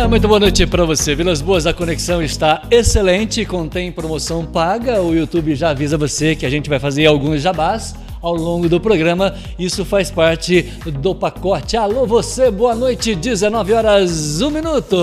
[0.00, 1.12] Ah, muito boa noite para você.
[1.12, 5.02] Vilas Boas, a conexão está excelente, contém promoção paga.
[5.02, 8.78] O YouTube já avisa você que a gente vai fazer alguns jabás ao longo do
[8.78, 9.34] programa.
[9.58, 10.62] Isso faz parte
[11.02, 11.76] do pacote.
[11.76, 14.96] Alô, você, boa noite, 19 horas, 1 minuto.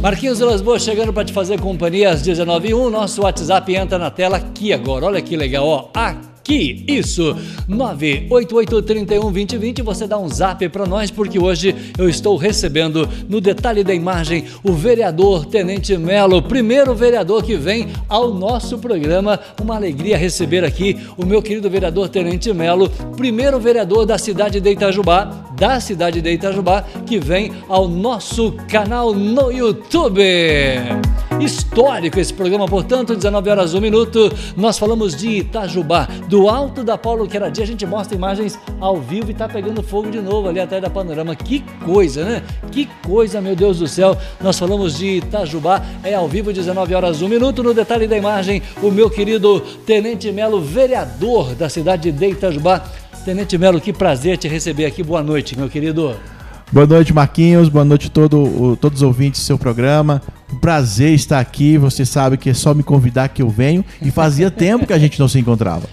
[0.00, 2.88] Marquinhos Vilas Boas chegando para te fazer companhia às 19h01.
[2.88, 5.06] Nosso WhatsApp entra na tela aqui agora.
[5.06, 5.88] Olha que legal, ó.
[5.92, 6.84] Aqui aqui.
[6.86, 7.36] Isso,
[7.68, 9.82] 988312020.
[9.82, 14.44] Você dá um zap para nós, porque hoje eu estou recebendo no detalhe da imagem
[14.62, 19.40] o vereador Tenente Melo, primeiro vereador que vem ao nosso programa.
[19.60, 24.70] Uma alegria receber aqui o meu querido vereador Tenente Melo, primeiro vereador da cidade de
[24.70, 25.24] Itajubá,
[25.58, 30.22] da cidade de Itajubá, que vem ao nosso canal no YouTube.
[31.40, 34.32] Histórico esse programa, portanto, 19 horas 1 minuto.
[34.56, 37.62] Nós falamos de Itajubá, do alto da Paulo Queradia.
[37.62, 40.88] A gente mostra imagens ao vivo e tá pegando fogo de novo ali atrás da
[40.88, 41.36] panorama.
[41.36, 42.42] Que coisa, né?
[42.72, 44.16] Que coisa, meu Deus do céu.
[44.40, 47.62] Nós falamos de Itajubá, é ao vivo, 19 horas 1 minuto.
[47.62, 52.82] No detalhe da imagem, o meu querido Tenente Melo, vereador da cidade de Itajubá.
[53.26, 55.02] Tenente Melo, que prazer te receber aqui.
[55.02, 56.16] Boa noite, meu querido.
[56.72, 57.68] Boa noite, Marquinhos.
[57.68, 60.20] Boa noite a todo, todos os ouvintes do seu programa.
[60.52, 61.78] Um prazer estar aqui.
[61.78, 63.84] Você sabe que é só me convidar que eu venho.
[64.02, 65.86] E fazia tempo que a gente não se encontrava.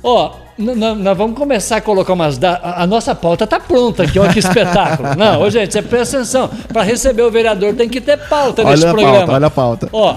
[0.00, 2.38] Ó, oh, nós vamos começar a colocar umas.
[2.38, 2.60] Da...
[2.76, 5.14] A nossa pauta tá pronta aqui, olha que espetáculo.
[5.18, 6.48] Não, ô, gente, você presta atenção.
[6.72, 9.18] Para receber o vereador tem que ter pauta olha nesse programa.
[9.18, 9.88] Pauta, olha a pauta.
[9.92, 10.16] Ó,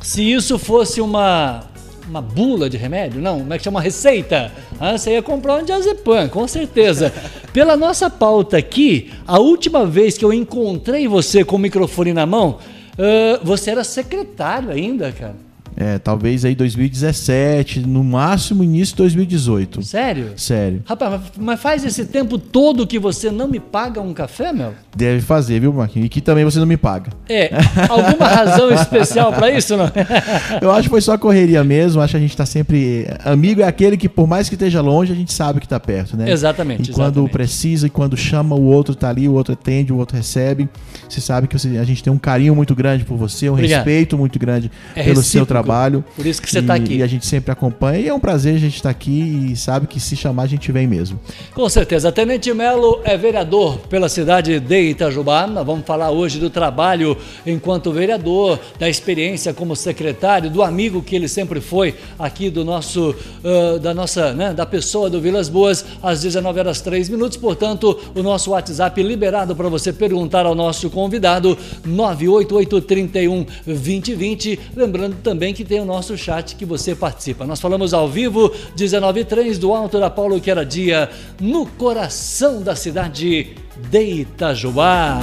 [0.00, 1.69] se isso fosse uma
[2.10, 3.22] uma bula de remédio?
[3.22, 3.80] Não, como é que chama?
[3.80, 4.52] Receita?
[4.78, 7.12] Ah, você ia comprar um diazepam, com certeza.
[7.54, 12.26] Pela nossa pauta aqui, a última vez que eu encontrei você com o microfone na
[12.26, 12.58] mão,
[12.98, 15.49] uh, você era secretário ainda, cara.
[15.80, 19.82] É, talvez aí 2017, no máximo início de 2018.
[19.82, 20.32] Sério?
[20.36, 20.82] Sério.
[20.84, 24.74] Rapaz, mas faz esse tempo todo que você não me paga um café, meu?
[24.94, 26.06] Deve fazer, viu, Marquinhos?
[26.06, 27.10] E que também você não me paga.
[27.26, 27.50] É,
[27.88, 29.90] alguma razão especial para isso, não?
[30.60, 33.06] Eu acho que foi só correria mesmo, acho que a gente tá sempre...
[33.24, 36.14] Amigo é aquele que, por mais que esteja longe, a gente sabe que tá perto,
[36.14, 36.30] né?
[36.30, 37.32] Exatamente, E quando exatamente.
[37.32, 40.68] precisa e quando chama, o outro tá ali, o outro atende, o outro recebe.
[41.08, 43.78] Você sabe que a gente tem um carinho muito grande por você, um Obrigado.
[43.78, 45.69] respeito muito grande É pelo seu recíproco.
[45.70, 46.04] Trabalho.
[46.16, 46.96] Por isso que você e, tá aqui.
[46.96, 47.98] E a gente sempre acompanha.
[48.00, 50.70] E é um prazer a gente estar aqui e sabe que se chamar a gente
[50.72, 51.18] vem mesmo.
[51.54, 52.10] Com certeza.
[52.10, 55.46] Tenente Melo é vereador pela cidade de Itajubá.
[55.46, 57.16] Nós vamos falar hoje do trabalho
[57.46, 63.14] enquanto vereador, da experiência como secretário, do amigo que ele sempre foi aqui do nosso,
[63.44, 67.36] uh, da nossa, né, da pessoa do Vilas Boas, às 19 horas 3 minutos.
[67.36, 74.60] Portanto, o nosso WhatsApp liberado para você perguntar ao nosso convidado, 98831 2020.
[74.74, 77.46] Lembrando também que tem o nosso chat que você participa.
[77.46, 81.10] Nós falamos ao vivo, 19h03, do alto da Paulo que era dia,
[81.40, 83.56] no coração da cidade
[83.90, 85.20] de Itajubá.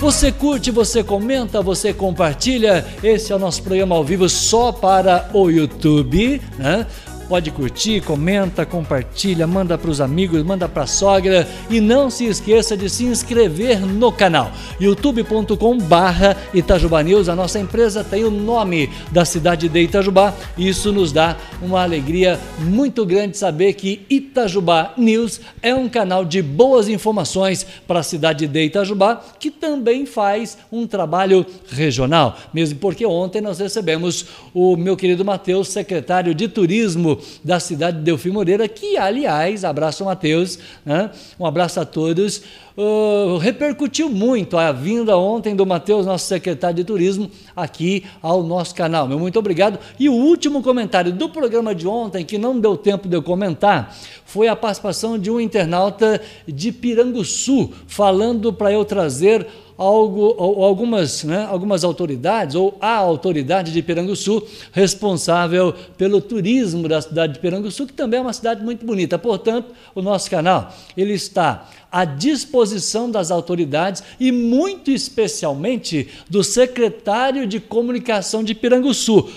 [0.00, 2.86] Você curte, você comenta, você compartilha.
[3.02, 6.86] Esse é o nosso programa ao vivo só para o YouTube, né?
[7.28, 12.24] Pode curtir, comenta, compartilha, manda para os amigos, manda para a sogra e não se
[12.24, 14.50] esqueça de se inscrever no canal
[14.80, 17.28] youtube.com barra Itajubá News.
[17.28, 20.34] A nossa empresa tem o nome da cidade de Itajubá.
[20.56, 26.40] Isso nos dá uma alegria muito grande saber que Itajubá News é um canal de
[26.40, 32.38] boas informações para a cidade de Itajubá, que também faz um trabalho regional.
[32.54, 34.24] Mesmo porque ontem nós recebemos
[34.54, 40.04] o meu querido Matheus, secretário de Turismo da cidade de Delfim Moreira, que, aliás, abraço
[40.04, 41.10] Matheus, né?
[41.38, 42.42] um abraço a todos.
[42.76, 48.72] Uh, repercutiu muito a vinda ontem do Matheus, nosso secretário de turismo, aqui ao nosso
[48.74, 49.08] canal.
[49.08, 49.80] Meu muito obrigado.
[49.98, 53.96] E o último comentário do programa de ontem, que não deu tempo de eu comentar,
[54.24, 59.46] foi a participação de um internauta de Piranguçu, falando para eu trazer
[59.78, 60.34] algo,
[60.64, 67.38] algumas, né, algumas autoridades, ou a autoridade de Piranguçu, responsável pelo turismo da cidade de
[67.38, 69.16] Piranguçu, que também é uma cidade muito bonita.
[69.16, 77.46] Portanto, o nosso canal ele está à disposição das autoridades e muito especialmente do secretário
[77.46, 79.30] de comunicação de Piranguçu.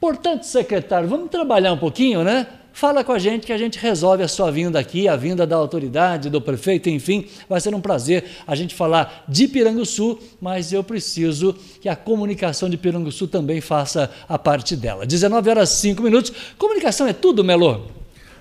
[0.00, 2.46] Portanto, secretário, vamos trabalhar um pouquinho, né?
[2.78, 5.56] Fala com a gente que a gente resolve a sua vinda aqui, a vinda da
[5.56, 7.26] autoridade, do prefeito, enfim.
[7.48, 12.70] Vai ser um prazer a gente falar de Piranguçu, mas eu preciso que a comunicação
[12.70, 15.04] de Piranguçu também faça a parte dela.
[15.04, 16.32] 19 horas 5 minutos.
[16.56, 17.97] Comunicação é tudo, Melo?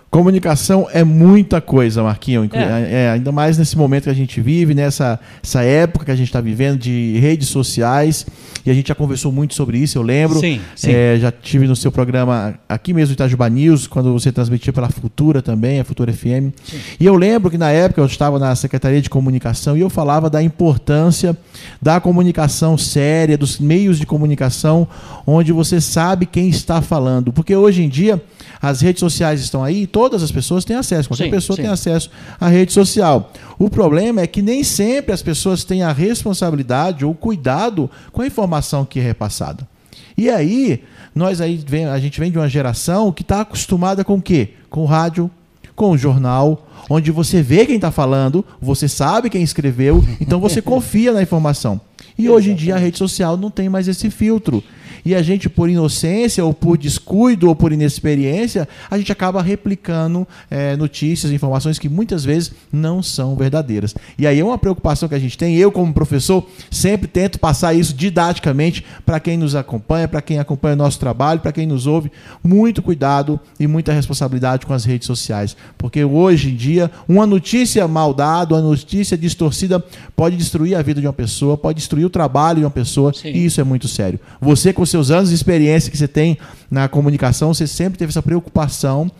[0.09, 2.49] Comunicação é muita coisa, Marquinho.
[2.53, 3.03] É.
[3.03, 6.27] É, ainda mais nesse momento que a gente vive, nessa essa época que a gente
[6.27, 8.25] está vivendo de redes sociais.
[8.65, 10.39] E a gente já conversou muito sobre isso, eu lembro.
[10.39, 10.91] Sim, sim.
[10.91, 15.41] É, já tive no seu programa aqui mesmo, Itajuba News, quando você transmitia pela Futura
[15.41, 16.51] também, a Futura FM.
[16.63, 16.79] Sim.
[16.99, 20.29] E eu lembro que na época eu estava na Secretaria de Comunicação e eu falava
[20.29, 21.37] da importância
[21.81, 24.87] da comunicação séria, dos meios de comunicação,
[25.25, 27.31] onde você sabe quem está falando.
[27.31, 28.21] Porque hoje em dia
[28.61, 31.63] as redes sociais estão aí, todas as pessoas têm acesso, qualquer sim, pessoa sim.
[31.63, 33.33] tem acesso à rede social.
[33.57, 38.27] O problema é que nem sempre as pessoas têm a responsabilidade ou cuidado com a
[38.27, 39.67] informação que é repassada.
[40.15, 40.83] E aí,
[41.15, 44.49] nós aí vem, a gente vem de uma geração que está acostumada com o quê?
[44.69, 45.31] Com o rádio,
[45.75, 50.61] com o jornal, onde você vê quem está falando, você sabe quem escreveu, então você
[50.61, 51.81] confia na informação.
[52.15, 54.63] E hoje em dia a rede social não tem mais esse filtro
[55.07, 60.27] e a gente, por inocência, ou por descuido, ou por inexperiência, a gente acaba replicando
[60.51, 63.95] é, notícias, informações que muitas vezes não são verdadeiras.
[64.19, 65.55] E aí é uma preocupação que a gente tem.
[65.55, 70.73] Eu, como professor, sempre tento passar isso didaticamente para quem nos acompanha, para quem acompanha
[70.73, 72.11] o nosso trabalho, para quem nos ouve.
[72.43, 75.55] Muito cuidado e muita responsabilidade com as redes sociais.
[75.77, 79.81] Porque hoje em dia, uma notícia mal dada, uma notícia distorcida
[80.17, 83.13] pode destruir a vida de uma pessoa, pode destruir o trabalho de uma pessoa.
[83.13, 83.29] Sim.
[83.29, 84.19] E isso é muito sério.
[84.41, 86.39] Você, com seu seus anos de experiência que você tem
[86.71, 89.11] na comunicação, você sempre teve essa preocupação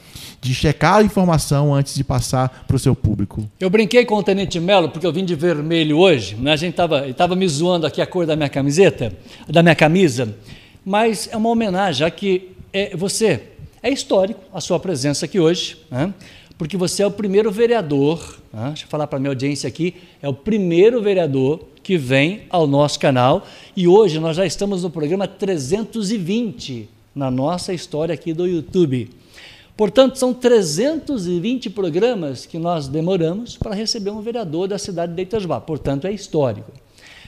[0.41, 3.47] de checar a informação antes de passar para o seu público.
[3.59, 6.53] Eu brinquei com o Tenente Melo, porque eu vim de vermelho hoje, né?
[6.53, 9.13] a gente estava tava me zoando aqui a cor da minha camiseta,
[9.47, 10.35] da minha camisa,
[10.83, 13.41] mas é uma homenagem, já que é, você,
[13.83, 16.11] é histórico a sua presença aqui hoje, né?
[16.57, 18.67] Porque você é o primeiro vereador, né?
[18.69, 22.65] deixa eu falar para a minha audiência aqui, é o primeiro vereador que vem ao
[22.65, 23.45] nosso canal.
[23.75, 29.09] E hoje nós já estamos no programa 320 na nossa história aqui do YouTube.
[29.75, 35.61] Portanto, são 320 programas que nós demoramos para receber um vereador da cidade de Itajubá.
[35.61, 36.71] Portanto, é histórico.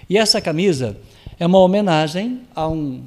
[0.09, 0.97] E essa camisa
[1.39, 3.01] é uma homenagem a um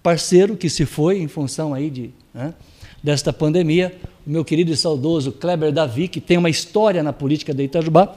[0.00, 2.54] parceiro que se foi em função aí de, né,
[3.02, 3.94] desta pandemia,
[4.26, 8.14] meu querido e saudoso Kleber Davi, que tem uma história na política de Itajubá.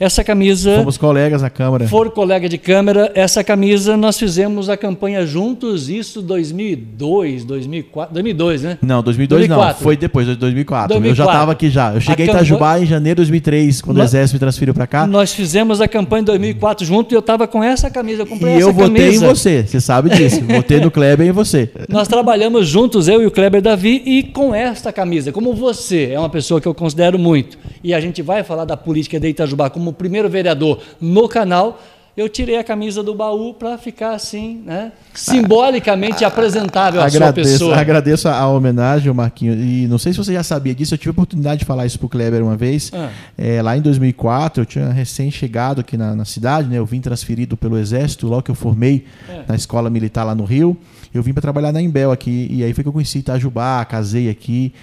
[0.00, 0.78] Essa camisa.
[0.78, 1.86] Fomos colegas na Câmara.
[1.86, 3.12] For colega de Câmara.
[3.14, 8.14] Essa camisa nós fizemos a campanha juntos, isso 2002, 2004.
[8.14, 8.78] 2002, né?
[8.80, 9.74] Não, 2002 2004.
[9.74, 9.82] não.
[9.82, 10.88] Foi depois, 2004.
[10.88, 11.10] 2004.
[11.10, 11.92] Eu já estava aqui já.
[11.92, 14.72] Eu cheguei a em Itajubá em janeiro de 2003, quando nós, o Exército me transferiu
[14.72, 15.06] para cá.
[15.06, 18.22] Nós fizemos a campanha em 2004 junto e eu estava com essa camisa.
[18.22, 19.26] Eu comprei e essa eu votei camisa.
[19.26, 20.40] em você, você sabe disso.
[20.48, 21.70] votei no Kleber e em você.
[21.90, 25.30] Nós trabalhamos juntos, eu e o Kleber Davi, e com esta camisa.
[25.30, 28.78] Como você é uma pessoa que eu considero muito, e a gente vai falar da
[28.78, 31.80] política de Itajubá como como primeiro vereador no canal,
[32.16, 37.76] eu tirei a camisa do baú para ficar assim, né, simbolicamente apresentável à sua pessoa.
[37.76, 39.54] Agradeço a homenagem, Marquinho.
[39.54, 41.98] E não sei se você já sabia disso, eu tive a oportunidade de falar isso
[41.98, 42.90] para o Kleber uma vez.
[42.92, 43.10] Ah.
[43.38, 47.56] É, lá em 2004, eu tinha recém-chegado aqui na, na, cidade, né, eu vim transferido
[47.56, 49.44] pelo Exército, logo que eu formei é.
[49.48, 50.76] na escola militar lá no Rio.
[51.14, 54.28] Eu vim para trabalhar na Embel aqui, e aí foi que eu conheci Itajubá, casei
[54.28, 54.74] aqui.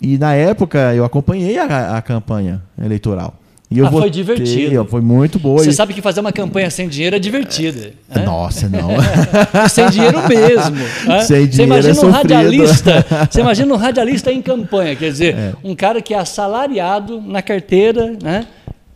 [0.00, 3.34] E na época eu acompanhei a, a campanha eleitoral.
[3.70, 4.84] E eu ah, foi divertido.
[4.86, 5.62] Foi muito boa.
[5.62, 7.92] Você sabe que fazer uma campanha sem dinheiro é divertida.
[8.10, 8.20] É.
[8.20, 8.88] Nossa, não.
[9.68, 10.76] sem dinheiro mesmo.
[11.06, 11.20] Né?
[11.28, 13.06] Sem você imagina é um radialista.
[13.30, 15.52] Você imagina um radialista em campanha, quer dizer, é.
[15.62, 18.46] um cara que é assalariado na carteira, né?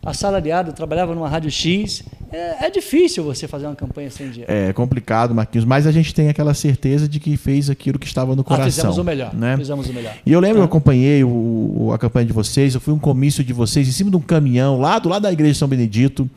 [0.05, 2.03] Assalariado, trabalhava numa rádio X.
[2.31, 4.51] É, é, difícil você fazer uma campanha sem dinheiro.
[4.51, 8.35] É complicado, Marquinhos, mas a gente tem aquela certeza de que fez aquilo que estava
[8.35, 8.65] no coração.
[8.65, 9.33] Ah, fizemos o melhor.
[9.33, 9.55] Né?
[9.55, 10.13] Fizemos o melhor.
[10.25, 10.61] E eu lembro, é.
[10.61, 14.09] eu acompanhei o, a campanha de vocês, eu fui um comício de vocês em cima
[14.09, 16.29] de um caminhão, lá do lado da igreja de São Benedito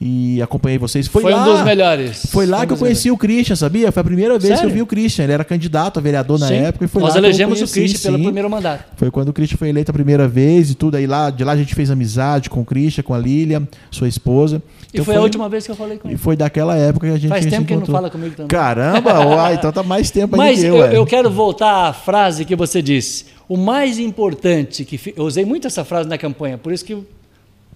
[0.00, 1.06] e acompanhei vocês.
[1.06, 2.26] Foi, foi lá, um dos melhores.
[2.26, 3.24] Foi lá foi que eu conheci melhores.
[3.24, 3.92] o Christian, sabia?
[3.92, 4.60] Foi a primeira vez Sério?
[4.60, 5.24] que eu vi o Christian.
[5.24, 6.54] Ele era candidato a vereador na sim.
[6.54, 6.84] época.
[6.84, 8.08] E foi Nós elegemos o Christian sim.
[8.10, 8.84] pelo primeiro mandato.
[8.96, 10.96] Foi quando o Christian foi eleito a primeira vez e tudo.
[10.96, 14.08] Aí lá, de lá a gente fez amizade com o Christian, com a Lilian, sua
[14.08, 14.62] esposa.
[14.88, 16.16] Então e foi, foi, a última vez que eu falei com ele.
[16.16, 18.48] E foi daquela época que a gente Faz tempo que ele não fala comigo também.
[18.48, 22.54] Caramba, uai, então tá mais tempo Mas eu, eu, eu quero voltar à frase que
[22.54, 23.26] você disse.
[23.48, 26.96] O mais importante, que eu usei muito essa frase na campanha, por isso que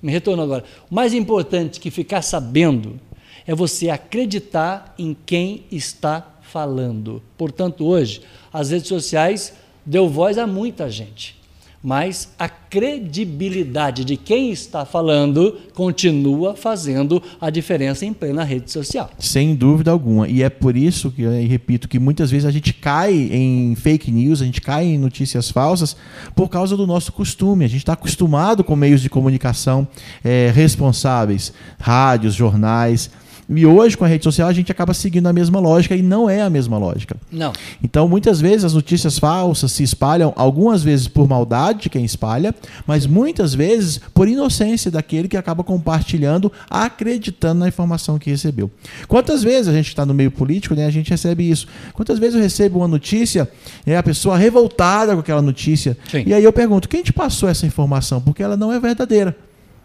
[0.03, 0.65] me retornou agora.
[0.91, 3.01] O mais importante que ficar sabendo
[3.47, 7.23] é você acreditar em quem está falando.
[7.37, 8.21] Portanto, hoje,
[8.53, 11.38] as redes sociais deu voz a muita gente
[11.83, 19.11] mas a credibilidade de quem está falando continua fazendo a diferença em plena rede social.
[19.19, 20.29] Sem dúvida alguma.
[20.29, 24.43] E é por isso que repito que muitas vezes a gente cai em fake news,
[24.43, 25.97] a gente cai em notícias falsas
[26.35, 27.65] por causa do nosso costume.
[27.65, 29.87] A gente está acostumado com meios de comunicação
[30.25, 33.11] é, responsáveis, rádios, jornais
[33.49, 36.29] E hoje, com a rede social, a gente acaba seguindo a mesma lógica e não
[36.29, 37.17] é a mesma lógica.
[37.33, 37.53] Não.
[37.83, 42.55] Então, muitas vezes as notícias falsas se espalham, algumas vezes por maldade de quem espalha,
[42.87, 48.71] mas muitas vezes por inocência daquele que acaba compartilhando, acreditando na informação que recebeu.
[49.07, 51.67] Quantas vezes a gente está no meio político, né, a gente recebe isso?
[51.95, 53.49] Quantas vezes eu recebo uma notícia,
[53.87, 56.25] é a pessoa revoltada com aquela notícia, Sim.
[56.27, 58.21] e aí eu pergunto, quem te passou essa informação?
[58.21, 59.35] Porque ela não é verdadeira,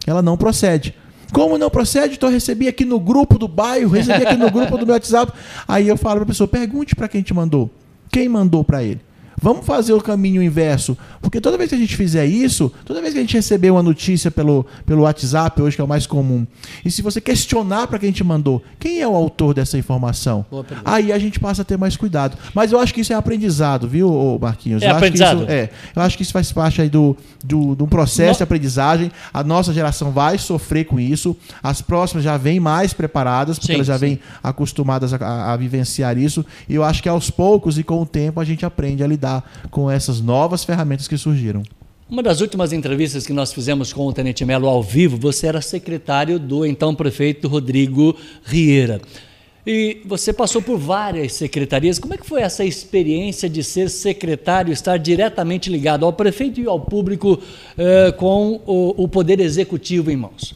[0.06, 0.94] ela não procede.
[1.32, 4.76] Como não procede, então eu recebi aqui no grupo do bairro, recebi aqui no grupo
[4.78, 5.32] do meu WhatsApp.
[5.66, 7.70] Aí eu falo para a pessoa: pergunte para quem te mandou.
[8.10, 9.00] Quem mandou para ele?
[9.40, 10.96] Vamos fazer o caminho inverso.
[11.20, 13.82] Porque toda vez que a gente fizer isso, toda vez que a gente receber uma
[13.82, 16.46] notícia pelo, pelo WhatsApp, hoje que é o mais comum,
[16.84, 20.44] e se você questionar para quem te mandou, quem é o autor dessa informação?
[20.84, 22.36] Aí a gente passa a ter mais cuidado.
[22.54, 24.82] Mas eu acho que isso é aprendizado, viu, Marquinhos?
[24.82, 25.42] É eu aprendizado?
[25.42, 25.70] Acho isso, é.
[25.94, 28.36] Eu acho que isso faz parte aí do, do, do processo no...
[28.38, 29.10] de aprendizagem.
[29.32, 31.36] A nossa geração vai sofrer com isso.
[31.62, 35.56] As próximas já vêm mais preparadas, porque sim, elas já vêm acostumadas a, a, a
[35.56, 36.44] vivenciar isso.
[36.68, 39.23] E eu acho que aos poucos e com o tempo a gente aprende a lidar
[39.24, 41.62] lidar com essas novas ferramentas que surgiram.
[42.08, 45.60] Uma das últimas entrevistas que nós fizemos com o Tenente Melo ao vivo, você era
[45.62, 48.14] secretário do então prefeito Rodrigo
[48.44, 49.00] Rieira.
[49.66, 51.98] E você passou por várias secretarias.
[51.98, 56.66] Como é que foi essa experiência de ser secretário, estar diretamente ligado ao prefeito e
[56.66, 57.40] ao público
[57.78, 60.54] eh, com o, o poder executivo em mãos?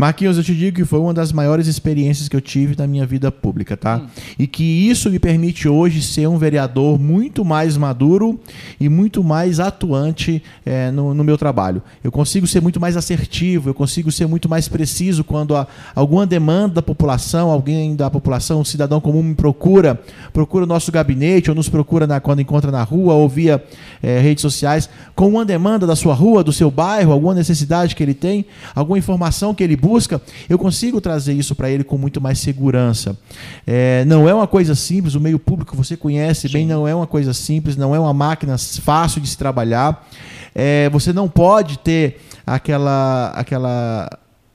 [0.00, 3.04] Marquinhos, eu te digo que foi uma das maiores experiências que eu tive na minha
[3.04, 3.98] vida pública, tá?
[3.98, 4.06] Hum.
[4.38, 8.40] E que isso me permite hoje ser um vereador muito mais maduro
[8.80, 11.82] e muito mais atuante é, no, no, meu trabalho.
[12.02, 16.26] Eu consigo ser muito mais assertivo, eu consigo ser muito mais preciso quando há alguma
[16.26, 20.00] demanda da população, alguém da população, um cidadão comum me procura,
[20.32, 23.62] procura o nosso gabinete ou nos procura na, quando encontra na rua ou via
[24.02, 28.02] é, redes sociais, com uma demanda da sua rua, do seu bairro, alguma necessidade que
[28.02, 31.98] ele tem, alguma informação que ele busca busca, eu consigo trazer isso para ele com
[31.98, 33.18] muito mais segurança.
[33.66, 36.52] É, não é uma coisa simples, o meio público você conhece Sim.
[36.52, 40.08] bem, não é uma coisa simples, não é uma máquina fácil de se trabalhar.
[40.54, 44.08] É, você não pode ter aquela, aquela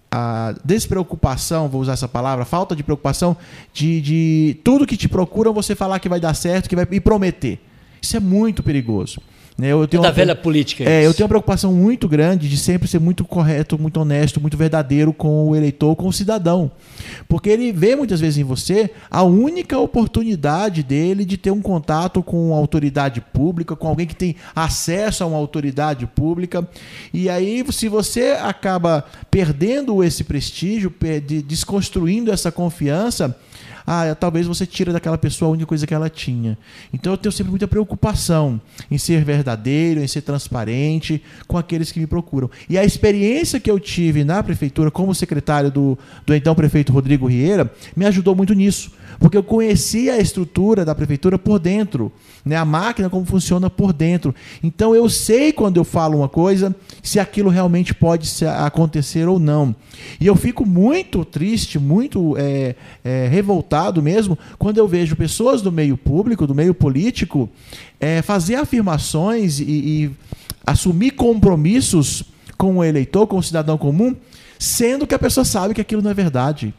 [0.10, 3.36] a despreocupação, vou usar essa palavra, falta de preocupação
[3.74, 7.00] de, de tudo que te procuram você falar que vai dar certo, que vai e
[7.02, 7.60] prometer.
[8.02, 9.20] Isso é muito perigoso.
[9.58, 10.84] Né, eu tenho é da uma, velha política.
[10.84, 11.10] É, isso.
[11.10, 15.14] eu tenho uma preocupação muito grande de sempre ser muito correto, muito honesto, muito verdadeiro
[15.14, 16.70] com o eleitor, com o cidadão.
[17.28, 22.22] Porque ele vê muitas vezes em você a única oportunidade dele de ter um contato
[22.22, 26.68] com uma autoridade pública, com alguém que tem acesso a uma autoridade pública.
[27.14, 30.94] E aí, se você acaba perdendo esse prestígio,
[31.46, 33.38] desconstruindo essa confiança,
[33.86, 36.58] ah, talvez você tira daquela pessoa a única coisa que ela tinha.
[36.94, 42.00] Então eu tenho sempre muita preocupação em ser verdadeiro, em ser transparente com aqueles que
[42.00, 42.50] me procuram.
[42.70, 47.28] E a experiência que eu tive na prefeitura como secretário do, do então prefeito Rodrigo
[47.28, 52.12] Rieira me ajudou muito nisso, porque eu conhecia a estrutura da prefeitura por dentro,
[52.44, 52.56] né?
[52.56, 54.34] a máquina como funciona por dentro.
[54.64, 59.76] Então eu sei quando eu falo uma coisa, se aquilo realmente pode acontecer ou não.
[60.20, 65.72] E eu fico muito triste, muito é, é, revoltado mesmo quando eu vejo pessoas do
[65.72, 67.50] meio público, do meio político,
[68.00, 70.12] é, fazer afirmações e, e
[70.66, 72.24] assumir compromissos
[72.58, 74.16] com o eleitor, com o cidadão comum,
[74.58, 76.74] sendo que a pessoa sabe que aquilo não é verdade,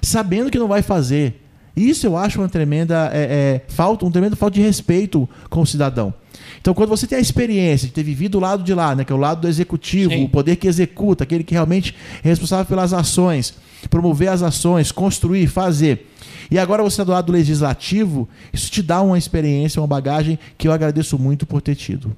[0.00, 1.40] sabendo que não vai fazer.
[1.76, 5.66] Isso eu acho uma tremenda é, é, falta, um tremendo falta de respeito com o
[5.66, 6.12] cidadão.
[6.60, 9.12] Então, quando você tem a experiência de ter vivido o lado de lá, né, que
[9.12, 10.24] é o lado do executivo, Sim.
[10.24, 13.54] o poder que executa, aquele que realmente é responsável pelas ações,
[13.88, 16.06] promover as ações, construir, fazer.
[16.50, 20.66] E agora você está do lado legislativo, isso te dá uma experiência, uma bagagem que
[20.66, 22.14] eu agradeço muito por ter tido.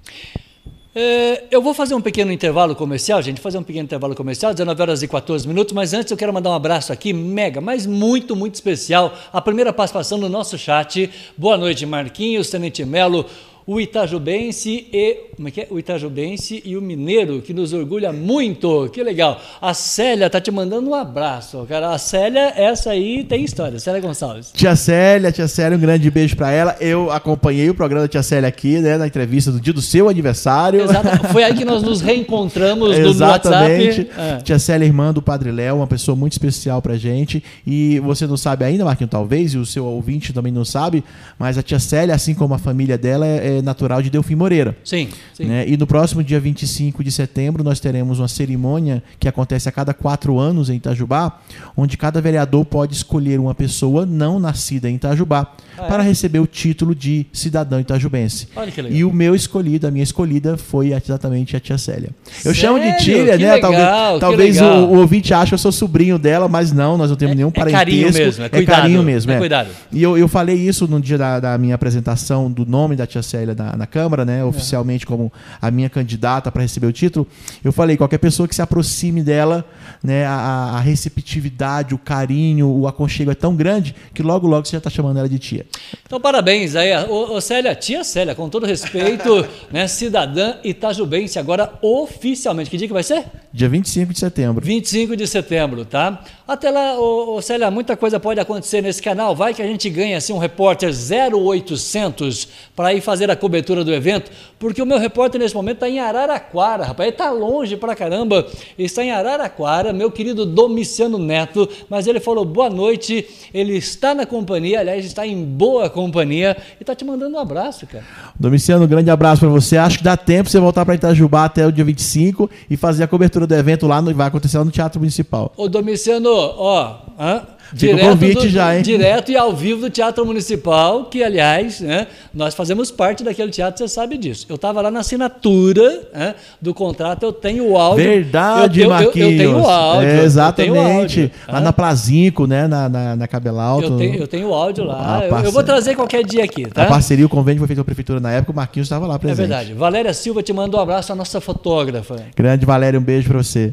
[0.94, 4.82] É, eu vou fazer um pequeno intervalo comercial, gente, fazer um pequeno intervalo comercial, 19
[4.82, 8.36] horas e 14 minutos, mas antes eu quero mandar um abraço aqui, mega, mas muito,
[8.36, 11.10] muito especial, a primeira participação no nosso chat.
[11.34, 13.24] Boa noite, Marquinhos, Tenente Melo,
[13.66, 15.66] o Itajubense e como é que é?
[15.70, 18.88] O Itajubense e o Mineiro, que nos orgulha muito.
[18.92, 19.40] Que legal.
[19.60, 21.90] A Célia tá te mandando um abraço, cara.
[21.90, 23.78] A Célia, essa aí tem história.
[23.78, 24.52] Célia Gonçalves.
[24.52, 26.76] Tia Célia, tia Célia, um grande beijo para ela.
[26.80, 30.08] Eu acompanhei o programa da tia Célia aqui, né, na entrevista do dia do seu
[30.08, 30.82] aniversário.
[30.82, 31.28] Exato.
[31.32, 34.00] Foi aí que nós nos reencontramos no Exatamente.
[34.00, 34.20] WhatsApp.
[34.20, 34.36] É.
[34.42, 37.42] Tia Célia, irmã do Padre Léo, uma pessoa muito especial pra gente.
[37.66, 41.02] E você não sabe ainda, Marquinhos, talvez, e o seu ouvinte também não sabe,
[41.38, 44.76] mas a tia Célia, assim como a família dela, é é natural de Delfim Moreira.
[44.84, 45.44] Sim, sim.
[45.44, 45.64] Né?
[45.68, 49.92] E no próximo dia 25 de setembro nós teremos uma cerimônia que acontece a cada
[49.94, 51.40] quatro anos em Itajubá,
[51.76, 55.88] onde cada vereador pode escolher uma pessoa não nascida em Itajubá Ah, é?
[55.88, 58.48] para receber o título de cidadão itajubense.
[58.54, 58.98] Olha que legal.
[58.98, 62.10] E o meu escolhido, a minha escolhida, foi exatamente a tia Célia.
[62.44, 63.00] Eu chamo de Sério?
[63.04, 63.54] tia, Que né?
[63.54, 64.60] legal, talvez talvez.
[64.60, 67.48] O, o ouvinte ache que eu sou sobrinho dela, mas não, nós não temos nenhum
[67.48, 67.78] é parentesco.
[67.78, 69.32] carinho mesmo, é cuidado, carinho mesmo.
[69.32, 69.38] é é.
[69.38, 69.68] cuidado.
[69.90, 73.22] E eu, eu falei isso no dia da, da minha apresentação do nome da tia
[73.22, 74.44] Célia na, na Câmara, né?
[74.44, 77.26] Oficialmente como a minha candidata para receber o título.
[77.62, 79.64] Eu falei, qualquer pessoa que se aproxime dela,
[80.02, 80.24] né?
[80.24, 84.72] A, a- a receptividade, o carinho, o aconchego é tão grande que logo, logo você
[84.72, 85.66] já está chamando ela de tia.
[86.06, 86.92] Então, parabéns aí.
[87.08, 92.70] Ô, ô, Célia, tia Célia, com todo respeito, né, cidadã itajubense, agora oficialmente.
[92.70, 93.24] Que dia que vai ser?
[93.52, 94.64] Dia 25 de setembro.
[94.64, 96.22] 25 de setembro, tá?
[96.52, 99.34] Até lá, ô, ô, Célia, muita coisa pode acontecer nesse canal.
[99.34, 103.90] Vai que a gente ganha assim, um repórter 0800 para ir fazer a cobertura do
[103.90, 107.06] evento, porque o meu repórter nesse momento está em Araraquara, rapaz.
[107.06, 108.46] Ele está longe pra caramba.
[108.78, 113.26] Está em Araraquara, meu querido Domiciano Neto, mas ele falou boa noite.
[113.54, 117.86] Ele está na companhia, aliás, está em boa companhia e está te mandando um abraço,
[117.86, 118.04] cara.
[118.38, 119.78] Domiciano, um grande abraço para você.
[119.78, 123.08] Acho que dá tempo você voltar para Itajubá até o dia 25 e fazer a
[123.08, 125.50] cobertura do evento lá, no, vai acontecer lá no Teatro Municipal.
[125.56, 127.42] Ô Domiciano, ó, hã?
[127.74, 128.82] Fica o convite já, hein?
[128.82, 133.78] Direto e ao vivo do Teatro Municipal, que aliás, né, nós fazemos parte daquele teatro,
[133.78, 134.44] você sabe disso.
[134.46, 138.04] Eu estava lá na assinatura né, do contrato, eu tenho o áudio.
[138.04, 139.30] Verdade, eu, eu, eu, Marquinhos.
[139.32, 140.06] eu tenho o áudio.
[140.08, 140.70] É, exatamente.
[140.76, 141.60] o áudio, lá hã?
[141.62, 142.68] na Plazinco, né?
[142.68, 143.86] Na, na, na Cabelalto.
[143.86, 145.16] eu, tenho, eu tenho o áudio lá.
[145.16, 146.84] A Eu- eu, parce- vou trazer qualquer dia aqui, A tá?
[146.84, 149.18] parceria, o convênio foi feito com a prefeitura na época, o Marquinhos estava lá É
[149.18, 149.46] presente.
[149.48, 149.72] verdade.
[149.72, 152.16] Valéria Silva te manda um abraço, a nossa fotógrafa.
[152.36, 153.72] Grande Valério, um beijo para você.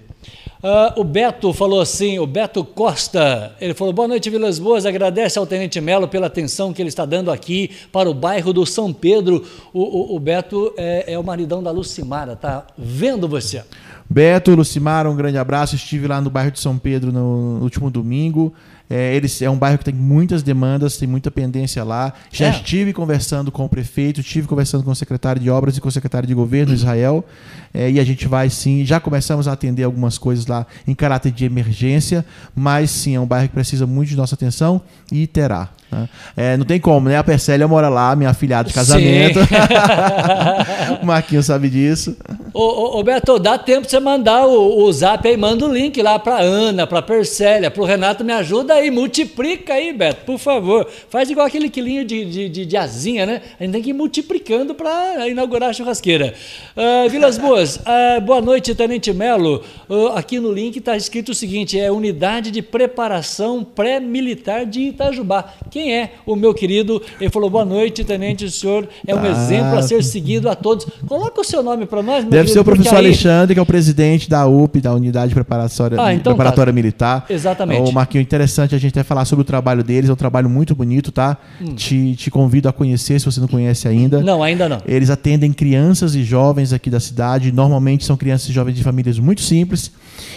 [0.61, 5.39] Ah, o Beto falou assim, o Beto Costa, ele falou, boa noite Vilas Boas, agradece
[5.39, 8.91] ao Tenente Melo pela atenção que ele está dando aqui para o bairro do São
[8.91, 9.45] Pedro.
[9.71, 13.63] O, o- o Beto é, é o maridão da Lucimara, tá vendo você?
[14.09, 15.75] Beto, Lucimara, um grande abraço.
[15.75, 18.51] Estive lá no bairro de São Pedro no último domingo.
[18.89, 22.11] É, eles, é um bairro que tem muitas demandas, tem muita pendência lá.
[22.31, 22.49] Já É.
[22.49, 25.91] estive conversando com o prefeito, estive conversando com o secretário de obras e com o
[25.91, 27.23] secretário de governo, Israel.
[27.71, 31.31] É, e a gente vai sim, já começamos a atender algumas coisas lá em caráter
[31.31, 32.25] de emergência,
[32.55, 35.69] mas sim, é um bairro que precisa muito de nossa atenção e terá.
[35.91, 36.07] Né?
[36.37, 37.17] É, não tem como, né?
[37.17, 39.39] A Percélia mora lá, minha afilhada de casamento.
[41.01, 42.15] o Marquinhos sabe disso.
[42.53, 45.73] Ô, ô, ô, Beto, dá tempo pra você mandar o, o zap aí, manda o
[45.73, 50.37] link lá pra Ana, pra Percélia, pro Renato, me ajuda aí, multiplica aí, Beto, por
[50.37, 50.87] favor.
[51.09, 53.41] Faz igual aquele quilinho de, de, de, de asinha, né?
[53.59, 56.33] A gente tem que ir multiplicando pra inaugurar a churrasqueira.
[56.75, 59.63] Ah, Vilas Boas, ah, boa noite, Tenente Melo.
[59.89, 65.53] Ah, aqui no link tá escrito o seguinte, é Unidade de Preparação Pré-Militar de Itajubá.
[65.79, 67.01] Quem é o meu querido?
[67.21, 69.29] Ele falou, boa noite, Tenente, o senhor é um Ah.
[69.29, 70.85] exemplo a ser seguido a todos.
[71.07, 73.59] Coloca o seu nome pra nós, meu Deve querido, ser o professor aí- Alexandre, que
[73.59, 76.35] é o presidente da UP, da Unidade Preparatória, Ah, então tá.
[76.35, 77.25] preparatória Militar.
[77.29, 77.89] Exatamente.
[77.89, 80.75] O Marquinho, interessante a gente até falar sobre o trabalho deles, é um trabalho muito
[80.75, 81.37] bonito, tá?
[81.77, 84.19] Te, te convido a conhecer, se você não conhece ainda.
[84.19, 84.23] Hum.
[84.23, 84.79] Não, ainda não.
[84.85, 89.17] Eles atendem crianças e jovens aqui da cidade, normalmente são crianças e jovens de famílias
[89.17, 89.93] muito simples,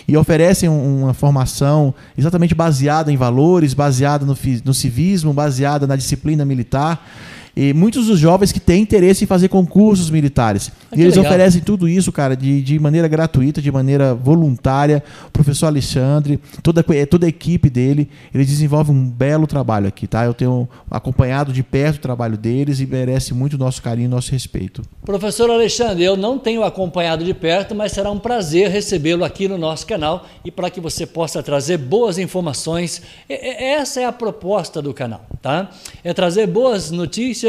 [0.07, 5.97] e oferecem um- uma formação exatamente baseada em valores, baseada no, no civismo, baseada na
[5.97, 7.07] disciplina militar.
[7.55, 10.73] E muitos dos jovens que têm interesse em fazer concursos militares.
[10.91, 11.31] Ah, e eles legal.
[11.31, 15.03] oferecem tudo isso, cara, de, de maneira gratuita, de maneira voluntária.
[15.29, 20.07] O professor Alexandre, toda, a- toda a equipe dele, eles desenvolvem um belo trabalho aqui,
[20.07, 20.25] tá?
[20.25, 24.33] Eu tenho acompanhado de perto o trabalho deles e merece muito nosso carinho e nosso
[24.33, 24.81] respeito.
[25.05, 29.59] Professor Alexandre, eu não tenho acompanhado de perto, mas será um prazer recebê-lo aqui no
[29.59, 33.03] nosso canal e para que você possa trazer boas informações.
[33.29, 35.71] E- e- Essa é a proposta do canal, tá?
[36.03, 37.42] É trazer boas notícias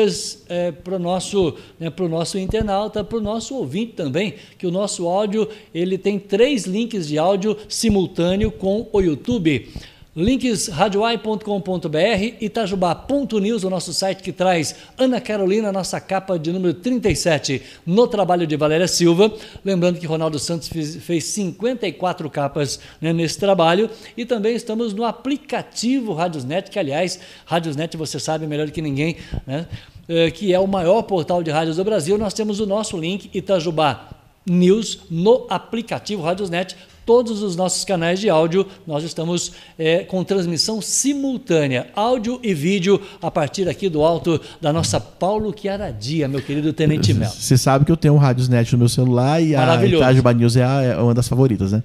[0.83, 5.47] para o nosso, né, nosso internauta, para o nosso ouvinte também, que o nosso áudio
[5.73, 9.69] ele tem três links de áudio simultâneo com o YouTube.
[10.15, 17.59] Links radioai.com.br, itajubá.news, o nosso site que traz Ana Carolina, nossa capa de número 37,
[17.83, 19.33] no trabalho de Valéria Silva.
[19.65, 23.89] Lembrando que Ronaldo Santos fez, fez 54 capas né, nesse trabalho.
[24.15, 29.65] E também estamos no aplicativo Radiosnet, que aliás, Radiosnet você sabe melhor que ninguém, né?
[30.07, 32.19] eh, que é o maior portal de rádios do Brasil.
[32.19, 34.09] Nós temos o nosso link, Itajubá
[34.45, 40.81] News, no aplicativo Radiosnet todos os nossos canais de áudio, nós estamos é, com transmissão
[40.81, 46.73] simultânea, áudio e vídeo, a partir aqui do alto da nossa Paulo Chiaradia, meu querido
[46.73, 47.29] Tenente Mel.
[47.29, 49.59] Você sabe que eu tenho um Radiosnet no meu celular e a.
[49.97, 51.83] Itajuba News é, a- é uma das favoritas, né?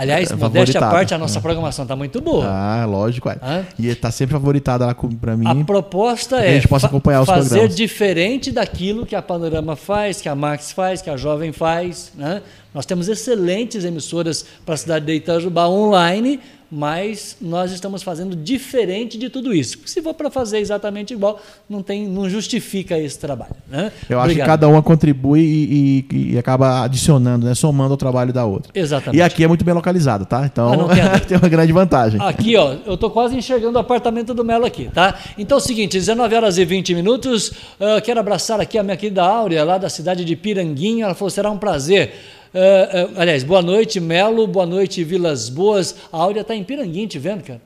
[0.00, 2.46] Aliás, É, modéstia à parte, a nossa programação está muito boa.
[2.46, 3.28] Ah, lógico.
[3.28, 3.36] é.
[3.42, 3.66] Hã?
[3.78, 5.44] E tá sempre favoritada lá pra mim.
[5.46, 7.76] A proposta que a é gente possa acompanhar os fazer programas.
[7.76, 12.12] diferente daquilo que a Panorama faz, que a Max faz, que a Jovem faz.
[12.14, 12.42] Né?
[12.72, 16.38] Nós temos excelentes emissoras para a cidade de Itajubá online,
[16.70, 19.78] mas nós estamos fazendo diferente de tudo isso.
[19.86, 23.54] Se for para fazer exatamente igual, não, tem, não justifica esse trabalho.
[23.68, 23.90] Né?
[24.08, 24.46] Eu acho que Obrigado.
[24.46, 27.54] cada uma contribui e, e- e acaba adicionando, né?
[27.54, 28.70] Somando ao trabalho da outra.
[28.74, 29.18] Exatamente.
[29.18, 30.44] E aqui é muito bem localizado, tá?
[30.44, 32.20] Então Ah, tem uma grande vantagem.
[32.20, 35.18] Aqui, ó, eu tô quase enxergando o apartamento do Melo aqui, tá?
[35.38, 37.52] Então é o seguinte, 19 horas e 20 minutos.
[37.80, 41.04] ah, quero abraçar aqui a minha querida Áurea, lá da cidade de Piranguinho.
[41.04, 42.12] Ela falou: será um prazer.
[42.60, 45.94] Ah, aliás, boa noite, Melo, boa noite, Vilas Boas.
[46.12, 47.60] A Áurea tá em Piranguinho, te vendo, cara?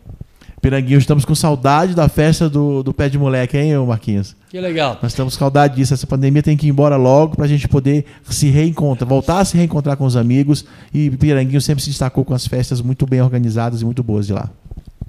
[0.61, 4.37] Piranguinho, estamos com saudade da festa do, do pé de moleque, hein, Marquinhos?
[4.50, 4.98] Que legal.
[5.02, 5.94] Nós estamos com saudade disso.
[5.94, 9.57] Essa pandemia tem que ir embora logo pra gente poder se reencontrar, voltar a se
[9.57, 10.62] reencontrar com os amigos.
[10.92, 14.35] E Piranguinho sempre se destacou com as festas muito bem organizadas e muito boas de
[14.35, 14.50] lá.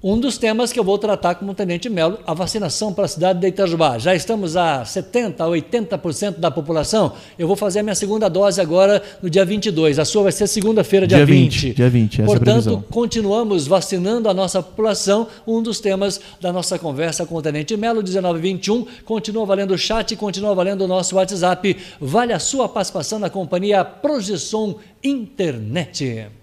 [0.06, 3.40] Um dos temas que eu vou tratar como Tenente Melo, a vacinação para a cidade
[3.40, 3.98] de Itajubá.
[3.98, 7.14] Já estamos a 70%, a 80% da população.
[7.40, 10.00] Eu vou fazer a minha segunda dose agora no dia 22.
[10.00, 11.68] A sua vai ser segunda-feira, dia, Dia 20.
[11.68, 15.26] 20, dia 20, essa é Portanto, continuamos vacinando a nossa população.
[15.48, 18.86] Um dos temas da nossa conversa com o Tenente Melo, 1921.
[19.06, 21.78] Continua valendo o chat, continua valendo o nosso WhatsApp.
[22.02, 26.43] Vale a sua participação na companhia Projeção Internet.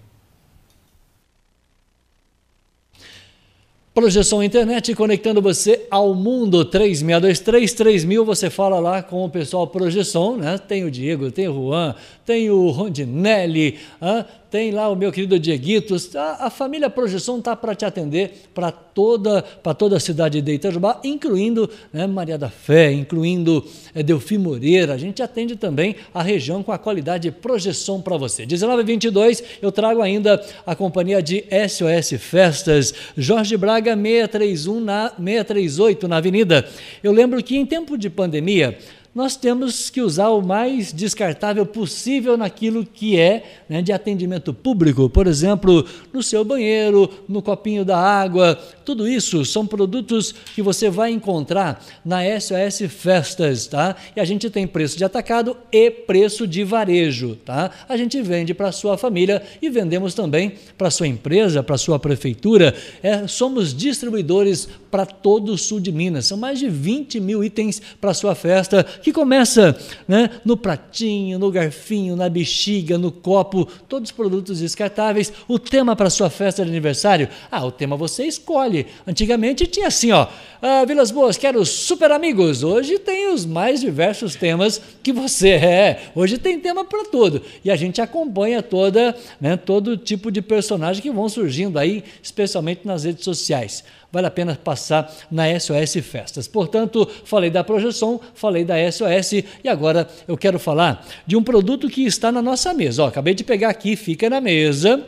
[3.93, 8.23] Projeção Internet conectando você ao mundo 3623-3000.
[8.23, 10.57] Você fala lá com o pessoal Projeção, né?
[10.57, 11.93] Tem o Diego, tem o Juan,
[12.25, 14.25] tem o Rondinelli, hã?
[14.51, 15.95] Tem lá o meu querido Dieguito.
[16.13, 20.51] A, a família Projeção está para te atender para toda, para toda a cidade de
[20.51, 24.93] Itajubá, incluindo né, Maria da Fé, incluindo é, Delfim Moreira.
[24.93, 28.45] A gente atende também a região com a qualidade Projeção para você.
[28.45, 36.17] 1922, eu trago ainda a companhia de SOS Festas, Jorge Braga 631 na 638 na
[36.17, 36.67] Avenida.
[37.01, 38.77] Eu lembro que em tempo de pandemia
[39.13, 45.09] nós temos que usar o mais descartável possível naquilo que é né, de atendimento público,
[45.09, 50.89] por exemplo, no seu banheiro, no copinho da água, tudo isso são produtos que você
[50.89, 53.95] vai encontrar na SOS Festas, tá?
[54.15, 57.71] E a gente tem preço de atacado e preço de varejo, tá?
[57.87, 62.75] A gente vende para sua família e vendemos também para sua empresa, para sua prefeitura.
[63.01, 66.25] É, somos distribuidores para todo o sul de Minas.
[66.25, 71.51] São mais de 20 mil itens para sua festa, que começa né, no pratinho, no
[71.51, 75.31] garfinho, na bexiga, no copo, todos os produtos descartáveis.
[75.47, 77.29] O tema para sua festa de aniversário?
[77.51, 78.87] Ah, o tema você escolhe.
[79.05, 80.27] Antigamente tinha assim, ó,
[80.61, 82.63] ah, Vilas Boas, quero super amigos.
[82.63, 86.01] Hoje tem os mais diversos temas que você é.
[86.15, 87.41] Hoje tem tema para tudo.
[87.63, 92.81] E a gente acompanha toda, né, todo tipo de personagem que vão surgindo aí, especialmente
[92.85, 96.47] nas redes sociais vale a pena passar na SOS Festas.
[96.47, 101.87] Portanto, falei da projeção, falei da SOS e agora eu quero falar de um produto
[101.87, 103.03] que está na nossa mesa.
[103.03, 105.03] Ó, acabei de pegar aqui, fica na mesa.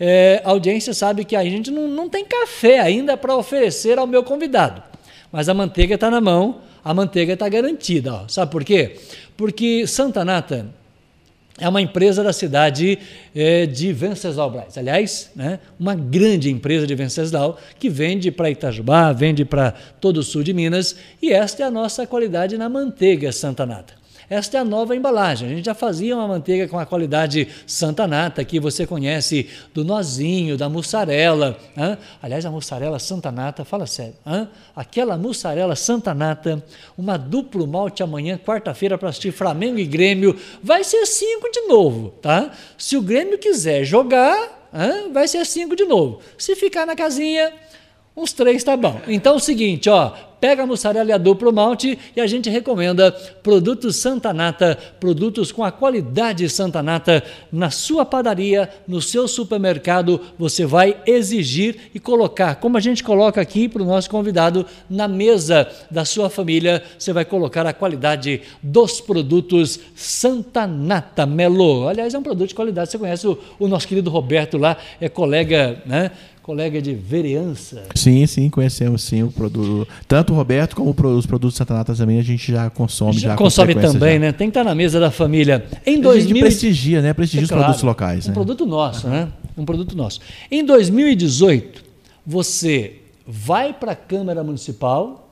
[0.00, 4.06] É, a audiência sabe que a gente não, não tem café ainda para oferecer ao
[4.06, 4.80] meu convidado,
[5.32, 8.14] mas a manteiga está na mão, a manteiga está garantida.
[8.14, 8.28] Ó.
[8.28, 8.96] Sabe por quê?
[9.36, 10.66] Porque Santa Nata
[11.60, 12.98] é uma empresa da cidade
[13.34, 14.78] é, de Venceslau Braz.
[14.78, 20.22] Aliás, né, uma grande empresa de Venceslau que vende para Itajubá, vende para todo o
[20.22, 23.97] sul de Minas e esta é a nossa qualidade na manteiga Santa Nata.
[24.30, 25.48] Esta é a nova embalagem.
[25.48, 29.84] A gente já fazia uma manteiga com a qualidade Santa Nata, que você conhece do
[29.84, 31.58] nozinho, da mussarela.
[31.76, 31.96] Hã?
[32.22, 34.48] Aliás, a mussarela Santa Nata, fala sério, hã?
[34.76, 36.62] aquela mussarela Santa Nata,
[36.96, 42.10] uma duplo malte amanhã, quarta-feira, para assistir Flamengo e Grêmio, vai ser cinco de novo,
[42.20, 42.50] tá?
[42.76, 45.10] Se o Grêmio quiser jogar, hã?
[45.10, 46.20] vai ser cinco de novo.
[46.36, 47.52] Se ficar na casinha,
[48.18, 49.00] uns três tá bom.
[49.06, 52.50] Então é o seguinte, ó, pega a mussarela e a duplo malte e a gente
[52.50, 59.28] recomenda produtos Santa Nata, produtos com a qualidade Santa Nata na sua padaria, no seu
[59.28, 64.66] supermercado, você vai exigir e colocar, como a gente coloca aqui para o nosso convidado,
[64.88, 71.88] na mesa da sua família, você vai colocar a qualidade dos produtos Santa Nata Melo.
[71.88, 75.08] Aliás, é um produto de qualidade, você conhece o, o nosso querido Roberto lá, é
[75.08, 76.10] colega, né?
[76.48, 77.82] Colega de vereança.
[77.94, 79.86] Sim, sim, conhecemos sim o produto.
[80.06, 83.18] Tanto o Roberto como os produtos Santa Nata também a gente já consome.
[83.18, 84.18] Já, já consome também, já.
[84.18, 84.32] né?
[84.32, 85.66] Tem que estar na mesa da família.
[85.84, 87.12] Em A gente 2000 prestigia, né?
[87.12, 88.24] Prestigia os Claro, produtos locais.
[88.24, 88.34] Um né?
[88.34, 89.28] produto nosso, né?
[89.58, 90.20] Um produto nosso.
[90.50, 91.84] Em 2018,
[92.26, 92.94] você
[93.26, 95.26] vai para a Câmara Municipal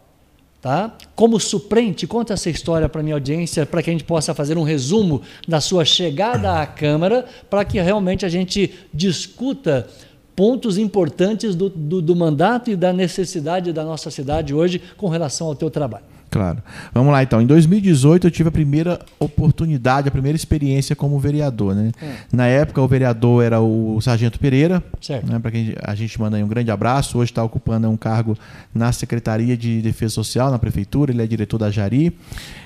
[0.67, 0.97] Tá?
[1.15, 4.59] Como suplente, conta essa história para a minha audiência, para que a gente possa fazer
[4.59, 9.87] um resumo da sua chegada à Câmara, para que realmente a gente discuta
[10.37, 15.47] pontos importantes do, do, do, mandato e da necessidade da nossa cidade hoje com relação
[15.47, 16.05] ao teu trabalho.
[16.29, 16.59] Claro.
[16.93, 17.41] Vamos lá então.
[17.41, 21.75] Em 2018 eu tive a primeira oportunidade, a primeira experiência como vereador.
[21.75, 21.93] Né?
[22.03, 22.15] É.
[22.31, 24.83] Na época o vereador era o Sargento Pereira,
[25.25, 27.19] né, para quem a gente manda um grande abraço.
[27.19, 28.37] Hoje está ocupando um cargo
[28.75, 32.15] na Secretaria de Defesa Social, na Prefeitura, ele é diretor da Jari.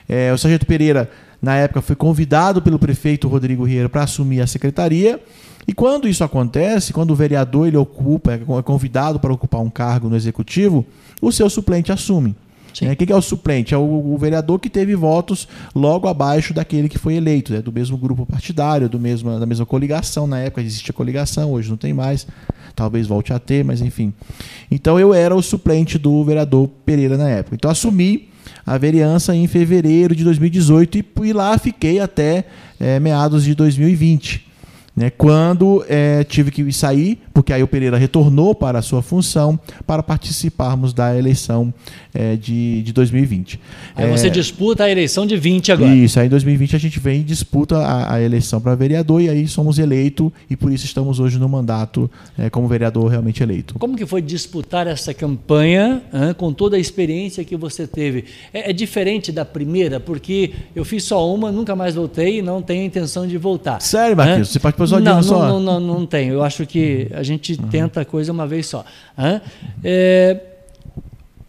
[0.09, 1.09] É, o Sargento Pereira,
[1.40, 5.20] na época, foi convidado pelo prefeito Rodrigo Rieira para assumir a secretaria.
[5.66, 10.09] E quando isso acontece, quando o vereador ele ocupa, é convidado para ocupar um cargo
[10.09, 10.85] no executivo,
[11.20, 12.35] o seu suplente assume.
[12.81, 13.75] É, quem é o suplente?
[13.75, 17.61] É o, o, vereador que teve votos logo abaixo daquele que foi eleito, né?
[17.61, 20.27] do mesmo grupo partidário, do mesmo, da mesma coligação.
[20.27, 22.27] Na época existia coligação, hoje não tem mais.
[22.75, 24.12] Talvez volte a ter, mas enfim.
[24.70, 27.57] Então eu era o suplente do vereador Pereira na época.
[27.57, 28.29] Então assumi
[28.64, 32.44] a vereança em fevereiro de 2018 e, e lá fiquei até
[32.79, 34.50] é, meados de 2020.
[34.94, 39.59] Né, quando é, tive que sair, porque aí o Pereira retornou para a sua função
[39.87, 41.73] para participarmos da eleição
[42.12, 43.61] é, de, de 2020.
[43.95, 45.95] Aí é, você disputa a eleição de 20 agora.
[45.95, 49.29] Isso, aí em 2020 a gente vem e disputa a, a eleição para vereador e
[49.29, 53.79] aí somos eleitos e por isso estamos hoje no mandato é, como vereador realmente eleito.
[53.79, 58.25] Como que foi disputar essa campanha hein, com toda a experiência que você teve?
[58.53, 62.61] É, é, diferente da primeira, porque eu fiz só uma, nunca mais voltei e não
[62.61, 63.81] tenho intenção de voltar.
[63.81, 64.49] Sério, Marquinhos?
[64.49, 65.38] Você participou só de não, uma só?
[65.47, 66.35] Não, não, não, não tenho.
[66.35, 67.69] Eu acho que a gente uhum.
[67.69, 68.85] tenta a coisa uma vez só.
[69.85, 70.40] É,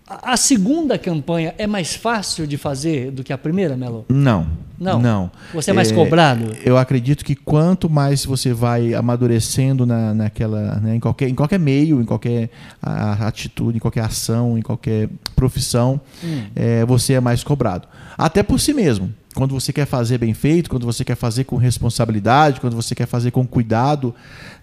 [0.07, 4.05] a segunda campanha é mais fácil de fazer do que a primeira, Melo?
[4.09, 4.47] Não.
[4.77, 4.99] Não.
[4.99, 5.31] Não.
[5.53, 6.57] Você é mais é, cobrado?
[6.65, 11.59] Eu acredito que quanto mais você vai amadurecendo na, naquela, né, em, qualquer, em qualquer
[11.59, 12.49] meio, em qualquer
[12.81, 16.45] a, atitude, em qualquer ação, em qualquer profissão, hum.
[16.55, 17.87] é, você é mais cobrado.
[18.17, 21.55] Até por si mesmo quando você quer fazer bem feito, quando você quer fazer com
[21.55, 24.13] responsabilidade, quando você quer fazer com cuidado,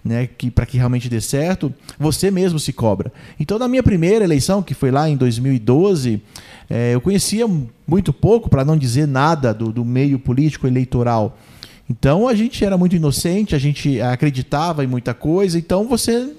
[0.03, 3.11] né, que para que realmente dê certo, você mesmo se cobra.
[3.39, 6.21] Então, na minha primeira eleição, que foi lá em 2012,
[6.69, 7.47] é, eu conhecia
[7.87, 11.37] muito pouco, para não dizer nada, do, do meio político eleitoral.
[11.89, 15.57] Então, a gente era muito inocente, a gente acreditava em muita coisa.
[15.57, 16.33] Então, você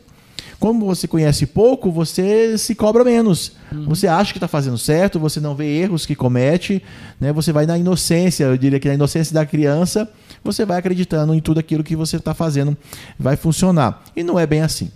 [0.58, 3.52] como você conhece pouco, você se cobra menos.
[3.72, 3.86] Uhum.
[3.86, 6.82] Você acha que está fazendo certo, você não vê erros que comete,
[7.20, 7.32] né?
[7.32, 10.08] você vai na inocência, eu diria que na inocência da criança,
[10.42, 12.76] você vai acreditando em tudo aquilo que você está fazendo
[13.18, 14.02] vai funcionar.
[14.14, 14.90] E não é bem assim.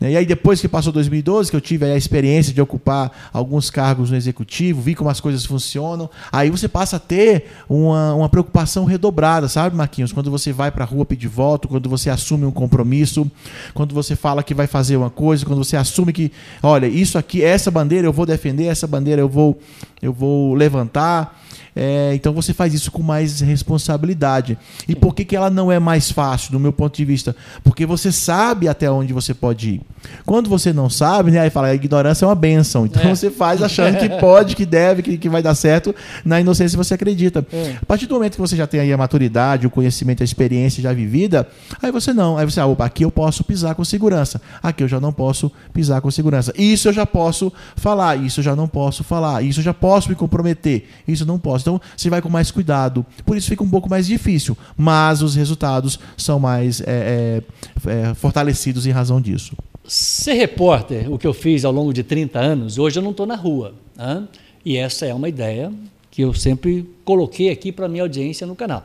[0.00, 0.12] Né?
[0.12, 4.10] E aí, depois que passou 2012, que eu tive a experiência de ocupar alguns cargos
[4.10, 8.84] no executivo, vi como as coisas funcionam, aí você passa a ter uma, uma preocupação
[8.84, 10.12] redobrada, sabe, Marquinhos?
[10.12, 13.30] Quando você vai para a rua pedir voto, quando você assume um compromisso,
[13.74, 17.42] quando você fala que vai fazer uma coisa, quando você assume que, olha, isso aqui,
[17.42, 19.58] essa bandeira eu vou defender, essa bandeira eu vou,
[20.02, 21.40] eu vou levantar.
[21.74, 24.58] É, então você faz isso com mais responsabilidade.
[24.88, 27.34] E por que, que ela não é mais fácil, do meu ponto de vista?
[27.62, 29.80] Porque você sabe até onde você pode ir.
[30.24, 32.86] Quando você não sabe, né, aí fala, a ignorância é uma benção.
[32.86, 33.14] Então é.
[33.14, 35.94] você faz achando que pode, que deve, que, que vai dar certo.
[36.24, 37.46] Na inocência você acredita.
[37.52, 37.76] É.
[37.80, 40.82] A partir do momento que você já tem aí a maturidade, o conhecimento, a experiência
[40.82, 41.46] já vivida,
[41.82, 42.36] aí você não.
[42.36, 44.40] Aí você, ah, opa, aqui eu posso pisar com segurança.
[44.62, 46.52] Aqui eu já não posso pisar com segurança.
[46.56, 50.08] Isso eu já posso falar, isso eu já não posso falar, isso eu já posso
[50.08, 51.59] me comprometer, isso eu não posso.
[51.62, 53.04] Então você vai com mais cuidado.
[53.24, 54.56] Por isso fica um pouco mais difícil.
[54.76, 57.42] Mas os resultados são mais é,
[57.86, 59.56] é, é fortalecidos em razão disso.
[59.84, 63.26] Ser repórter, o que eu fiz ao longo de 30 anos, hoje eu não estou
[63.26, 63.74] na rua.
[63.96, 64.24] Né?
[64.64, 65.72] E essa é uma ideia
[66.10, 68.84] que eu sempre coloquei aqui para minha audiência no canal.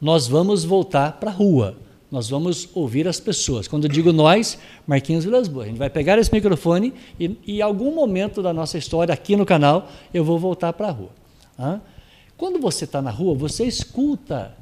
[0.00, 1.76] Nós vamos voltar para a rua.
[2.10, 3.68] Nós vamos ouvir as pessoas.
[3.68, 7.60] Quando eu digo nós, Marquinhos Vilas Boas, a gente vai pegar esse microfone e, em
[7.60, 11.10] algum momento da nossa história aqui no canal, eu vou voltar para a rua.
[12.38, 14.56] Quando você está na rua, você escuta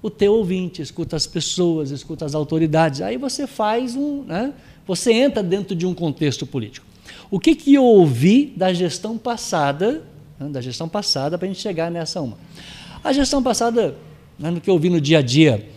[0.00, 3.02] o teu ouvinte, escuta as pessoas, escuta as autoridades.
[3.02, 4.24] Aí você faz um.
[4.24, 4.54] Né?
[4.86, 6.86] Você entra dentro de um contexto político.
[7.30, 10.02] O que, que eu ouvi da gestão passada,
[10.40, 12.38] né, da gestão passada, para a gente chegar nessa uma?
[13.04, 13.94] A gestão passada,
[14.38, 15.68] né, no que eu ouvi no dia a dia,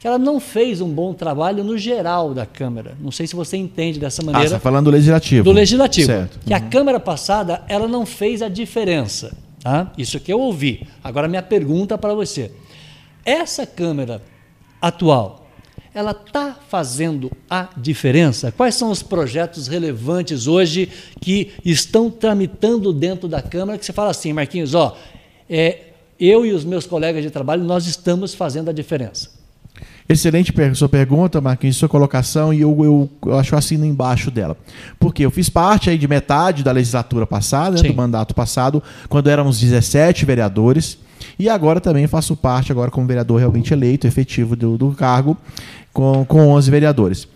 [0.00, 2.96] que ela não fez um bom trabalho no geral da Câmara.
[3.00, 4.38] Não sei se você entende dessa maneira.
[4.38, 5.44] Ah, você está falando do Legislativo.
[5.44, 6.06] Do Legislativo.
[6.06, 6.40] Certo.
[6.44, 6.56] Que uhum.
[6.56, 9.36] a Câmara passada, ela não fez a diferença.
[9.62, 9.92] Tá?
[9.96, 10.86] Isso que eu ouvi.
[11.04, 12.50] Agora, minha pergunta para você:
[13.24, 14.22] essa Câmara
[14.80, 15.46] atual,
[15.92, 18.52] ela está fazendo a diferença?
[18.52, 20.88] Quais são os projetos relevantes hoje
[21.20, 24.96] que estão tramitando dentro da Câmara que você fala assim, Marquinhos, ó,
[25.48, 29.39] é, eu e os meus colegas de trabalho, nós estamos fazendo a diferença?
[30.12, 34.56] Excelente sua pergunta, Marquinhos, sua colocação, e eu, eu, eu acho assino embaixo dela.
[34.98, 39.30] Porque eu fiz parte aí de metade da legislatura passada, né, do mandato passado, quando
[39.30, 40.98] éramos 17 vereadores,
[41.38, 45.36] e agora também faço parte, agora como vereador realmente eleito, efetivo do, do cargo,
[45.92, 47.28] com, com 11 vereadores.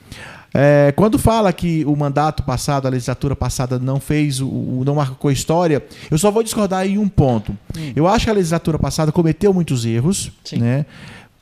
[0.52, 5.30] É, quando fala que o mandato passado, a legislatura passada não fez, o, não marcou
[5.30, 7.52] história, eu só vou discordar em um ponto.
[7.76, 7.92] Hum.
[7.94, 10.58] Eu acho que a legislatura passada cometeu muitos erros, Sim.
[10.58, 10.86] né?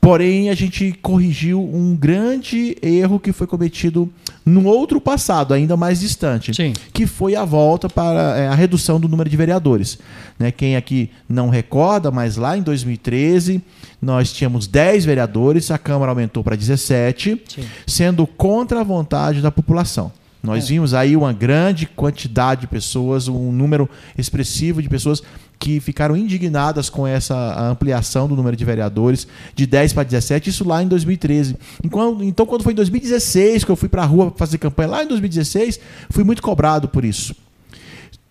[0.03, 4.11] Porém, a gente corrigiu um grande erro que foi cometido
[4.45, 6.73] num outro passado, ainda mais distante, Sim.
[6.91, 9.97] que foi a volta para é, a redução do número de vereadores.
[10.37, 10.51] Né?
[10.51, 13.61] Quem aqui não recorda, mas lá em 2013
[14.01, 17.63] nós tínhamos 10 vereadores, a Câmara aumentou para 17, Sim.
[17.87, 20.11] sendo contra a vontade da população.
[20.43, 20.67] Nós é.
[20.67, 25.23] vimos aí uma grande quantidade de pessoas, um número expressivo de pessoas
[25.63, 30.67] que ficaram indignadas com essa ampliação do número de vereadores de 10 para 17, isso
[30.67, 31.55] lá em 2013.
[31.81, 35.07] Então, quando foi em 2016 que eu fui para a rua fazer campanha, lá em
[35.07, 37.33] 2016, fui muito cobrado por isso.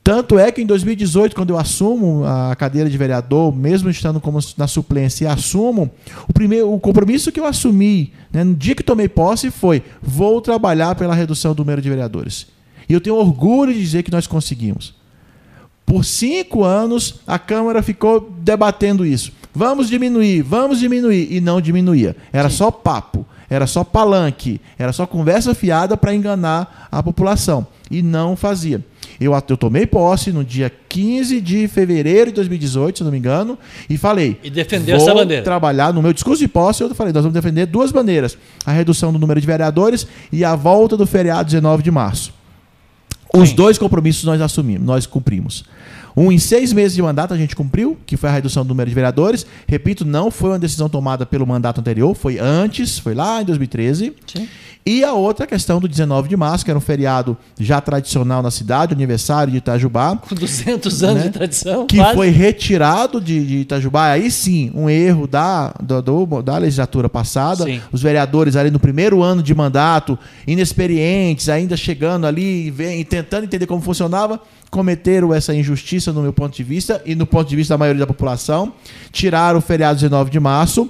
[0.05, 4.38] Tanto é que em 2018, quando eu assumo a cadeira de vereador, mesmo estando como
[4.59, 5.90] na suplência, e assumo,
[6.29, 10.42] o primeiro o compromisso que eu assumi né, no dia que tomei posse foi: vou
[10.42, 12.47] trabalhar pela redução do número de vereadores.
[12.87, 15.01] E eu tenho orgulho de dizer que nós conseguimos.
[15.85, 19.33] Por cinco anos, a Câmara ficou debatendo isso.
[19.55, 21.29] Vamos diminuir, vamos diminuir.
[21.31, 22.16] E não diminuía.
[22.33, 22.57] Era Sim.
[22.57, 27.66] só papo, era só palanque, era só conversa fiada para enganar a população.
[27.90, 28.83] E não fazia.
[29.21, 33.59] Eu, eu tomei posse no dia 15 de fevereiro de 2018, se não me engano,
[33.88, 34.38] e falei.
[34.42, 35.45] E defendeu essa bandeira.
[35.45, 39.12] trabalhar no meu discurso de posse, eu falei, nós vamos defender duas bandeiras: a redução
[39.12, 42.33] do número de vereadores e a volta do feriado 19 de março.
[43.35, 43.55] Os Sim.
[43.55, 45.64] dois compromissos nós assumimos, nós cumprimos.
[46.16, 48.88] Um em seis meses de mandato a gente cumpriu, que foi a redução do número
[48.88, 49.46] de vereadores.
[49.66, 54.14] Repito, não foi uma decisão tomada pelo mandato anterior, foi antes, foi lá em 2013.
[54.27, 54.48] Sim.
[54.85, 58.51] E a outra questão do 19 de março, que era um feriado já tradicional na
[58.51, 60.16] cidade, aniversário de Itajubá.
[60.16, 61.29] Com 200 anos né?
[61.29, 61.87] de tradição.
[61.87, 62.14] Que quase.
[62.14, 64.11] foi retirado de, de, Itajubá.
[64.11, 67.64] Aí sim, um erro da, do, da legislatura passada.
[67.64, 67.81] Sim.
[67.92, 73.66] Os vereadores ali no primeiro ano de mandato, inexperientes, ainda chegando ali e tentando entender
[73.66, 74.40] como funcionava,
[74.72, 78.00] cometeram essa injustiça no meu ponto de vista e no ponto de vista da maioria
[78.00, 78.72] da população.
[79.12, 80.88] Tiraram o feriado 19 de março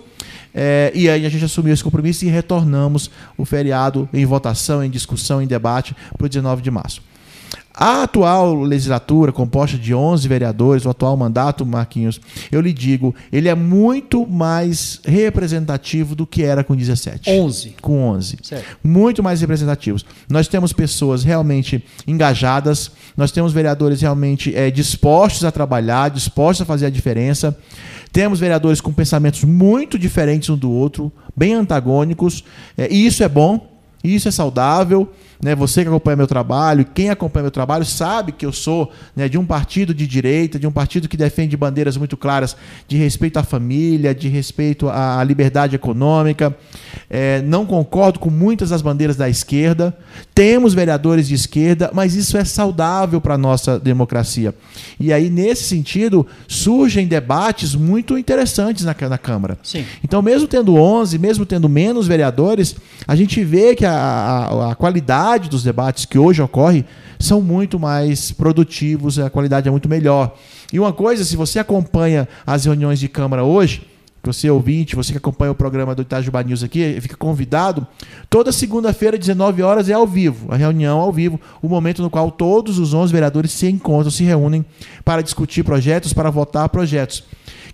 [0.55, 4.89] é, e aí a gente assumiu esse compromisso e retornamos o feriado em votação, em
[4.89, 7.03] discussão, em debate para o 19 de março.
[7.75, 13.49] A atual legislatura, composta de 11 vereadores, o atual mandato, Marquinhos, eu lhe digo, ele
[13.49, 17.31] é muito mais representativo do que era com 17.
[17.31, 17.77] 11.
[17.81, 18.39] Com 11.
[18.43, 18.79] Certo.
[18.85, 20.05] Muito mais representativos.
[20.29, 26.67] Nós temos pessoas realmente engajadas, nós temos vereadores realmente é, dispostos a trabalhar, dispostos a
[26.67, 27.57] fazer a diferença.
[28.13, 32.45] Temos vereadores com pensamentos muito diferentes um do outro, bem antagônicos,
[32.77, 33.73] é, e isso é bom,
[34.05, 35.11] isso é saudável.
[35.43, 35.57] Né?
[35.57, 39.37] Você que acompanha meu trabalho, quem acompanha meu trabalho, sabe que eu sou né, de
[39.37, 43.43] um partido de direita, de um partido que defende bandeiras muito claras de respeito à
[43.43, 46.57] família, de respeito à liberdade econômica.
[47.11, 49.97] É, não concordo com muitas das bandeiras da esquerda.
[50.33, 54.55] Temos vereadores de esquerda, mas isso é saudável para a nossa democracia.
[55.01, 59.59] E aí, nesse sentido, surgem debates muito interessantes na, na Câmara.
[59.63, 59.85] Sim.
[60.05, 62.77] Então, mesmo tendo 11, mesmo tendo menos vereadores,
[63.09, 66.85] a gente vê que a, a, a qualidade qualidade dos debates que hoje ocorrem
[67.19, 70.37] são muito mais produtivos, a qualidade é muito melhor.
[70.71, 73.87] E uma coisa, se você acompanha as reuniões de Câmara hoje,
[74.23, 77.87] você ouvinte, você que acompanha o programa do Itajubá News aqui, fica convidado.
[78.29, 82.31] Toda segunda-feira, 19 horas, é ao vivo, a reunião ao vivo, o momento no qual
[82.31, 84.65] todos os 11 vereadores se encontram, se reúnem
[85.05, 87.25] para discutir projetos, para votar projetos.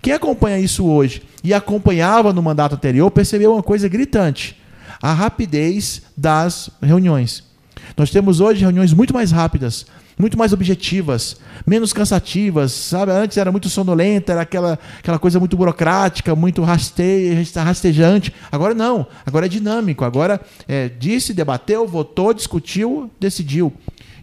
[0.01, 4.57] Quem acompanha isso hoje e acompanhava no mandato anterior percebeu uma coisa gritante:
[5.03, 7.48] a rapidez das reuniões.
[7.97, 9.87] Nós temos hoje reuniões muito mais rápidas,
[10.19, 13.13] muito mais objetivas, menos cansativas, sabe?
[13.13, 18.35] Antes era muito sonolenta, era aquela, aquela coisa muito burocrática, muito raste, rastejante.
[18.51, 20.05] Agora não, agora é dinâmico.
[20.05, 23.73] Agora é, disse, debateu, votou, discutiu, decidiu.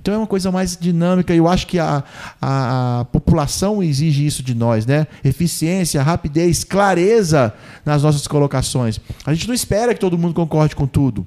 [0.05, 2.03] Então é uma coisa mais dinâmica e eu acho que a,
[2.39, 5.07] a, a, população exige isso de nós, né?
[5.23, 7.51] Eficiência, rapidez, clareza
[7.83, 9.01] nas nossas colocações.
[9.25, 11.25] A gente não espera que todo mundo concorde com tudo.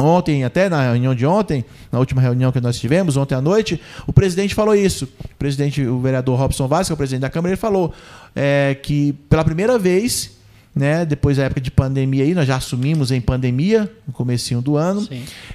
[0.00, 3.80] Ontem, até na reunião de ontem, na última reunião que nós tivemos, ontem à noite,
[4.06, 5.08] o presidente falou isso.
[5.24, 7.92] O presidente, o vereador Robson Vaz, que é o presidente da Câmara, ele falou
[8.34, 10.38] é, que pela primeira vez,
[10.72, 14.76] né, depois da época de pandemia aí, nós já assumimos em pandemia, no comecinho do
[14.76, 15.04] ano.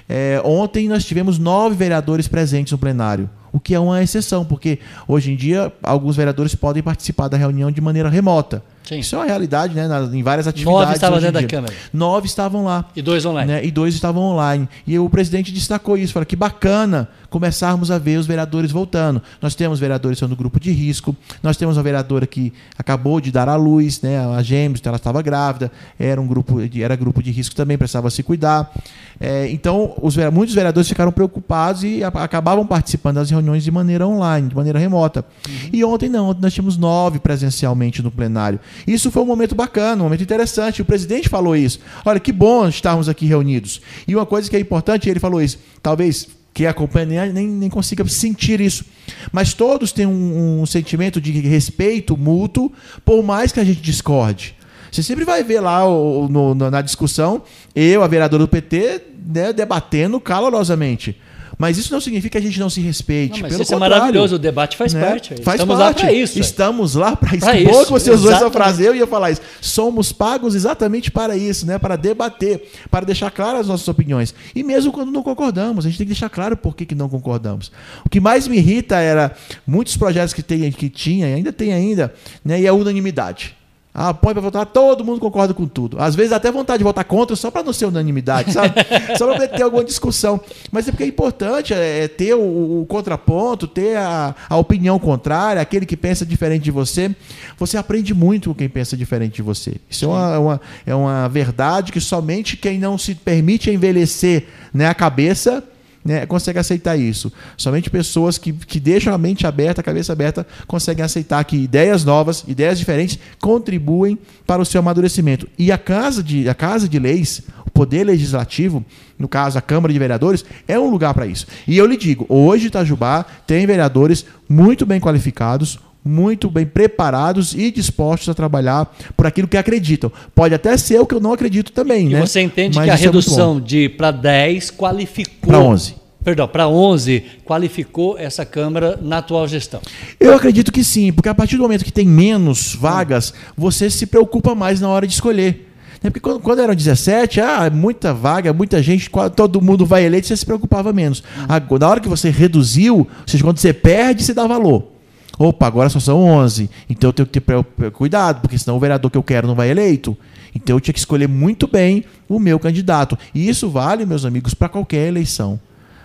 [0.06, 4.78] É, ontem nós tivemos nove vereadores presentes no plenário, o que é uma exceção, porque
[5.08, 8.62] hoje em dia alguns vereadores podem participar da reunião de maneira remota.
[8.84, 8.98] Sim.
[8.98, 9.88] Isso é uma realidade, né?
[10.12, 10.80] em várias atividades.
[10.80, 11.74] Nove estavam dentro da Câmara.
[11.92, 12.84] Nove estavam lá.
[12.94, 13.52] E dois online.
[13.52, 13.64] Né?
[13.64, 14.68] E dois estavam online.
[14.86, 19.20] E o presidente destacou isso, falou que bacana começarmos a ver os vereadores voltando.
[19.42, 23.48] Nós temos vereadores sendo grupo de risco, nós temos uma vereadora que acabou de dar
[23.48, 24.24] à luz, né?
[24.24, 27.76] A gêmeos, então ela estava grávida, era um grupo de, era grupo de risco também,
[27.76, 28.70] precisava se cuidar.
[29.18, 34.06] É, então, os, muitos vereadores ficaram preocupados e a, acabavam participando das reuniões de maneira
[34.06, 35.24] online, de maneira remota.
[35.48, 35.70] Uhum.
[35.72, 38.60] E ontem não, ontem nós tínhamos nove presencialmente no plenário.
[38.86, 40.82] Isso foi um momento bacana, um momento interessante.
[40.82, 41.80] O presidente falou isso.
[42.04, 43.80] Olha, que bom estarmos aqui reunidos.
[44.06, 48.06] E uma coisa que é importante, ele falou isso, talvez que acompanha nem, nem consiga
[48.06, 48.84] sentir isso.
[49.32, 52.72] Mas todos têm um, um sentimento de respeito mútuo,
[53.04, 54.54] por mais que a gente discorde.
[54.90, 57.42] Você sempre vai ver lá no, na discussão,
[57.74, 61.20] eu, a vereadora do PT, né, debatendo calorosamente.
[61.58, 63.42] Mas isso não significa que a gente não se respeite.
[63.42, 65.04] Não, Pelo isso é maravilhoso, o debate faz né?
[65.04, 65.42] parte.
[65.42, 65.96] Faz Estamos parte.
[65.96, 66.38] lá para isso.
[66.38, 67.70] Estamos lá para isso.
[67.70, 69.40] Bom que você usou essa frase, eu ia falar isso.
[69.60, 71.78] Somos pagos exatamente para isso, né?
[71.78, 74.34] para debater, para deixar claras as nossas opiniões.
[74.54, 77.08] E mesmo quando não concordamos, a gente tem que deixar claro por que, que não
[77.08, 77.70] concordamos.
[78.04, 79.34] O que mais me irrita era
[79.66, 82.12] muitos projetos que, tem, que tinha, e ainda tem ainda,
[82.44, 82.60] né?
[82.60, 83.56] e a unanimidade.
[83.96, 86.02] Ah, põe para votar, todo mundo concorda com tudo.
[86.02, 88.74] Às vezes até vontade de votar contra só para não ser unanimidade, sabe?
[89.16, 90.40] só para ter alguma discussão.
[90.72, 94.98] Mas é porque é importante é, é, ter o, o, contraponto, ter a, a opinião
[94.98, 97.14] contrária, aquele que pensa diferente de você.
[97.56, 99.76] Você aprende muito com quem pensa diferente de você.
[99.88, 104.88] Isso é uma, uma, é uma verdade que somente quem não se permite envelhecer né,
[104.88, 105.62] a cabeça
[106.04, 107.32] né, consegue aceitar isso.
[107.56, 112.04] Somente pessoas que, que deixam a mente aberta, a cabeça aberta, conseguem aceitar que ideias
[112.04, 115.48] novas, ideias diferentes, contribuem para o seu amadurecimento.
[115.58, 118.84] E a Casa de, a casa de Leis, o Poder Legislativo,
[119.18, 121.46] no caso a Câmara de Vereadores, é um lugar para isso.
[121.66, 127.70] E eu lhe digo, hoje Itajubá tem vereadores muito bem qualificados, muito bem preparados e
[127.70, 130.12] dispostos a trabalhar por aquilo que acreditam.
[130.34, 132.20] Pode até ser o que eu não acredito também, e né?
[132.20, 135.94] você entende Mas que a é redução é de para 10 qualificou para 11.
[136.22, 139.80] Perdão, para 11 qualificou essa Câmara na atual gestão?
[140.18, 144.06] Eu acredito que sim, porque a partir do momento que tem menos vagas, você se
[144.06, 145.70] preocupa mais na hora de escolher.
[146.02, 146.08] Né?
[146.10, 150.36] Porque quando, quando eram 17, ah, muita vaga, muita gente, todo mundo vai eleito, você
[150.36, 151.22] se preocupava menos.
[151.46, 154.93] Agora, na hora que você reduziu, ou seja, quando você perde, você dá valor.
[155.38, 156.70] Opa, agora só são 11.
[156.88, 159.70] Então eu tenho que ter cuidado, porque senão o vereador que eu quero não vai
[159.70, 160.16] eleito.
[160.54, 163.18] Então eu tinha que escolher muito bem o meu candidato.
[163.34, 165.58] E isso vale, meus amigos, para qualquer eleição.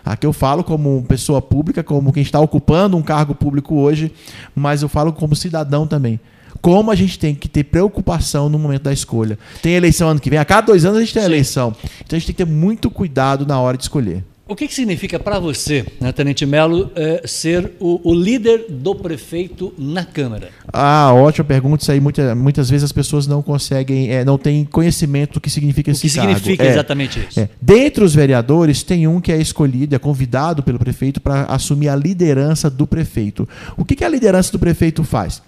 [0.03, 4.11] Aqui eu falo como pessoa pública, como quem está ocupando um cargo público hoje,
[4.55, 6.19] mas eu falo como cidadão também.
[6.61, 9.37] Como a gente tem que ter preocupação no momento da escolha.
[9.61, 11.75] Tem eleição ano que vem, a cada dois anos a gente tem eleição.
[12.03, 14.23] Então a gente tem que ter muito cuidado na hora de escolher.
[14.49, 18.95] O que, que significa para você, né, Tenente Melo, é, ser o, o, líder do
[18.95, 20.49] prefeito na Câmara?
[20.73, 21.83] Ah, ótima pergunta.
[21.83, 25.51] Isso aí muita, muitas vezes as pessoas não conseguem, é, não têm conhecimento do que
[25.51, 26.33] significa o esse que cargo.
[26.33, 27.39] significa é, exatamente isso?
[27.39, 27.47] É.
[27.61, 31.95] Dentre os vereadores, tem um que é escolhido, é convidado pelo prefeito para assumir a
[31.95, 33.47] liderança do prefeito.
[33.77, 35.43] O que, que a liderança do prefeito faz?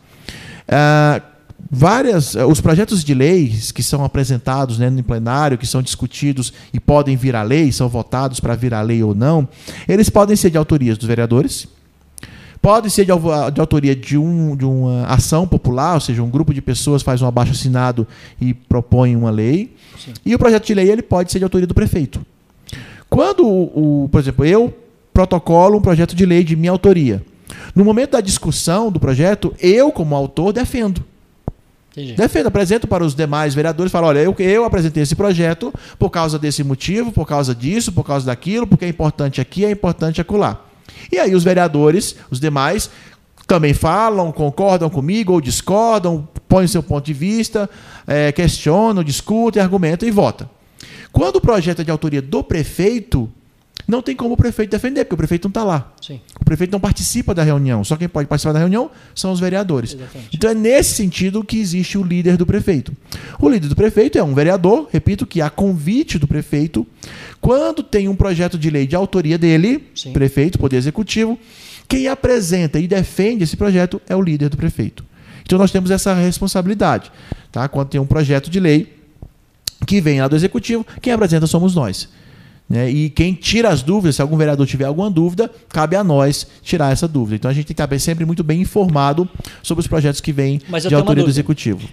[0.68, 1.22] Ah,
[1.72, 6.52] várias eh, os projetos de leis que são apresentados né, no plenário, que são discutidos
[6.74, 9.48] e podem virar lei, são votados para virar lei ou não,
[9.88, 11.66] eles podem ser de autoria dos vereadores,
[12.62, 13.12] podem ser de,
[13.54, 17.22] de autoria de, um, de uma ação popular, ou seja, um grupo de pessoas faz
[17.22, 18.06] um abaixo assinado
[18.40, 20.14] e propõe uma lei, Sim.
[20.26, 22.24] e o projeto de lei ele pode ser de autoria do prefeito.
[23.10, 24.74] Quando, o, o, por exemplo, eu
[25.14, 27.24] protocolo um projeto de lei de minha autoria,
[27.74, 31.04] no momento da discussão do projeto, eu, como autor, defendo.
[31.92, 32.14] Entendi.
[32.14, 36.40] Defendo, apresento para os demais vereadores, falo, olha, eu, eu apresentei esse projeto por causa
[36.40, 40.64] desse motivo, por causa disso, por causa daquilo, porque é importante aqui, é importante acolá.
[41.12, 42.90] E aí os vereadores, os demais,
[43.46, 47.70] também falam, concordam comigo ou discordam, põem seu ponto de vista,
[48.08, 50.50] é, questionam, discutem, argumentam e votam.
[51.12, 53.30] Quando o projeto é de autoria do prefeito,
[53.92, 55.92] não tem como o prefeito defender, porque o prefeito não está lá.
[56.02, 56.22] Sim.
[56.40, 57.84] O prefeito não participa da reunião.
[57.84, 59.94] Só quem pode participar da reunião são os vereadores.
[59.94, 60.30] Exatamente.
[60.34, 62.96] Então é nesse sentido que existe o líder do prefeito.
[63.38, 66.88] O líder do prefeito é um vereador, repito, que a convite do prefeito,
[67.42, 70.14] quando tem um projeto de lei de autoria dele, Sim.
[70.14, 71.38] prefeito, poder executivo,
[71.88, 75.04] quem apresenta e defende esse projeto é o líder do prefeito.
[75.44, 77.12] Então nós temos essa responsabilidade.
[77.52, 77.68] Tá?
[77.68, 78.98] Quando tem um projeto de lei
[79.86, 82.08] que vem lá do executivo, quem apresenta somos nós.
[82.72, 82.90] Né?
[82.90, 86.94] E quem tira as dúvidas, se algum vereador tiver alguma dúvida, cabe a nós tirar
[86.94, 87.36] essa dúvida.
[87.36, 89.28] Então a gente tem que estar sempre muito bem informado
[89.62, 91.86] sobre os projetos que vêm de autoria do executivo.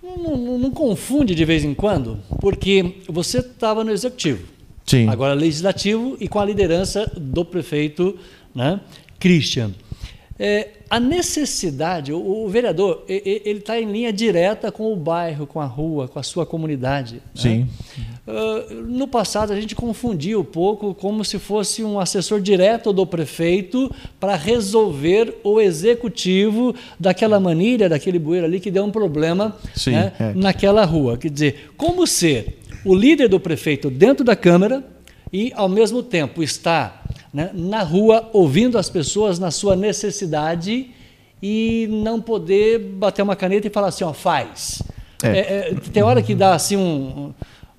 [0.00, 4.44] Não, não, não, confunde de vez em quando, porque você estava no executivo.
[4.86, 5.08] Sim.
[5.08, 8.16] Agora legislativo e com a liderança do prefeito
[8.54, 8.80] né,
[9.18, 9.72] Christian.
[10.38, 15.60] É, a necessidade, o, o vereador, ele está em linha direta com o bairro, com
[15.60, 17.16] a rua, com a sua comunidade.
[17.16, 17.20] Né?
[17.34, 17.58] Sim.
[17.58, 17.66] Né?
[18.24, 23.04] Uh, no passado, a gente confundia um pouco como se fosse um assessor direto do
[23.04, 29.92] prefeito para resolver o executivo daquela manilha, daquele bueiro ali que deu um problema Sim,
[29.92, 30.34] né, é.
[30.34, 31.18] naquela rua.
[31.18, 34.84] Quer dizer, como ser o líder do prefeito dentro da Câmara
[35.32, 37.01] e, ao mesmo tempo, estar
[37.32, 40.90] né, na rua, ouvindo as pessoas na sua necessidade
[41.42, 44.82] e não poder bater uma caneta e falar assim, ó, faz.
[45.22, 45.28] É.
[45.28, 47.32] É, é, tem hora que dá assim um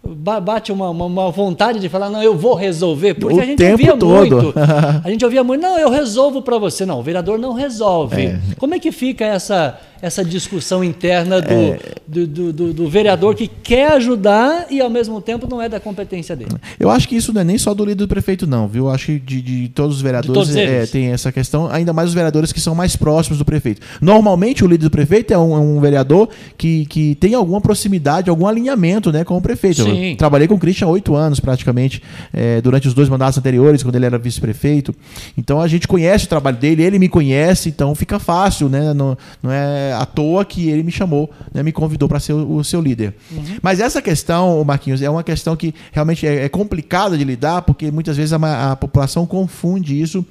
[0.06, 3.64] bate uma, uma, uma, vontade de falar, não, eu vou resolver, porque o a gente
[3.64, 4.36] ouvia todo.
[4.36, 4.54] muito.
[5.04, 6.86] A gente ouvia muito, não, eu resolvo para você.
[6.86, 8.26] Não, o vereador não resolve.
[8.26, 8.40] É.
[8.58, 11.80] Como é que fica essa, essa discussão interna do, é.
[12.06, 15.80] do, do, do, do, vereador que quer ajudar e ao mesmo tempo não é da
[15.80, 16.52] competência dele?
[16.78, 18.88] Eu acho que isso não é nem só do líder do prefeito, não, viu?
[18.88, 22.10] Eu acho que de, de todos os vereadores todos é, tem essa questão, ainda mais
[22.10, 23.82] os vereadores que são mais próximos do prefeito.
[24.02, 26.28] Normalmente o líder do prefeito é um, é um vereador
[26.58, 29.86] que, que tem alguma proximidade, algum alinhamento né, com o prefeito.
[29.86, 30.12] Sim.
[30.12, 33.82] Eu trabalhei com o Christian há oito anos, praticamente, é, durante os dois mandatos anteriores,
[33.82, 34.94] quando ele era vice-prefeito.
[35.38, 38.94] Então a gente conhece o trabalho dele, ele me conhece, então fica fácil, né?
[38.94, 42.58] Não, não é à toa que ele me chamou, né, me convidou para ser o,
[42.58, 43.16] o, seu líder.
[43.32, 43.44] Uhum.
[43.62, 47.92] Mas essa questão, Marquinhos, é uma questão que realmente é, é complicada de lidar, porque
[47.92, 50.26] muitas vezes a, a, população confunde isso.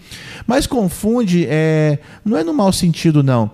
[0.47, 3.51] Mas confunde, é, não é no mau sentido, não.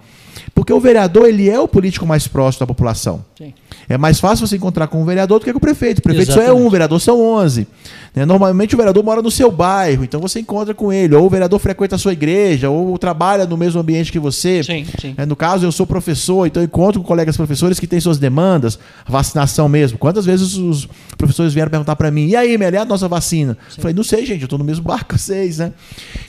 [0.55, 3.25] Porque o vereador ele é o político mais próximo da população.
[3.37, 3.53] Sim.
[3.89, 6.01] É mais fácil você encontrar com um vereador do que com o prefeito.
[6.01, 6.51] O prefeito Exatamente.
[6.51, 7.67] só é um, o vereador são 11.
[8.15, 8.27] Né?
[8.27, 11.15] Normalmente o vereador mora no seu bairro, então você encontra com ele.
[11.15, 14.63] Ou o vereador frequenta a sua igreja, ou trabalha no mesmo ambiente que você.
[14.63, 15.15] Sim, sim.
[15.17, 18.19] É, no caso, eu sou professor, então eu encontro com colegas professores que têm suas
[18.19, 19.97] demandas, vacinação mesmo.
[19.97, 20.87] Quantas vezes os
[21.17, 23.57] professores vieram perguntar para mim, e aí, Meli, é a nossa vacina?
[23.77, 25.73] Eu falei, não sei, gente, eu estou no mesmo barco que vocês, né?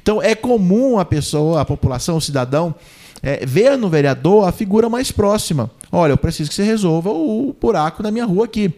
[0.02, 2.74] Então é comum a pessoa, a população, o cidadão,
[3.22, 5.70] é, ver no vereador a figura mais próxima.
[5.92, 8.74] Olha, eu preciso que você resolva o buraco na minha rua aqui.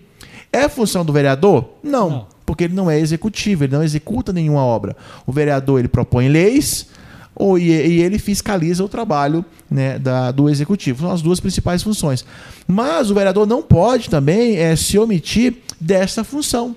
[0.52, 1.66] É função do vereador?
[1.84, 4.96] Não, não, porque ele não é executivo, ele não executa nenhuma obra.
[5.26, 6.88] O vereador ele propõe leis
[7.34, 11.04] ou, e, e ele fiscaliza o trabalho né, da, do executivo.
[11.04, 12.26] São as duas principais funções.
[12.68, 16.76] Mas o vereador não pode também é, se omitir dessa função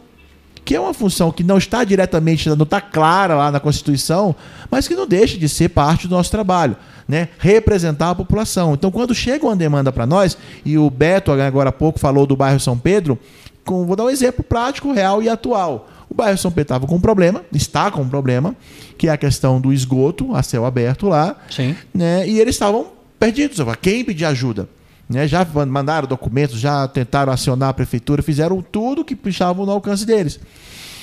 [0.64, 4.34] que é uma função que não está diretamente, não está clara lá na Constituição,
[4.70, 6.74] mas que não deixa de ser parte do nosso trabalho
[7.08, 8.74] né, representar a população.
[8.74, 12.36] Então, quando chega uma demanda para nós, e o Beto agora há pouco falou do
[12.36, 13.18] bairro São Pedro,
[13.64, 15.88] com, vou dar um exemplo prático, real e atual.
[16.08, 18.54] O bairro São Pedro estava com um problema, está com um problema,
[18.96, 21.36] que é a questão do esgoto a céu aberto lá.
[21.50, 21.74] Sim.
[21.92, 22.88] Né, e eles estavam
[23.18, 23.58] perdidos.
[23.80, 24.68] Quem pedir ajuda?
[25.08, 30.06] Né, já mandaram documentos, já tentaram acionar a prefeitura, fizeram tudo que estavam no alcance
[30.06, 30.40] deles.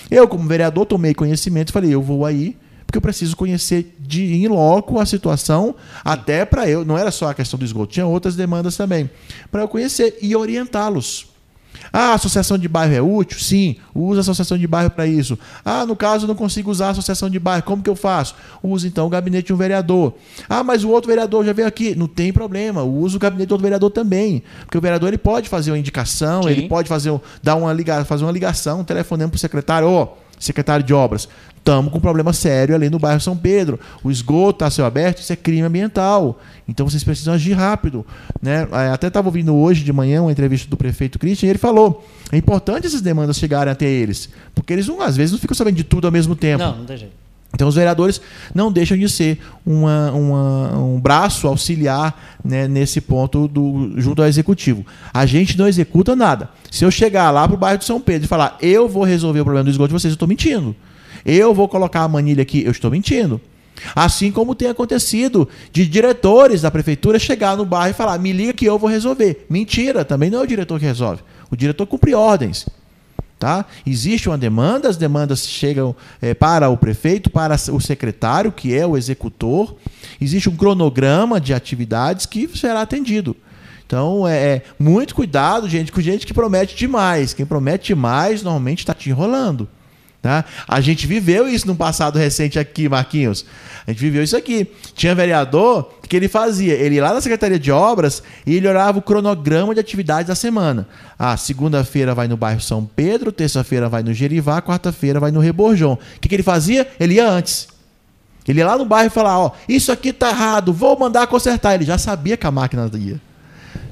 [0.09, 2.57] Eu, como vereador, tomei conhecimento e falei: eu vou aí
[2.91, 5.73] porque eu preciso conhecer de em loco a situação,
[6.03, 9.09] até para eu, não era só a questão do esgoto, tinha outras demandas também,
[9.49, 11.31] para eu conhecer e orientá-los.
[11.93, 13.39] Ah, a associação de bairro é útil?
[13.39, 15.39] Sim, usa a associação de bairro para isso.
[15.63, 18.35] Ah, no caso eu não consigo usar a associação de bairro, como que eu faço?
[18.61, 20.13] Usa então o gabinete de um vereador.
[20.49, 21.95] Ah, mas o outro vereador já veio aqui.
[21.95, 24.43] Não tem problema, usa o gabinete do outro vereador também.
[24.65, 26.49] Porque o vereador ele pode fazer uma indicação, Sim.
[26.49, 30.03] ele pode fazer, dar uma, ligação, fazer uma ligação, um telefonema para o secretário, ó,
[30.03, 33.79] oh, secretário de obras, estamos com um problema sério ali no bairro São Pedro.
[34.03, 36.39] O esgoto está a céu aberto, isso é crime ambiental.
[36.67, 38.05] Então vocês precisam agir rápido.
[38.41, 38.67] Né?
[38.71, 42.05] É, até estava ouvindo hoje de manhã uma entrevista do prefeito Christian e ele falou:
[42.31, 45.83] é importante essas demandas chegarem até eles, porque eles às vezes não ficam sabendo de
[45.83, 46.63] tudo ao mesmo tempo.
[46.63, 47.20] Não, não tem jeito.
[47.53, 48.21] Então, os vereadores
[48.55, 54.27] não deixam de ser uma, uma, um braço auxiliar né, nesse ponto do, junto ao
[54.27, 54.85] executivo.
[55.13, 56.49] A gente não executa nada.
[56.69, 59.41] Se eu chegar lá para o bairro de São Pedro e falar, eu vou resolver
[59.41, 60.75] o problema do esgoto de vocês, eu estou mentindo.
[61.25, 63.39] Eu vou colocar a manilha aqui, eu estou mentindo.
[63.95, 68.53] Assim como tem acontecido de diretores da prefeitura chegar no bairro e falar: me liga
[68.53, 69.45] que eu vou resolver.
[69.49, 71.21] Mentira, também não é o diretor que resolve.
[71.49, 72.65] O diretor cumpre ordens.
[73.41, 73.65] Tá?
[73.87, 78.85] Existe uma demanda, as demandas chegam é, para o prefeito, para o secretário, que é
[78.85, 79.75] o executor.
[80.21, 83.35] Existe um cronograma de atividades que será atendido.
[83.83, 87.33] Então, é, é muito cuidado, gente, com gente que promete demais.
[87.33, 89.67] Quem promete demais normalmente está te enrolando.
[90.21, 90.45] Tá?
[90.67, 93.43] A gente viveu isso no passado recente aqui, Marquinhos.
[93.87, 94.69] A gente viveu isso aqui.
[94.93, 98.99] Tinha vereador que ele fazia, ele ia lá na Secretaria de Obras e ele olhava
[98.99, 100.87] o cronograma de atividades da semana.
[101.17, 105.93] Ah, segunda-feira vai no bairro São Pedro, terça-feira vai no Gerivá, quarta-feira vai no Reborjão.
[105.93, 106.87] O que, que ele fazia?
[106.99, 107.67] Ele ia antes.
[108.47, 111.73] Ele ia lá no bairro e falava, ó, isso aqui tá errado, vou mandar consertar.
[111.73, 113.19] Ele já sabia que a máquina ia.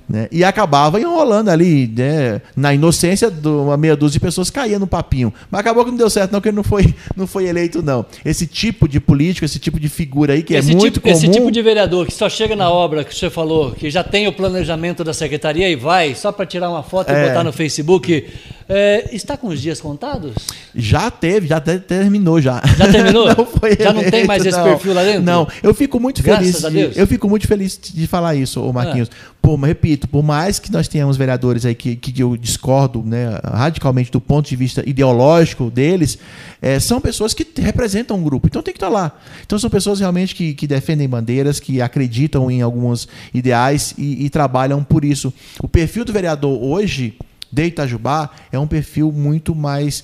[0.10, 0.28] Né?
[0.32, 2.42] E acabava enrolando ali, né?
[2.56, 5.32] na inocência, de uma meia dúzia de pessoas caía no papinho.
[5.52, 8.04] Mas acabou que não deu certo, não, que ele não foi, não foi eleito, não.
[8.26, 11.08] Esse tipo de político, esse tipo de figura aí, que é esse é muito tipo,
[11.08, 11.16] comum.
[11.16, 14.28] Esse tipo de vereador que só chega na obra que você falou, que já tem
[14.28, 17.26] o planejamento da secretaria e vai só para tirar uma foto é.
[17.26, 18.26] e botar no Facebook.
[18.72, 20.36] É, está com os dias contados?
[20.76, 22.62] Já teve, já até terminou já.
[22.78, 23.26] Já terminou?
[23.36, 24.64] não foi já eleito, não tem mais esse não.
[24.64, 25.24] perfil lá dentro?
[25.24, 26.66] Não, eu fico muito Graças feliz.
[26.66, 26.94] A Deus.
[26.94, 29.10] De, eu fico muito feliz de falar isso, ô Marquinhos.
[29.42, 34.12] Por, repito, por mais que nós tenhamos vereadores aí que, que eu discordo né, radicalmente
[34.12, 36.20] do ponto de vista ideológico deles,
[36.62, 38.46] é, são pessoas que representam um grupo.
[38.46, 39.18] Então tem que estar lá.
[39.44, 44.30] Então são pessoas realmente que, que defendem bandeiras, que acreditam em alguns ideais e, e
[44.30, 45.34] trabalham por isso.
[45.60, 47.16] O perfil do vereador hoje
[47.52, 50.04] de Itajubá é um perfil muito mais,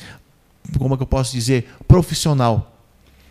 [0.78, 2.80] como é que eu posso dizer, profissional.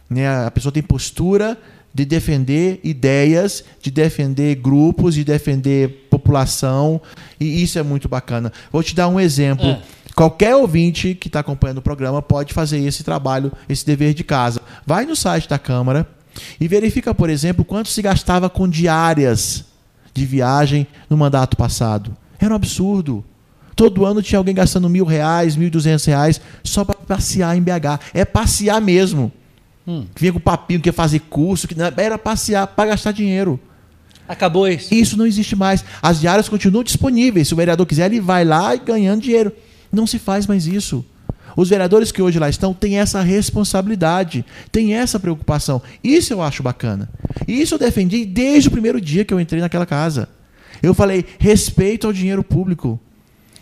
[0.09, 0.29] Né?
[0.47, 1.59] A pessoa tem postura
[1.93, 7.01] de defender ideias, de defender grupos, de defender população,
[7.39, 8.53] e isso é muito bacana.
[8.73, 9.67] Vou te dar um exemplo.
[9.67, 9.83] É.
[10.15, 14.61] Qualquer ouvinte que está acompanhando o programa pode fazer esse trabalho, esse dever de casa.
[14.85, 16.07] Vai no site da Câmara
[16.61, 19.65] e verifica, por exemplo, quanto se gastava com diárias
[20.13, 22.17] de viagem no mandato passado.
[22.39, 23.25] Era um absurdo.
[23.75, 27.63] Todo ano tinha alguém gastando mil reais, mil e duzentos reais só para passear em
[27.63, 28.01] BH.
[28.13, 29.33] É passear mesmo.
[29.87, 30.07] Hum.
[30.17, 33.61] Vinha com papinho que ia fazer curso, que era passear para gastar dinheiro.
[34.27, 34.95] Acabou isso.
[34.95, 35.85] Isso não existe mais.
[36.01, 37.49] As diárias continuam disponíveis.
[37.49, 39.53] Se o vereador quiser, ele vai lá e ganhando dinheiro.
[39.93, 41.05] Não se faz mais isso.
[41.57, 45.81] Os vereadores que hoje lá estão têm essa responsabilidade, têm essa preocupação.
[46.03, 47.09] Isso eu acho bacana.
[47.47, 50.29] E isso eu defendi desde o primeiro dia que eu entrei naquela casa.
[50.83, 52.99] Eu falei: respeito ao dinheiro público.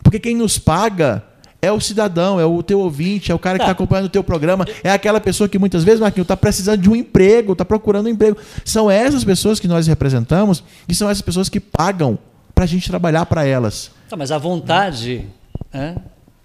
[0.02, 1.22] Porque quem nos paga
[1.60, 4.10] é o cidadão, é o teu ouvinte, é o cara que está tá acompanhando o
[4.10, 7.64] teu programa, é aquela pessoa que muitas vezes, Marquinhos, está precisando de um emprego, está
[7.64, 8.36] procurando um emprego.
[8.64, 12.18] São essas pessoas que nós representamos e são essas pessoas que pagam
[12.52, 13.92] para a gente trabalhar para elas.
[14.08, 15.26] Tá, mas a vontade
[15.72, 15.94] é,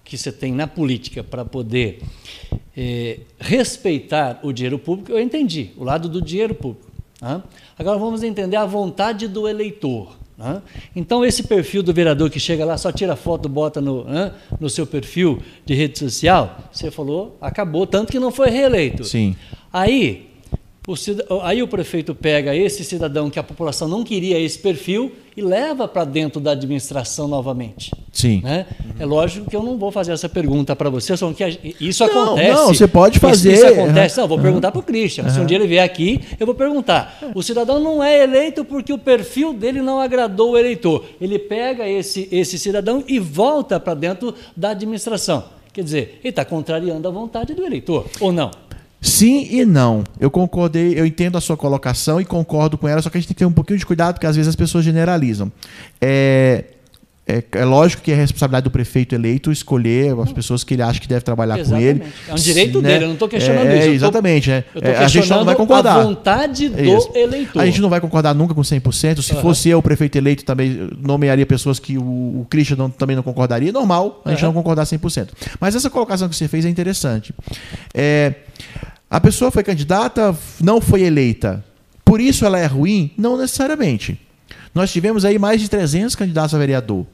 [0.04, 2.04] que você tem na política para poder
[2.76, 6.88] é, respeitar o dinheiro público, eu entendi, o lado do dinheiro público.
[7.78, 10.16] Agora vamos entender a vontade do eleitor.
[10.96, 14.06] Então, esse perfil do vereador que chega lá, só tira foto, bota no,
[14.60, 19.04] no seu perfil de rede social, você falou, acabou, tanto que não foi reeleito.
[19.04, 19.36] Sim.
[19.74, 20.30] Aí,
[20.88, 20.96] o,
[21.42, 25.86] aí o prefeito pega esse cidadão que a população não queria esse perfil e leva
[25.86, 27.92] para dentro da administração novamente.
[28.14, 28.40] Sim.
[28.42, 28.66] Né?
[28.80, 28.92] Uhum.
[28.98, 32.24] É lógico que eu não vou fazer essa pergunta para você, só que isso não,
[32.24, 32.54] acontece.
[32.54, 33.52] Não, você pode fazer.
[33.52, 34.18] Isso, isso acontece.
[34.18, 35.26] Não, vou perguntar para o Christian.
[35.26, 35.30] Uhum.
[35.30, 37.20] Se um dia ele vier aqui, eu vou perguntar.
[37.36, 41.04] O cidadão não é eleito porque o perfil dele não agradou o eleitor.
[41.20, 45.44] Ele pega esse, esse cidadão e volta para dentro da administração.
[45.74, 48.50] Quer dizer, ele está contrariando a vontade do eleitor, ou não?
[49.00, 50.04] Sim e não.
[50.20, 53.28] Eu concordei, eu entendo a sua colocação e concordo com ela, só que a gente
[53.28, 55.52] tem que ter um pouquinho de cuidado, porque às vezes as pessoas generalizam.
[56.02, 56.64] É,
[57.28, 60.98] é, é, lógico que é responsabilidade do prefeito eleito escolher as pessoas que ele acha
[60.98, 62.00] que deve trabalhar exatamente.
[62.00, 62.14] com ele.
[62.30, 62.90] É um direito né?
[62.90, 63.90] dele, eu não estou questionando é, isso.
[63.90, 64.50] Exatamente.
[64.50, 64.64] Né?
[64.74, 66.00] Eu tô, é, a gente não vai concordar.
[66.00, 67.12] A vontade do isso.
[67.14, 67.62] eleitor.
[67.62, 69.22] A gente não vai concordar nunca com 100%.
[69.22, 69.42] Se uhum.
[69.42, 73.24] fosse eu, o prefeito eleito, também nomearia pessoas que o, o Christian não, também não
[73.24, 73.74] concordaria.
[73.74, 74.48] Normal, a gente uhum.
[74.48, 75.28] não concordar 100%.
[75.60, 77.34] Mas essa colocação que você fez é interessante.
[77.94, 78.36] É,
[79.10, 81.62] a pessoa foi candidata, não foi eleita.
[82.06, 83.12] Por isso ela é ruim?
[83.18, 84.18] Não necessariamente.
[84.74, 87.06] Nós tivemos aí mais de 300 candidatos a vereador.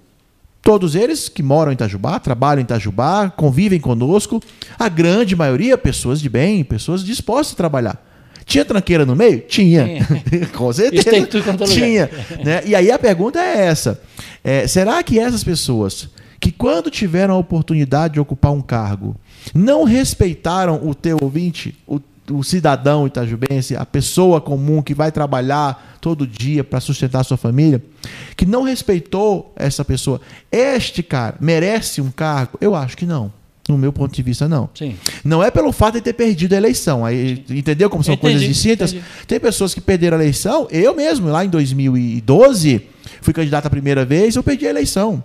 [0.63, 4.41] Todos eles que moram em Itajubá, trabalham em Itajubá, convivem conosco.
[4.79, 8.01] A grande maioria, pessoas de bem, pessoas dispostas a trabalhar.
[8.45, 9.41] Tinha tranqueira no meio?
[9.41, 9.85] Tinha.
[10.55, 11.09] Com certeza.
[11.09, 12.09] é Tinha.
[12.43, 12.63] Né?
[12.65, 14.01] E aí a pergunta é essa:
[14.41, 16.09] é, será que essas pessoas
[16.39, 19.17] que, quando tiveram a oportunidade de ocupar um cargo,
[19.53, 21.99] não respeitaram o teu ouvinte, o
[22.31, 27.37] o cidadão itajubense, a pessoa comum que vai trabalhar todo dia para sustentar a sua
[27.37, 27.83] família,
[28.35, 30.21] que não respeitou essa pessoa,
[30.51, 32.57] este cara merece um cargo?
[32.61, 33.31] Eu acho que não.
[33.67, 34.69] No meu ponto de vista, não.
[34.73, 34.95] Sim.
[35.23, 37.05] Não é pelo fato de ter perdido a eleição.
[37.05, 38.91] Aí, entendeu como são entendi, coisas distintas?
[38.91, 39.05] Entendi.
[39.25, 40.67] Tem pessoas que perderam a eleição.
[40.69, 42.81] Eu mesmo, lá em 2012,
[43.21, 45.23] fui candidato a primeira vez, eu perdi a eleição.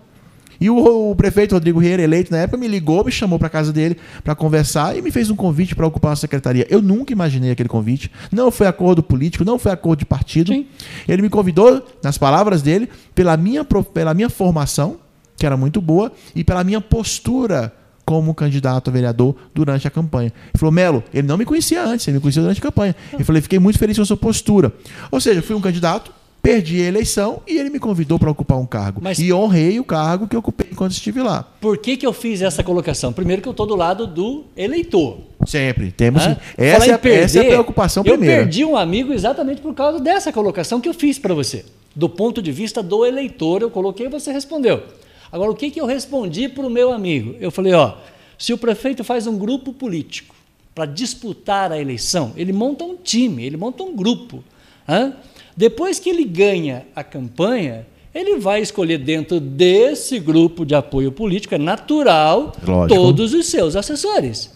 [0.61, 3.73] E o, o, prefeito Rodrigo Rieira, eleito na época, me ligou, me chamou para casa
[3.73, 6.67] dele para conversar e me fez um convite para ocupar a secretaria.
[6.69, 8.11] Eu nunca imaginei aquele convite.
[8.33, 10.53] Não foi acordo político, não foi acordo de partido.
[10.53, 10.67] Sim.
[11.07, 14.97] Ele me convidou, nas palavras dele, pela minha, pela minha formação,
[15.37, 17.73] que era muito boa, e pela minha postura
[18.05, 20.33] como candidato a vereador durante a campanha.
[20.35, 22.97] Ele falou, Melo, ele não me conhecia antes, ele me conhecia durante a campanha.
[23.13, 24.73] Ele falou, fiquei muito feliz com a sua postura.
[25.11, 26.11] Ou seja, fui um candidato
[26.53, 29.01] Perdi a eleição e ele me convidou para ocupar um cargo.
[29.03, 29.19] Mas...
[29.19, 31.43] E honrei o cargo que ocupei enquanto estive lá.
[31.61, 33.13] Por que, que eu fiz essa colocação?
[33.13, 35.19] Primeiro que eu estou do lado do eleitor.
[35.47, 35.91] Sempre.
[35.93, 36.23] Temos.
[36.57, 38.35] Essa, é, perder, essa é a preocupação eu primeira.
[38.35, 41.65] Eu perdi um amigo exatamente por causa dessa colocação que eu fiz para você.
[41.95, 44.85] do ponto de vista do eleitor, eu coloquei e você respondeu.
[45.33, 47.35] Agora, o que, que eu respondi para o meu amigo?
[47.41, 47.97] Eu falei, ó,
[48.39, 50.35] se o prefeito faz um grupo político
[50.75, 54.45] para disputar a eleição, ele monta um time, ele monta um grupo.
[54.89, 55.13] Hein?
[55.59, 57.85] Depois que ele ganha a campanha,
[58.15, 62.95] ele vai escolher dentro desse grupo de apoio político, é natural, Lógico.
[62.95, 64.55] todos os seus assessores.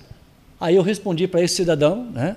[0.61, 2.37] Aí eu respondi para esse cidadão, né,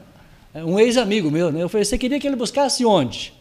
[0.56, 3.34] um ex-amigo meu, né, eu falei, você queria que ele buscasse onde?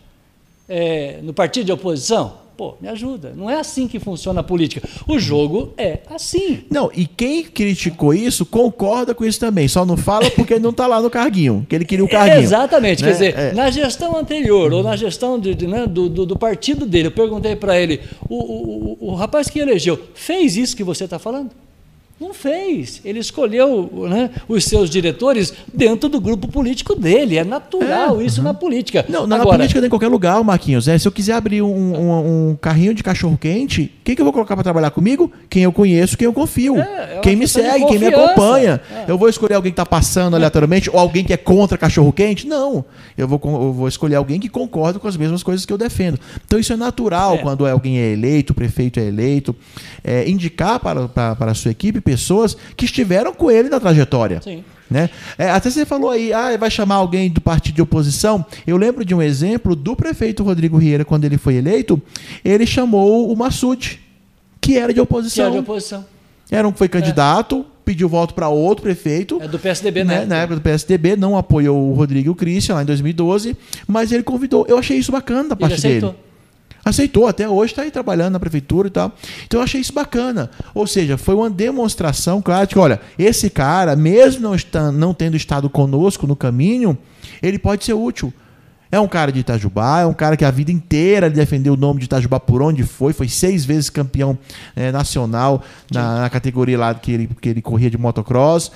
[0.69, 2.44] É, no partido de oposição?
[2.57, 3.33] Pô, me ajuda.
[3.37, 4.87] Não é assim que funciona a política.
[5.09, 6.65] O jogo é assim.
[6.71, 9.67] Não, e quem criticou isso concorda com isso também.
[9.67, 12.43] Só não fala porque não está lá no carguinho, que ele queria o carguinho.
[12.43, 13.03] Exatamente.
[13.03, 13.09] Né?
[13.09, 13.53] Quer dizer, é.
[13.53, 17.13] na gestão anterior, ou na gestão de, de, né, do, do, do, partido dele, eu
[17.13, 21.19] perguntei para ele: o, o, o, o rapaz que elegeu fez isso que você está
[21.19, 21.51] falando?
[22.21, 23.01] Não fez.
[23.05, 27.37] Ele escolheu né, os seus diretores dentro do grupo político dele.
[27.37, 28.45] É natural é, isso uhum.
[28.45, 29.05] na política.
[29.09, 30.87] Não, na, Agora, política em qualquer lugar, Marquinhos.
[30.87, 34.33] É, se eu quiser abrir um, um, um carrinho de cachorro-quente, quem que eu vou
[34.33, 35.31] colocar para trabalhar comigo?
[35.51, 36.79] Quem eu conheço, quem eu confio.
[36.79, 38.81] É, é quem me segue, quem me acompanha.
[38.93, 39.05] É.
[39.09, 42.47] Eu vou escolher alguém que está passando aleatoriamente ou alguém que é contra cachorro-quente?
[42.47, 42.85] Não.
[43.19, 46.21] Eu vou, eu vou escolher alguém que concorda com as mesmas coisas que eu defendo.
[46.47, 47.39] Então isso é natural é.
[47.39, 49.55] quando alguém é eleito, o prefeito é eleito.
[50.29, 54.41] indicar para, para, para a sua equipe pessoas que estiveram com ele na trajetória.
[54.43, 54.63] Sim.
[54.91, 55.09] Né?
[55.39, 58.45] É, até você falou aí, ah, vai chamar alguém do partido de oposição.
[58.67, 62.01] Eu lembro de um exemplo do prefeito Rodrigo Rieira, quando ele foi eleito,
[62.45, 64.01] ele chamou o Massude,
[64.61, 65.45] que era de oposição.
[65.45, 66.05] Que era de oposição.
[66.51, 67.65] Era um que foi candidato, é.
[67.85, 69.41] pediu voto para outro prefeito.
[69.43, 70.27] É do PSDB, né?
[70.27, 73.57] Na época do PSDB, não apoiou o Rodrigo e o Christian lá em 2012,
[73.89, 74.67] mas ele convidou.
[74.69, 76.15] Eu achei isso bacana da parte dele
[76.85, 79.13] aceitou, até hoje está aí trabalhando na prefeitura e tal.
[79.47, 80.51] Então eu achei isso bacana.
[80.75, 85.15] Ou seja, foi uma demonstração clara de que, olha, esse cara, mesmo não, estando, não
[85.15, 86.97] tendo estado conosco no caminho,
[87.43, 88.33] ele pode ser útil.
[88.93, 91.99] É um cara de Itajubá, é um cara que a vida inteira defendeu o nome
[91.99, 94.39] de Itajubá por onde foi, foi seis vezes campeão
[94.77, 98.71] é, nacional na, na, categoria lá que ele, que ele corria de motocross.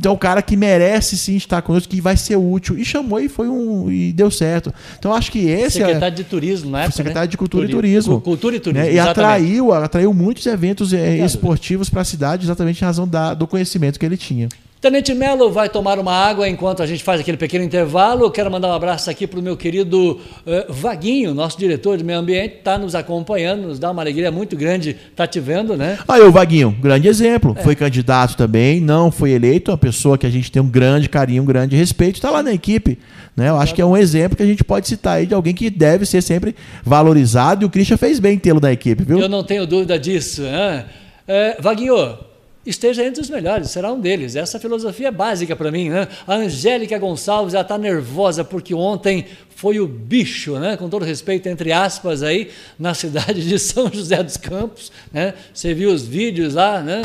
[0.00, 2.78] Então, é um cara que merece sim estar conosco, que vai ser útil.
[2.78, 3.92] E chamou e foi um.
[3.92, 4.72] e deu certo.
[4.98, 5.76] Então, acho que esse.
[5.76, 6.90] Secretário é, de Turismo, né?
[6.90, 7.30] Secretário né?
[7.30, 7.78] de Cultura Turismo.
[7.78, 8.20] e Turismo.
[8.22, 8.86] Cultura e Turismo.
[8.86, 8.94] Né?
[8.94, 13.46] E atraiu, atraiu muitos eventos é, esportivos para a cidade, exatamente em razão da, do
[13.46, 14.48] conhecimento que ele tinha.
[14.80, 18.24] Tenente Melo vai tomar uma água enquanto a gente faz aquele pequeno intervalo.
[18.24, 20.12] Eu quero mandar um abraço aqui para o meu querido
[20.46, 24.56] uh, Vaguinho, nosso diretor de meio ambiente, está nos acompanhando, nos dá uma alegria muito
[24.56, 25.98] grande, está te vendo, né?
[26.08, 27.62] Aí o Vaguinho, grande exemplo, é.
[27.62, 31.42] foi candidato também, não foi eleito, uma pessoa que a gente tem um grande carinho,
[31.42, 32.98] um grande respeito, está lá na equipe.
[33.36, 33.50] Né?
[33.50, 35.68] Eu acho que é um exemplo que a gente pode citar aí de alguém que
[35.68, 39.20] deve ser sempre valorizado e o Christian fez bem tê-lo na equipe, viu?
[39.20, 40.40] Eu não tenho dúvida disso.
[40.40, 40.86] Né?
[41.28, 42.29] É, Vaguinho,
[42.64, 44.36] esteja entre os melhores, será um deles.
[44.36, 45.88] Essa filosofia é básica para mim.
[45.88, 46.06] Né?
[46.26, 50.76] A Angélica Gonçalves está nervosa porque ontem foi o bicho, né?
[50.76, 54.92] com todo respeito, entre aspas, aí, na cidade de São José dos Campos.
[55.12, 55.34] Né?
[55.52, 57.02] Você viu os vídeos lá, né?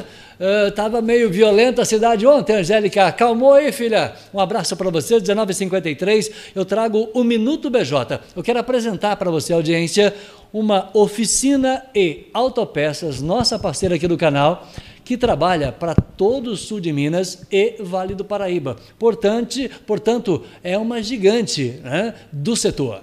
[0.67, 3.07] Estava uh, meio violenta a cidade ontem, Angélica.
[3.07, 4.13] Acalmou aí, filha.
[4.33, 6.29] Um abraço para você, 19h53.
[6.53, 8.19] Eu trago o Minuto BJ.
[8.35, 10.13] Eu quero apresentar para você, audiência,
[10.51, 14.67] uma oficina e autopeças, nossa parceira aqui do canal
[15.05, 18.75] que trabalha para todo o sul de Minas e Vale do Paraíba.
[18.97, 23.01] Portanto, portanto é uma gigante né, do setor.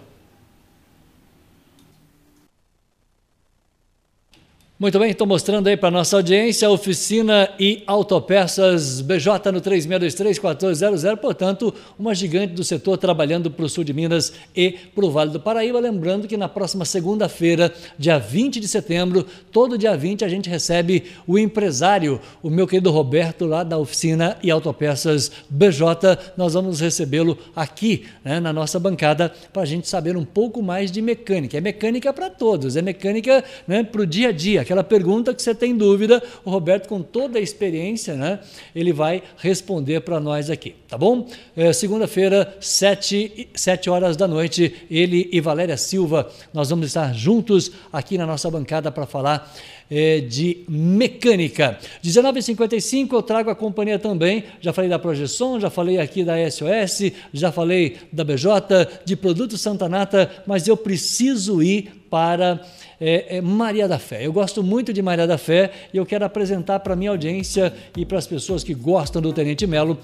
[4.82, 11.72] Muito bem, estou mostrando aí para nossa audiência oficina e autopeças BJ no 3623-1400, portanto,
[11.96, 15.38] uma gigante do setor trabalhando para o sul de Minas e para o Vale do
[15.38, 15.78] Paraíba.
[15.78, 21.04] Lembrando que na próxima segunda-feira, dia 20 de setembro, todo dia 20, a gente recebe
[21.28, 26.18] o empresário, o meu querido Roberto, lá da oficina e autopeças BJ.
[26.36, 30.90] Nós vamos recebê-lo aqui né, na nossa bancada para a gente saber um pouco mais
[30.90, 31.56] de mecânica.
[31.56, 35.42] É mecânica para todos, é mecânica né, para o dia a dia aquela pergunta que
[35.42, 38.40] você tem dúvida, o Roberto, com toda a experiência, né,
[38.74, 41.28] ele vai responder para nós aqui, tá bom?
[41.54, 47.70] É, Segunda-feira, sete, sete horas da noite, ele e Valéria Silva, nós vamos estar juntos
[47.92, 49.52] aqui na nossa bancada para falar
[49.90, 51.78] é, de mecânica.
[52.02, 54.44] 19h55 eu trago a companhia também.
[54.58, 59.58] Já falei da Projeção, já falei aqui da SOS, já falei da BJ, de Produto
[59.58, 62.60] Santa Nata, mas eu preciso ir para
[63.04, 64.24] é, é Maria da Fé.
[64.24, 68.06] Eu gosto muito de Maria da Fé e eu quero apresentar para minha audiência e
[68.06, 69.98] para as pessoas que gostam do Tenente Melo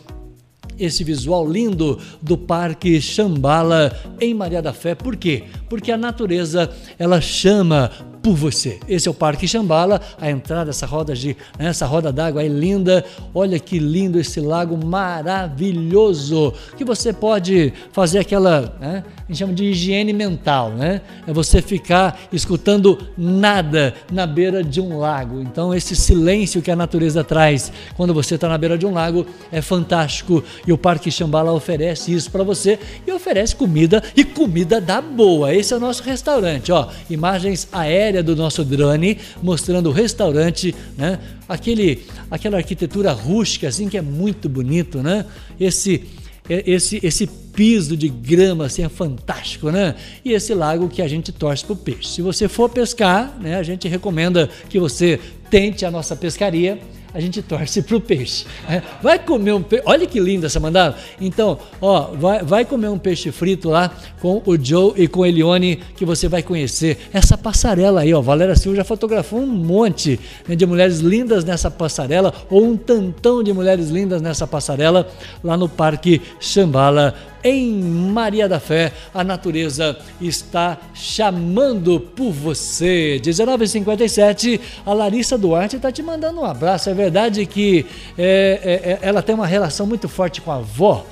[0.77, 4.97] esse visual lindo do Parque Chambala em Maria da Fé.
[4.97, 5.45] Por quê?
[5.69, 7.91] Porque a natureza ela chama
[8.29, 8.79] por você.
[8.87, 12.49] Esse é o Parque Xambala, a entrada dessa roda de, né, essa roda d'água é
[12.49, 13.03] linda.
[13.35, 19.53] Olha que lindo esse lago maravilhoso, que você pode fazer aquela, né, a gente chama
[19.53, 21.03] de higiene mental, né?
[21.27, 25.41] É você ficar escutando nada na beira de um lago.
[25.41, 29.27] Então esse silêncio que a natureza traz quando você está na beira de um lago
[29.53, 34.81] é fantástico e o Parque Xambala oferece isso para você e oferece comida e comida
[34.81, 35.55] da boa.
[35.55, 36.89] Esse é o nosso restaurante, ó.
[37.11, 41.19] Imagens aéreas do nosso drone mostrando o restaurante, né?
[41.49, 45.25] Aquele, aquela arquitetura rústica assim que é muito bonito, né?
[45.59, 46.05] Esse
[46.49, 49.95] esse esse piso de grama assim é fantástico, né?
[50.25, 52.09] E esse lago que a gente torce para o peixe.
[52.09, 56.79] Se você for pescar, né, a gente recomenda que você tente a nossa pescaria
[57.19, 58.47] a gente torce para o peixe.
[58.71, 59.83] É, vai comer um peixe.
[59.85, 60.95] Olha que linda essa mandada.
[61.21, 63.91] Então, ó, vai, vai comer um peixe frito lá
[64.21, 66.97] com o Joe e com a Elione, que você vai conhecer.
[67.13, 68.21] Essa passarela aí, ó.
[68.21, 73.43] Valéria Silva já fotografou um monte né, de mulheres lindas nessa passarela, ou um tantão
[73.43, 75.09] de mulheres lindas nessa passarela,
[75.43, 83.21] lá no Parque Chambala, em Maria da Fé, a natureza está chamando por você.
[83.23, 86.91] 19h57, a Larissa Duarte está te mandando um abraço.
[86.91, 87.87] É verdade que
[88.17, 91.05] é, é, é, ela tem uma relação muito forte com a avó?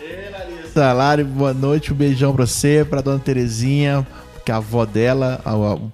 [0.00, 0.92] Ei, Larissa.
[0.92, 4.06] Lari, boa noite, um beijão para você, para dona Terezinha,
[4.44, 5.40] que é a avó dela,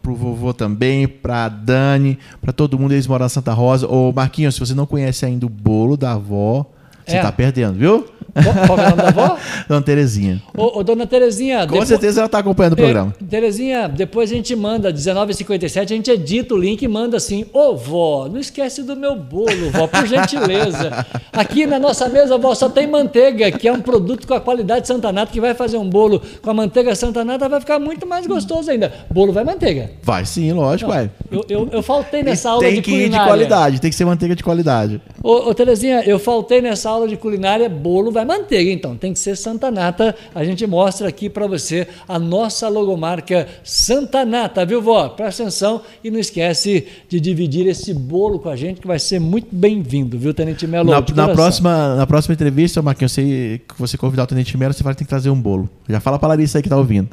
[0.03, 3.89] pro vovô também, pra Dani, para todo mundo, eles moram na Santa Rosa.
[3.89, 6.67] Ô, Marquinhos, se você não conhece ainda o bolo da avó,
[7.07, 7.23] você é.
[7.23, 8.07] tá perdendo, viu?
[8.35, 9.39] Qual é o nome da avó?
[9.69, 10.43] Dona Terezinha.
[10.57, 11.61] Ô, ô, dona Terezinha.
[11.61, 11.89] Com depois...
[11.89, 13.15] certeza ela está acompanhando o programa.
[13.29, 17.77] Terezinha, depois a gente manda, 19h57, a gente edita o link e manda assim: Ô
[17.77, 21.07] vó, não esquece do meu bolo, vó, por gentileza.
[21.33, 24.87] Aqui na nossa mesa, vó, só tem manteiga, que é um produto com a qualidade
[24.87, 28.07] Santa Nata, que vai fazer um bolo com a manteiga Santa Nata, vai ficar muito
[28.07, 28.93] mais gostoso ainda.
[29.11, 29.91] Bolo vai manteiga.
[30.03, 31.11] Vai sim, lógico, não, vai.
[31.31, 32.83] Eu, eu, eu, faltei nessa e aula de culinária.
[32.83, 35.01] Tem que ir de qualidade, tem que ser manteiga de qualidade.
[35.23, 39.19] Ô, ô Terezinha, eu faltei nessa aula de culinária, bolo vai manteiga, então tem que
[39.19, 40.15] ser Santa Nata.
[40.35, 45.09] A gente mostra aqui para você a nossa logomarca Santa Nata, viu, vó?
[45.09, 49.19] Presta atenção e não esquece de dividir esse bolo com a gente, que vai ser
[49.19, 50.91] muito bem-vindo, viu, Tenente Melo?
[50.91, 54.83] Na, na próxima, na próxima entrevista, Marquinhos, você, que você convidar o Tenente Melo, você
[54.83, 55.69] vai ter que trazer um bolo.
[55.89, 57.09] Já fala para Larissa aí que tá ouvindo.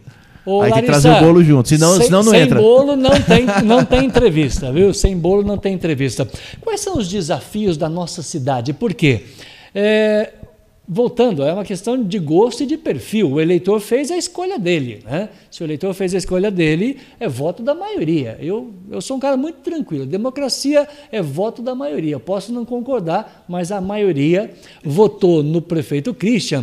[0.45, 2.59] Ô, aí Larissa, tem que trazer o bolo junto, senão, sem, senão não sem entra.
[2.59, 4.93] Sem bolo não tem, não tem entrevista, viu?
[4.93, 6.27] Sem bolo não tem entrevista.
[6.61, 8.73] Quais são os desafios da nossa cidade?
[8.73, 9.25] Por quê?
[9.73, 10.33] É,
[10.91, 13.33] voltando, é uma questão de gosto e de perfil.
[13.33, 15.03] O eleitor fez a escolha dele.
[15.05, 15.29] Né?
[15.51, 18.35] Se o eleitor fez a escolha dele, é voto da maioria.
[18.41, 20.07] Eu, eu sou um cara muito tranquilo.
[20.07, 22.19] Democracia é voto da maioria.
[22.19, 24.51] Posso não concordar, mas a maioria
[24.83, 26.61] votou no prefeito Christian.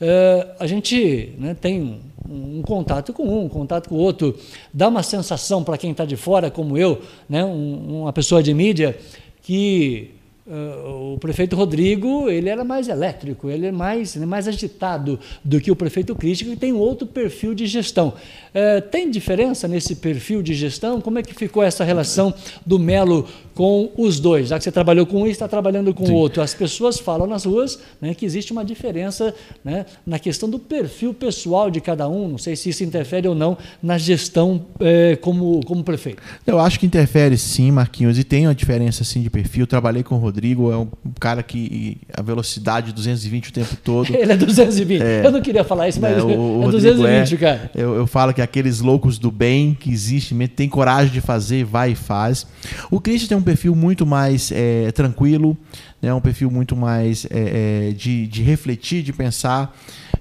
[0.00, 4.38] Uh, a gente né, tem um, um, contato com um, um contato com o outro.
[4.72, 8.54] Dá uma sensação para quem está de fora, como eu, né, um, uma pessoa de
[8.54, 8.96] mídia,
[9.42, 10.15] que
[10.48, 15.60] Uh, o prefeito Rodrigo ele era mais elétrico, ele é mais, é mais agitado do
[15.60, 18.14] que o prefeito Crítico e tem outro perfil de gestão.
[18.54, 21.00] Uh, tem diferença nesse perfil de gestão?
[21.00, 22.32] Como é que ficou essa relação
[22.64, 23.26] do Melo
[23.56, 24.46] com os dois?
[24.48, 26.40] Já que você trabalhou com um e está trabalhando com o outro.
[26.40, 29.34] As pessoas falam nas ruas né, que existe uma diferença
[29.64, 32.28] né, na questão do perfil pessoal de cada um.
[32.28, 36.22] Não sei se isso interfere ou não na gestão eh, como, como prefeito.
[36.46, 39.62] Eu acho que interfere sim, Marquinhos, e tem uma diferença sim de perfil.
[39.62, 43.74] Eu trabalhei com o Rodrigo Rodrigo é um cara que a velocidade 220 o tempo
[43.82, 44.12] todo.
[44.14, 45.02] Ele é 220.
[45.02, 47.70] É, eu não queria falar isso, mas é, o, é 220, é, cara.
[47.74, 51.92] Eu, eu, falo que aqueles loucos do bem que existem, tem coragem de fazer, vai
[51.92, 52.46] e faz.
[52.90, 55.56] O Christian tem um perfil muito mais é, tranquilo,
[56.02, 59.74] né, um perfil muito mais é, é, de, de refletir, de pensar.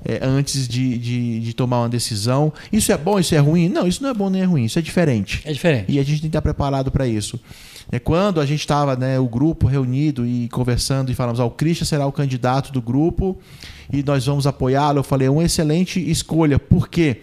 [0.08, 2.54] É, antes de, de, de, tomar uma decisão.
[2.72, 3.70] Isso é bom, isso é ruim?
[3.70, 5.42] Não, isso não é bom nem é ruim, isso é diferente.
[5.44, 5.92] É diferente.
[5.92, 7.40] E a gente tem que estar preparado para isso.
[7.96, 11.52] É quando a gente estava, né, o grupo reunido e conversando e falamos, ó, o
[11.52, 13.38] Christian será o candidato do grupo
[13.90, 15.00] e nós vamos apoiá-lo.
[15.00, 16.60] Eu falei, é uma excelente escolha.
[16.60, 17.22] Por quê?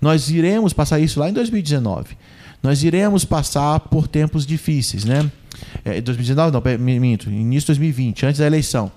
[0.00, 2.16] Nós iremos passar isso lá em 2019.
[2.62, 5.30] Nós iremos passar por tempos difíceis, né?
[5.84, 8.90] É, 2019 não, minto, início de 2020, antes da eleição.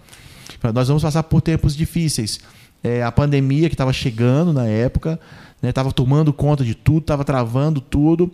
[0.74, 2.40] Nós vamos passar por tempos difíceis.
[2.82, 5.20] É, a pandemia que estava chegando na época,
[5.62, 8.32] né, tomando conta de tudo, estava travando tudo.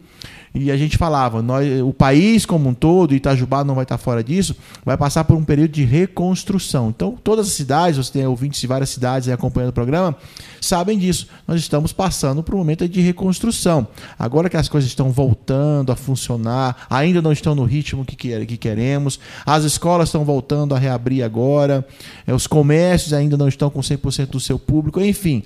[0.58, 4.24] E a gente falava, nós, o país como um todo, Itajubá não vai estar fora
[4.24, 4.56] disso,
[4.86, 6.88] vai passar por um período de reconstrução.
[6.96, 10.16] Então, todas as cidades, você tem ouvintes de várias cidades acompanhando o programa,
[10.62, 11.28] sabem disso.
[11.46, 13.86] Nós estamos passando por um momento de reconstrução.
[14.18, 18.58] Agora que as coisas estão voltando a funcionar, ainda não estão no ritmo que, que
[18.58, 21.86] queremos, as escolas estão voltando a reabrir agora,
[22.26, 25.44] é, os comércios ainda não estão com 100% do seu público, enfim.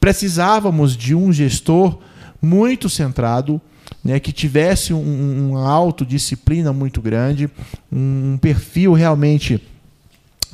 [0.00, 1.98] Precisávamos de um gestor
[2.40, 3.60] muito centrado
[4.04, 7.50] né, que tivesse um, uma autodisciplina muito grande,
[7.90, 9.60] um perfil realmente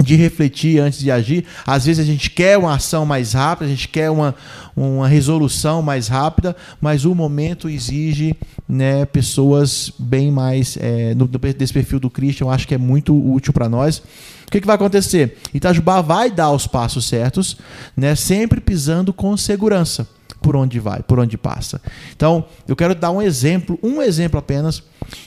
[0.03, 1.45] de refletir antes de agir.
[1.67, 4.35] Às vezes a gente quer uma ação mais rápida, a gente quer uma,
[4.77, 8.35] uma resolução mais rápida, mas o momento exige
[8.69, 12.47] né, pessoas bem mais é, no, desse perfil do Christian.
[12.47, 14.03] Eu acho que é muito útil para nós.
[14.53, 15.39] O que, que vai acontecer?
[15.55, 17.57] Itajubá vai dar os passos certos,
[17.97, 20.07] né, sempre pisando com segurança
[20.43, 21.81] por onde vai, por onde passa.
[22.15, 24.83] Então, eu quero dar um exemplo, um exemplo apenas,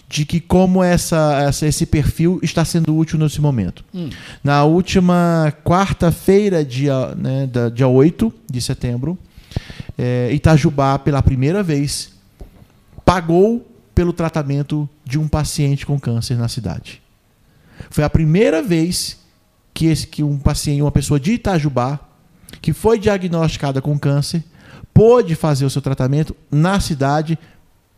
[0.07, 3.83] de que como essa, essa esse perfil está sendo útil nesse momento.
[3.91, 4.11] Hum.
[4.43, 9.17] Na última quarta-feira, dia, né, da, dia 8 de setembro,
[9.97, 12.11] é, Itajubá, pela primeira vez,
[13.03, 13.65] pagou
[13.95, 17.01] pelo tratamento de um paciente com câncer na cidade.
[17.89, 19.17] Foi a primeira vez
[19.73, 21.99] que, esse, que um paciente, uma pessoa de Itajubá,
[22.61, 24.43] que foi diagnosticada com câncer,
[24.93, 27.37] pôde fazer o seu tratamento na cidade,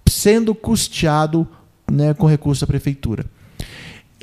[0.10, 1.48] sendo custeado
[1.90, 3.26] né, com recurso da prefeitura.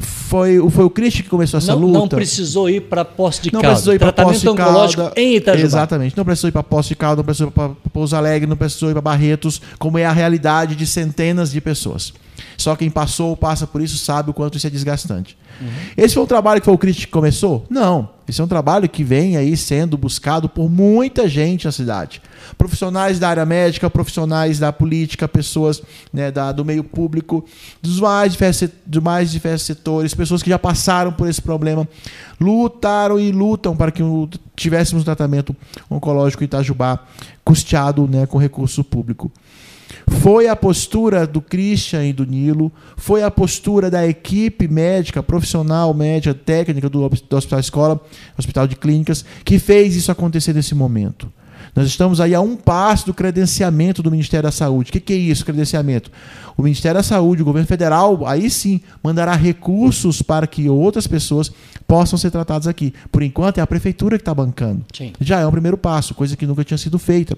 [0.00, 1.98] Foi, foi o Cristo que começou essa não, luta.
[2.00, 3.74] Não precisou ir para posse de não calda.
[3.74, 5.12] Precisou ir para posse de calda.
[5.16, 5.64] em Itajubá.
[5.64, 6.16] Exatamente.
[6.16, 8.90] Não precisou ir para posse de calda, não precisou ir para Pouso Alegre, não precisou
[8.90, 12.12] ir para Barretos, como é a realidade de centenas de pessoas.
[12.56, 15.36] Só quem passou ou passa por isso sabe o quanto isso é desgastante.
[15.60, 15.68] Uhum.
[15.96, 17.66] Esse foi um trabalho que foi o Cristo que começou?
[17.70, 18.08] Não.
[18.26, 22.22] Esse é um trabalho que vem aí sendo buscado por muita gente na cidade.
[22.56, 27.44] Profissionais da área médica, profissionais da política, pessoas né, da, do meio público,
[27.82, 31.86] dos mais, diversos, dos mais diversos setores, pessoas que já passaram por esse problema,
[32.40, 34.02] lutaram e lutam para que
[34.56, 35.54] tivéssemos um tratamento
[35.90, 37.00] oncológico em Itajubá
[37.44, 39.30] custeado né, com recurso público.
[40.06, 45.92] Foi a postura do Christian e do Nilo, foi a postura da equipe médica, profissional,
[45.94, 48.00] médica, técnica do, do Hospital Escola,
[48.38, 51.32] Hospital de Clínicas, que fez isso acontecer nesse momento.
[51.74, 54.90] Nós estamos aí a um passo do credenciamento do Ministério da Saúde.
[54.90, 56.10] O que, que é isso, credenciamento?
[56.56, 61.50] O Ministério da Saúde, o governo federal, aí sim, mandará recursos para que outras pessoas
[61.86, 62.92] possam ser tratadas aqui.
[63.10, 64.84] Por enquanto, é a prefeitura que está bancando.
[64.92, 65.12] Sim.
[65.20, 67.36] Já é um primeiro passo, coisa que nunca tinha sido feita.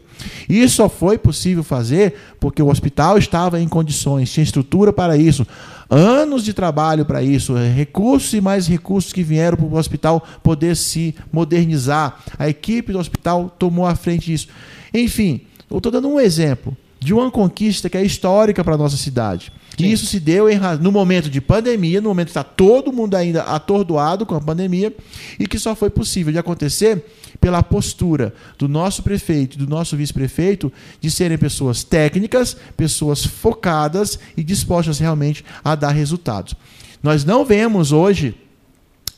[0.48, 5.46] Isso só foi possível fazer porque o hospital estava em condições, tinha estrutura para isso
[5.88, 10.76] anos de trabalho para isso, recursos e mais recursos que vieram para o hospital poder
[10.76, 12.20] se modernizar.
[12.38, 14.48] A equipe do hospital tomou a frente disso.
[14.92, 16.76] Enfim, eu estou dando um exemplo
[17.06, 19.52] de uma conquista que é histórica para a nossa cidade.
[19.78, 23.14] E isso se deu em, no momento de pandemia, no momento que está todo mundo
[23.14, 24.92] ainda atordoado com a pandemia,
[25.38, 27.04] e que só foi possível de acontecer
[27.40, 34.18] pela postura do nosso prefeito e do nosso vice-prefeito de serem pessoas técnicas, pessoas focadas
[34.36, 36.56] e dispostas realmente a dar resultados.
[37.00, 38.34] Nós não vemos hoje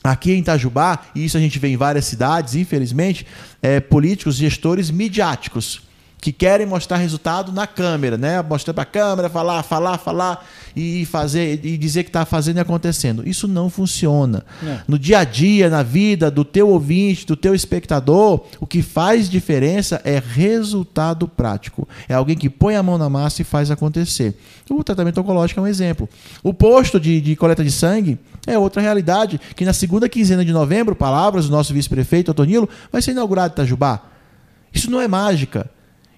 [0.05, 3.27] Aqui em Itajubá, e isso a gente vê em várias cidades, infelizmente,
[3.61, 5.88] é, políticos, gestores midiáticos
[6.21, 8.43] que querem mostrar resultado na câmera, né?
[8.43, 10.45] Mostrar para a câmera, falar, falar, falar
[10.75, 13.27] e fazer e dizer que está fazendo e acontecendo.
[13.27, 14.45] Isso não funciona.
[14.65, 14.81] É.
[14.87, 19.29] No dia a dia, na vida do teu ouvinte, do teu espectador, o que faz
[19.29, 21.89] diferença é resultado prático.
[22.09, 24.37] É alguém que põe a mão na massa e faz acontecer.
[24.69, 26.09] O tratamento oncológico é um exemplo.
[26.43, 30.53] O posto de, de coleta de sangue é outra realidade, que na segunda quinzena de
[30.53, 34.03] novembro, palavras do nosso vice-prefeito, Otonilo, vai ser inaugurado em Itajubá.
[34.73, 35.71] Isso não é mágica.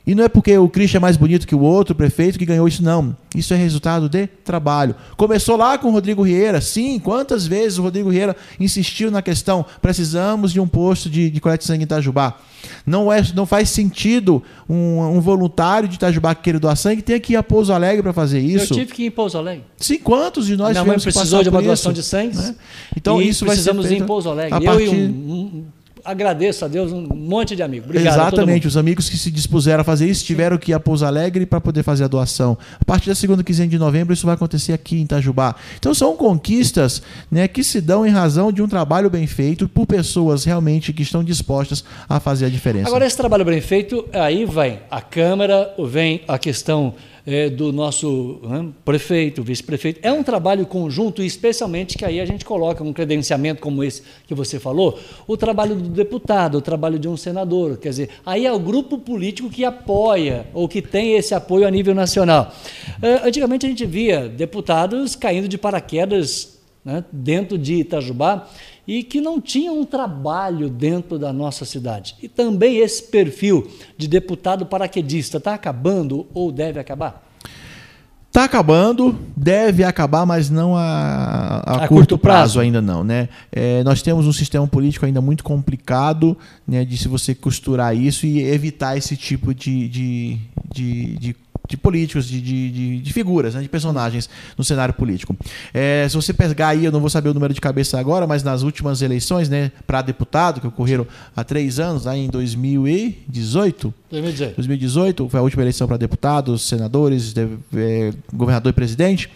[0.06, 2.66] E não é porque o Christian é mais bonito que o outro prefeito que ganhou
[2.66, 3.14] isso, não.
[3.34, 4.94] Isso é resultado de trabalho.
[5.16, 6.60] Começou lá com o Rodrigo Rieira.
[6.60, 11.40] Sim, quantas vezes o Rodrigo Rieira insistiu na questão: precisamos de um posto de, de
[11.40, 12.38] coleta de sangue em Itajubá.
[12.84, 17.20] Não, é, não faz sentido um, um voluntário de Itajubá que queira doar sangue ter
[17.20, 18.72] que ir a Pouso Alegre para fazer isso.
[18.72, 19.64] Eu tive que ir em Pouso Alegre.
[19.76, 22.36] Sim, quantos de nós Minha mãe precisou de uma doação de sangue?
[22.36, 22.54] Né?
[22.96, 24.54] Então, e isso precisamos vai ser ir em Pouso Alegre.
[24.54, 24.86] A partir...
[24.86, 25.64] Eu e um, um
[26.04, 27.88] agradeço a Deus um monte de amigos.
[27.88, 31.04] Obrigado Exatamente, os amigos que se dispuseram a fazer isso tiveram que ir a Pouso
[31.04, 32.56] Alegre para poder fazer a doação.
[32.80, 35.54] A partir da segunda quinzena de novembro, isso vai acontecer aqui em Itajubá.
[35.78, 39.86] Então são conquistas né, que se dão em razão de um trabalho bem feito por
[39.86, 42.88] pessoas realmente que estão dispostas a fazer a diferença.
[42.88, 46.94] Agora, esse trabalho bem feito, aí vem a Câmara, vem a questão
[47.30, 50.00] é, do nosso né, prefeito, vice-prefeito.
[50.02, 54.34] É um trabalho conjunto, especialmente que aí a gente coloca um credenciamento como esse que
[54.34, 57.76] você falou, o trabalho do deputado, o trabalho de um senador.
[57.76, 61.70] Quer dizer, aí é o grupo político que apoia ou que tem esse apoio a
[61.70, 62.52] nível nacional.
[63.00, 68.48] É, antigamente a gente via deputados caindo de paraquedas né, dentro de Itajubá
[68.86, 72.16] e que não tinha um trabalho dentro da nossa cidade.
[72.22, 77.30] E também esse perfil de deputado paraquedista está acabando ou deve acabar?
[78.30, 82.54] Está acabando, deve acabar, mas não a, a, a curto, curto prazo.
[82.54, 82.60] prazo.
[82.60, 83.02] ainda não.
[83.02, 83.28] Né?
[83.50, 88.26] É, nós temos um sistema político ainda muito complicado né, de se você costurar isso
[88.26, 90.38] e evitar esse tipo de, de,
[90.72, 91.36] de, de
[91.70, 95.36] de políticos, de, de, de, figuras, né, de personagens no cenário político.
[95.72, 98.42] É, se você pegar aí, eu não vou saber o número de cabeça agora, mas
[98.42, 104.56] nas últimas eleições né, para deputado, que ocorreram há três anos, aí em 2018, 2018,
[104.56, 107.46] 2018 foi a última eleição para deputados, senadores, de,
[107.76, 109.30] é, governador e presidente.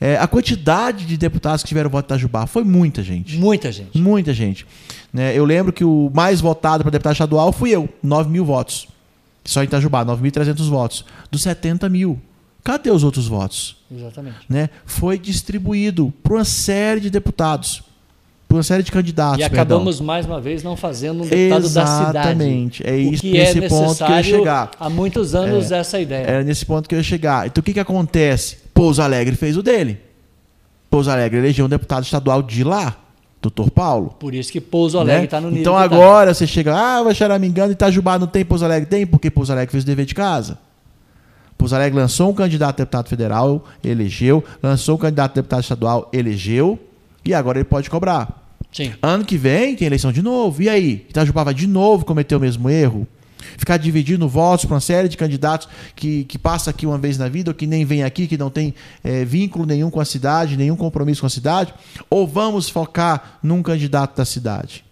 [0.00, 3.38] É, a quantidade de deputados que tiveram voto em Itajubá foi muita gente.
[3.38, 3.96] Muita gente.
[3.96, 4.66] Muita gente.
[5.12, 8.88] Né, eu lembro que o mais votado para deputado estadual fui eu, 9 mil votos.
[9.46, 11.04] Só em Itajubá, 9.300 votos.
[11.30, 12.20] Dos 70 mil.
[12.66, 13.76] Cadê os outros votos?
[13.90, 14.38] Exatamente.
[14.48, 14.68] Né?
[14.84, 17.80] Foi distribuído para uma série de deputados,
[18.48, 19.38] para uma série de candidatos.
[19.38, 20.06] E acabamos perdão.
[20.06, 21.74] mais uma vez não fazendo um deputado Exatamente.
[21.74, 22.28] da cidade.
[22.28, 22.86] Exatamente.
[22.86, 24.70] É isso que nesse é ponto que eu ia chegar.
[24.80, 26.24] Há muitos anos é, essa ideia.
[26.24, 27.46] É nesse ponto que eu ia chegar.
[27.46, 28.58] Então o que, que acontece?
[28.74, 30.00] Pouso Alegre fez o dele.
[30.90, 32.96] Pouso Alegre elegeu um deputado estadual de lá.
[33.50, 34.14] Doutor Paulo.
[34.18, 35.46] Por isso que Pouso Alegre está né?
[35.46, 35.62] no nível.
[35.62, 35.82] Então tá.
[35.82, 36.34] agora tá.
[36.34, 39.84] você chega, ah, vai choramingando, Itajubá não tem, Pouso Alegre tem, porque Pouso Alegre fez
[39.84, 40.58] o dever de casa.
[41.56, 46.10] Pouso Alegre lançou um candidato a deputado federal, elegeu, lançou um candidato a deputado estadual,
[46.12, 46.78] elegeu,
[47.24, 48.46] e agora ele pode cobrar.
[48.72, 48.92] Sim.
[49.00, 50.62] Ano que vem tem eleição de novo.
[50.62, 51.06] E aí?
[51.08, 53.06] Itajubá vai de novo cometer o mesmo erro?
[53.58, 57.28] Ficar dividindo votos para uma série de candidatos que, que passa aqui uma vez na
[57.28, 58.74] vida, ou que nem vem aqui, que não tem
[59.04, 61.74] é, vínculo nenhum com a cidade, nenhum compromisso com a cidade,
[62.08, 64.85] ou vamos focar num candidato da cidade?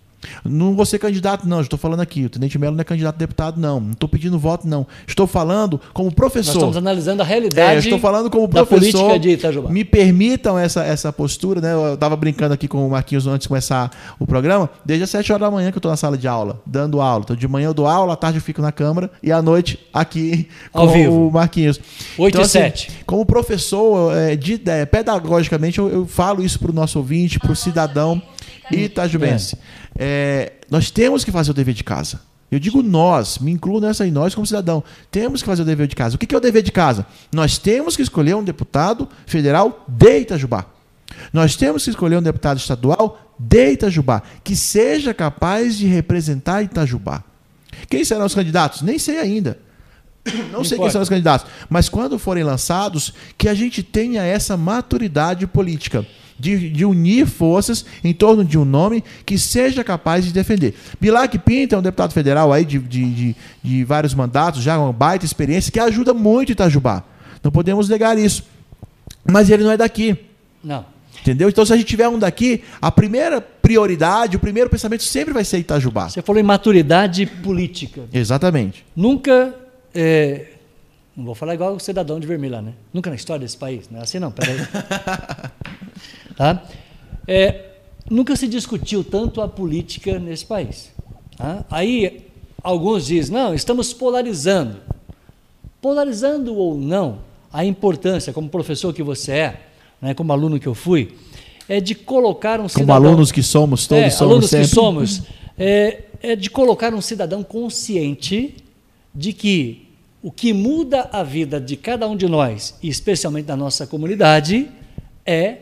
[0.45, 1.61] Não vou ser candidato, não.
[1.61, 2.25] Estou falando aqui.
[2.25, 3.81] O Tenente Melo não é candidato a deputado, não.
[3.81, 4.87] Não estou pedindo voto, não.
[5.07, 6.55] Estou falando como professor.
[6.55, 7.77] Nós estamos analisando a realidade.
[7.77, 8.79] É, estou falando como professor.
[8.79, 9.71] política de Itajubá.
[9.71, 11.73] Me permitam essa, essa postura, né?
[11.73, 14.69] Eu estava brincando aqui com o Marquinhos antes de começar o programa.
[14.85, 17.23] Desde as 7 horas da manhã que eu estou na sala de aula, dando aula.
[17.25, 19.79] Então, de manhã eu dou aula, à tarde eu fico na Câmara e à noite
[19.93, 21.29] aqui Ao com vivo.
[21.29, 21.81] o Marquinhos.
[22.19, 22.93] 8 então, e assim, 7.
[23.07, 27.53] Como professor, é, de, é, pedagogicamente, eu, eu falo isso para o nosso ouvinte, para
[27.53, 28.23] o cidadão
[28.71, 29.57] itajubense.
[29.97, 32.21] É, nós temos que fazer o dever de casa.
[32.51, 34.85] Eu digo nós, me incluo nessa aí, nós como cidadão.
[35.11, 36.15] Temos que fazer o dever de casa.
[36.15, 37.07] O que é o dever de casa?
[37.33, 40.67] Nós temos que escolher um deputado federal de Itajubá.
[41.33, 47.25] Nós temos que escolher um deputado estadual de Itajubá, que seja capaz de representar Itajubá.
[47.89, 48.83] Quem serão os candidatos?
[48.83, 49.59] Nem sei ainda.
[50.53, 51.47] Não sei quem são os candidatos.
[51.69, 56.07] Mas quando forem lançados, que a gente tenha essa maturidade política
[56.39, 60.75] de, de, unir forças em torno de um nome que seja capaz de defender.
[61.01, 65.25] Bilac Pinto é um deputado federal aí de, de, de, vários mandatos, já uma baita
[65.25, 67.05] experiência, que ajuda muito Itajubá.
[67.43, 68.43] Não podemos negar isso.
[69.31, 70.17] Mas ele não é daqui.
[70.63, 70.85] Não.
[71.21, 71.49] Entendeu?
[71.49, 75.45] Então, se a gente tiver um daqui, a primeira prioridade, o primeiro pensamento sempre vai
[75.45, 76.09] ser Itajubá.
[76.09, 78.03] Você falou em maturidade política.
[78.13, 78.85] Exatamente.
[78.95, 79.55] Nunca.
[79.95, 80.47] É,
[81.17, 82.73] não vou falar igual o cidadão de Vermelha, né?
[82.93, 83.89] Nunca na história desse país.
[83.89, 84.57] Não é assim, não, peraí.
[86.37, 86.63] Tá?
[87.27, 87.65] É,
[88.11, 90.91] nunca se discutiu tanto a política nesse país.
[91.37, 91.65] Tá?
[91.71, 92.27] Aí
[92.63, 94.79] alguns dizem, não, estamos polarizando.
[95.81, 97.19] Polarizando ou não,
[97.53, 99.61] a importância, como professor que você é,
[100.01, 101.15] né, como aluno que eu fui,
[101.69, 102.97] é de colocar um cidadão...
[102.97, 104.69] Como alunos que somos, todos é, somos alunos sempre.
[104.69, 105.23] que somos,
[105.59, 108.57] é, é de colocar um cidadão consciente
[109.15, 109.89] de que
[110.23, 114.69] o que muda a vida de cada um de nós, e especialmente da nossa comunidade,
[115.25, 115.59] é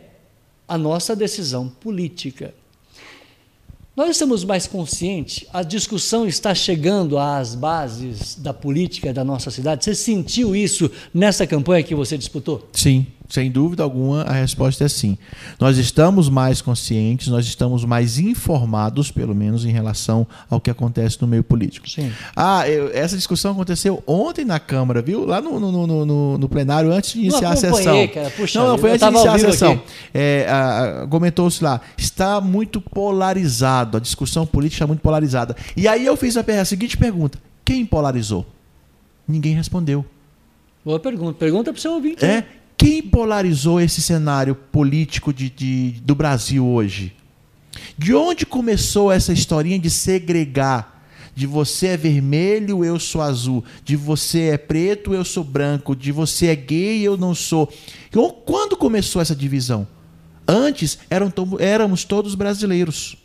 [0.73, 2.55] a nossa decisão política.
[3.95, 9.85] Nós estamos mais conscientes, a discussão está chegando às bases da política da nossa cidade.
[9.85, 12.67] Você sentiu isso nessa campanha que você disputou?
[12.73, 15.17] Sim, sem dúvida alguma, a resposta é sim.
[15.59, 21.17] Nós estamos mais conscientes, nós estamos mais informados, pelo menos, em relação ao que acontece
[21.19, 21.89] no meio político.
[21.89, 22.13] Sim.
[22.37, 25.25] Ah, eu, essa discussão aconteceu ontem na Câmara, viu?
[25.25, 28.07] Lá no, no, no, no, no plenário, antes de iniciar a sessão.
[28.09, 28.31] Cara.
[28.37, 29.83] Puxa, não, não, foi antes de iniciar a sessão.
[30.13, 35.57] É, Comentou-se lá, está muito polarizado, a discussão política está muito polarizada.
[35.75, 38.45] E aí eu fiz a, a seguinte pergunta: quem polarizou?
[39.27, 40.05] Ninguém respondeu.
[40.85, 41.39] Boa pergunta.
[41.39, 42.23] Pergunta para o seu ouvinte.
[42.23, 42.45] É?
[42.83, 47.15] Quem polarizou esse cenário político de, de, do Brasil hoje?
[47.97, 51.07] De onde começou essa historinha de segregar?
[51.33, 53.63] De você é vermelho, eu sou azul.
[53.85, 55.95] De você é preto, eu sou branco.
[55.95, 57.73] De você é gay, eu não sou.
[58.45, 59.87] Quando começou essa divisão?
[60.47, 63.17] Antes eram éramos todos brasileiros.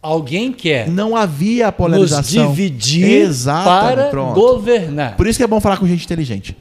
[0.00, 0.88] Alguém quer.
[0.88, 2.44] Não havia polarização.
[2.44, 4.34] Nos dividir Exatamente, para pronto.
[4.40, 5.16] governar.
[5.16, 6.56] Por isso que é bom falar com gente inteligente.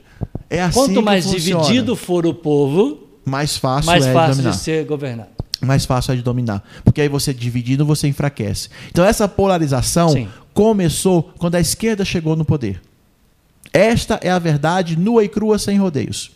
[0.50, 4.56] É assim Quanto mais dividido for o povo, mais fácil, mais é fácil de, dominar.
[4.56, 5.30] de ser governado.
[5.60, 6.64] Mais fácil é de dominar.
[6.84, 8.70] Porque aí você dividindo, você enfraquece.
[8.90, 10.28] Então essa polarização Sim.
[10.54, 12.82] começou quando a esquerda chegou no poder.
[13.74, 16.32] Esta é a verdade nua e crua, sem rodeios.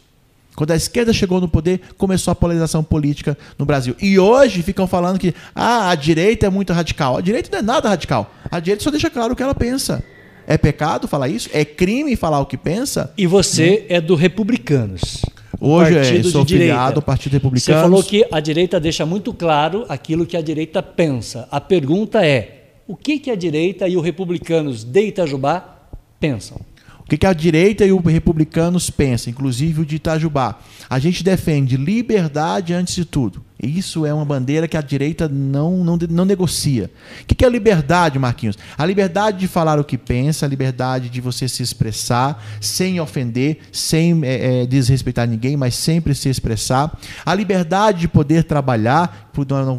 [0.56, 3.96] Quando a esquerda chegou no poder, começou a polarização política no Brasil.
[4.02, 7.18] E hoje ficam falando que ah, a direita é muito radical.
[7.18, 8.34] A direita não é nada radical.
[8.50, 10.04] A direita só deixa claro o que ela pensa.
[10.52, 11.50] É pecado falar isso?
[11.54, 13.14] É crime falar o que pensa?
[13.18, 15.22] E você é do Republicanos.
[15.58, 17.78] Hoje é, sou filiado ao Partido Republicano.
[17.78, 21.48] Você falou que a direita deixa muito claro aquilo que a direita pensa.
[21.50, 25.88] A pergunta é: o que, que a direita e os republicanos de Itajubá
[26.20, 26.60] pensam?
[27.00, 30.60] O que, a direita e os republicanos pensam, inclusive o de Itajubá?
[30.90, 33.42] A gente defende liberdade antes de tudo.
[33.62, 36.90] Isso é uma bandeira que a direita não, não, não negocia.
[37.22, 38.58] O que é liberdade, Marquinhos?
[38.78, 43.60] A liberdade de falar o que pensa, a liberdade de você se expressar sem ofender,
[43.72, 46.98] sem é, é, desrespeitar ninguém, mas sempre se expressar.
[47.26, 49.30] A liberdade de poder trabalhar.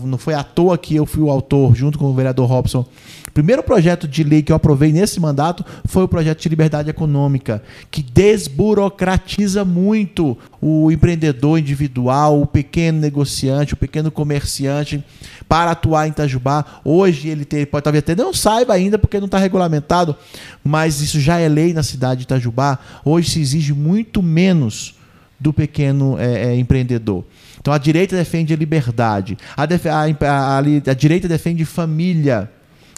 [0.04, 2.86] Não foi à toa que eu fui o autor, junto com o vereador Robson,
[3.28, 6.90] o primeiro projeto de lei que eu aprovei nesse mandato foi o projeto de liberdade
[6.90, 15.02] econômica, que desburocratiza muito o empreendedor individual, o pequeno negociante, o pequeno comerciante
[15.48, 16.82] para atuar em Itajubá.
[16.84, 20.14] Hoje ele tem, pode talvez até não saiba ainda porque não está regulamentado,
[20.62, 22.78] mas isso já é lei na cidade de Itajubá.
[23.02, 24.94] Hoje se exige muito menos
[25.40, 27.24] do pequeno é, é, empreendedor.
[27.62, 32.50] Então a direita defende a liberdade, a, def a, a, a direita defende família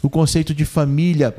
[0.07, 1.35] o conceito de família.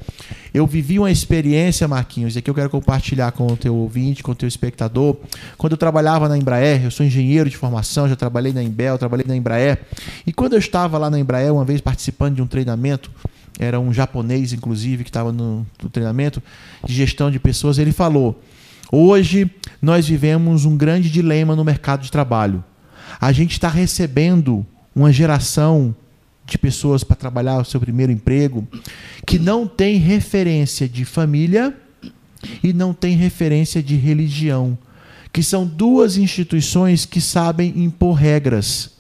[0.54, 4.32] Eu vivi uma experiência, Marquinhos, e aqui eu quero compartilhar com o teu ouvinte, com
[4.32, 5.18] o teu espectador.
[5.58, 9.26] Quando eu trabalhava na Embraer, eu sou engenheiro de formação, já trabalhei na Embel, trabalhei
[9.28, 9.80] na Embraer.
[10.26, 13.12] E quando eu estava lá na Embraer, uma vez participando de um treinamento,
[13.60, 16.42] era um japonês, inclusive, que estava no, no treinamento
[16.84, 18.42] de gestão de pessoas, ele falou:
[18.92, 19.50] Hoje
[19.82, 22.64] nós vivemos um grande dilema no mercado de trabalho.
[23.20, 24.66] A gente está recebendo
[24.96, 25.96] uma geração
[26.46, 28.68] de pessoas para trabalhar o seu primeiro emprego,
[29.26, 31.76] que não tem referência de família
[32.64, 34.78] e não tem referência de religião,
[35.34, 38.92] que são duas instituições que sabem impor regras.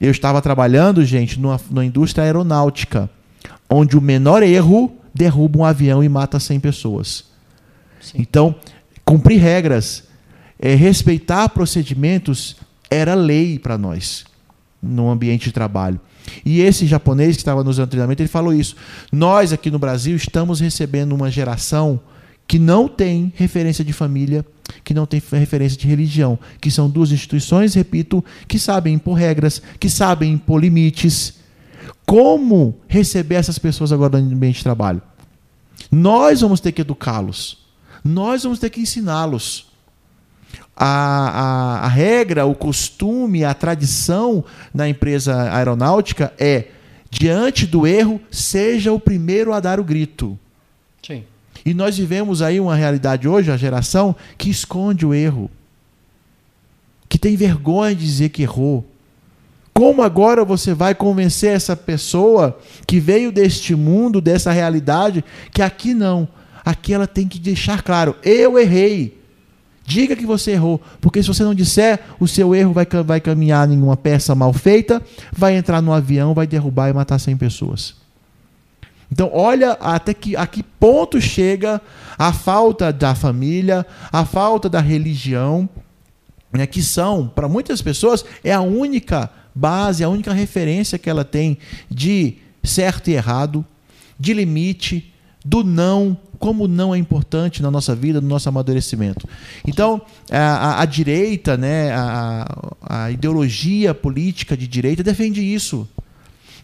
[0.00, 3.10] Eu estava trabalhando, gente, numa, numa indústria aeronáutica,
[3.68, 7.24] onde o menor erro derruba um avião e mata 100 pessoas.
[8.00, 8.18] Sim.
[8.20, 8.54] Então,
[9.04, 10.04] cumprir regras,
[10.60, 12.56] é, respeitar procedimentos
[12.90, 14.24] era lei para nós
[14.82, 16.00] no ambiente de trabalho.
[16.44, 18.76] E esse japonês que estava nos treinamento, ele falou isso.
[19.10, 22.00] Nós aqui no Brasil estamos recebendo uma geração
[22.46, 24.44] que não tem referência de família,
[24.82, 29.60] que não tem referência de religião, que são duas instituições, repito, que sabem impor regras,
[29.78, 31.34] que sabem impor limites.
[32.06, 35.02] Como receber essas pessoas agora no ambiente de trabalho?
[35.90, 37.66] Nós vamos ter que educá-los.
[38.02, 39.67] Nós vamos ter que ensiná-los
[40.80, 46.66] a, a, a regra, o costume, a tradição na empresa aeronáutica é
[47.10, 50.38] diante do erro, seja o primeiro a dar o grito.
[51.04, 51.24] Sim.
[51.66, 55.50] E nós vivemos aí uma realidade hoje, a geração que esconde o erro,
[57.08, 58.86] que tem vergonha de dizer que errou.
[59.74, 62.56] Como agora você vai convencer essa pessoa
[62.86, 66.28] que veio deste mundo, dessa realidade, que aqui não,
[66.64, 69.17] aqui ela tem que deixar claro: eu errei.
[69.88, 73.72] Diga que você errou, porque se você não disser, o seu erro vai, vai caminhar
[73.72, 75.02] em uma peça mal feita,
[75.32, 77.94] vai entrar no avião, vai derrubar e matar 100 pessoas.
[79.10, 81.80] Então, olha até que, a que ponto chega
[82.18, 85.66] a falta da família, a falta da religião,
[86.52, 91.24] né, que são, para muitas pessoas, é a única base, a única referência que ela
[91.24, 91.56] tem
[91.90, 93.64] de certo e errado,
[94.20, 99.26] de limite, do não, como não é importante na nossa vida, no nosso amadurecimento.
[99.66, 100.00] Então,
[100.30, 102.46] a, a, a direita, né, a,
[102.82, 105.88] a, ideologia política de direita defende isso.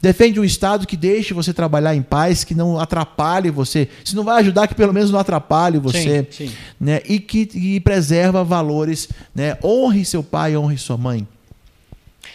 [0.00, 3.88] Defende um Estado que deixe você trabalhar em paz, que não atrapalhe você.
[4.04, 6.26] Se não vai ajudar, que pelo menos não atrapalhe você.
[6.30, 6.54] Sim, sim.
[6.78, 7.00] Né?
[7.08, 9.08] E que e preserva valores.
[9.34, 9.56] Né?
[9.64, 11.26] Honre seu pai, honre sua mãe.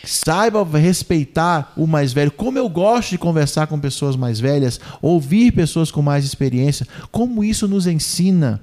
[0.04, 2.32] Saiba respeitar o mais velho.
[2.32, 7.44] Como eu gosto de conversar com pessoas mais velhas, ouvir pessoas com mais experiência, como
[7.44, 8.62] isso nos ensina.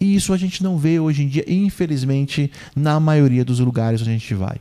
[0.00, 4.10] E isso a gente não vê hoje em dia, infelizmente, na maioria dos lugares onde
[4.10, 4.56] a gente vai.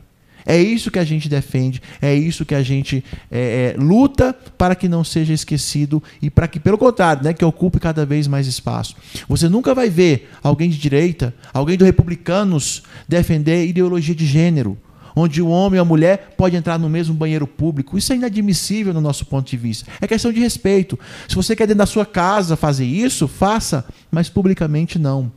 [0.45, 4.75] É isso que a gente defende, é isso que a gente é, é, luta para
[4.75, 8.45] que não seja esquecido e para que, pelo contrário, né, que ocupe cada vez mais
[8.45, 8.95] espaço.
[9.27, 14.77] Você nunca vai ver alguém de direita, alguém do republicanos defender ideologia de gênero
[15.15, 17.97] onde o homem e a mulher podem entrar no mesmo banheiro público.
[17.97, 19.89] Isso é inadmissível no nosso ponto de vista.
[20.01, 20.99] É questão de respeito.
[21.27, 25.31] Se você quer dentro da sua casa fazer isso, faça, mas publicamente não.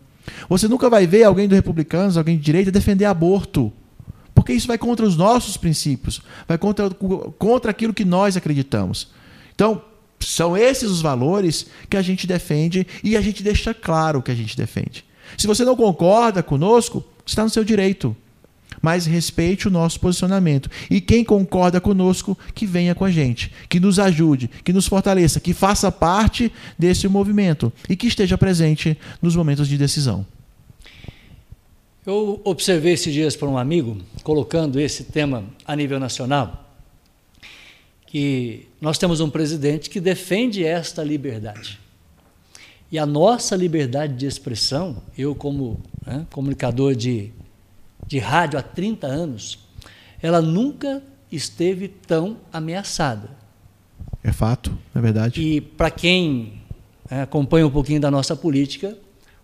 [0.49, 3.73] Você nunca vai ver alguém do republicanos, alguém de direita defender aborto.
[4.35, 9.09] Porque isso vai contra os nossos princípios, vai contra, contra aquilo que nós acreditamos.
[9.55, 9.83] Então,
[10.21, 14.35] são esses os valores que a gente defende e a gente deixa claro que a
[14.35, 15.05] gente defende.
[15.37, 18.17] Se você não concorda conosco, está no seu direito.
[18.81, 20.71] Mas respeite o nosso posicionamento.
[20.91, 25.41] E quem concorda conosco, que venha com a gente, que nos ajude, que nos fortaleça,
[25.41, 30.27] que faça parte desse movimento e que esteja presente nos momentos de decisão.
[32.07, 36.65] Eu observei esses dias para um amigo, colocando esse tema a nível nacional,
[38.07, 41.79] que nós temos um presidente que defende esta liberdade.
[42.91, 47.31] E a nossa liberdade de expressão, eu como né, comunicador de,
[48.09, 49.59] de rádio há 30 anos,
[50.21, 53.29] ela nunca esteve tão ameaçada.
[54.25, 55.41] É fato, é verdade.
[55.41, 56.55] E para quem
[57.09, 58.97] né, acompanha um pouquinho da nossa política,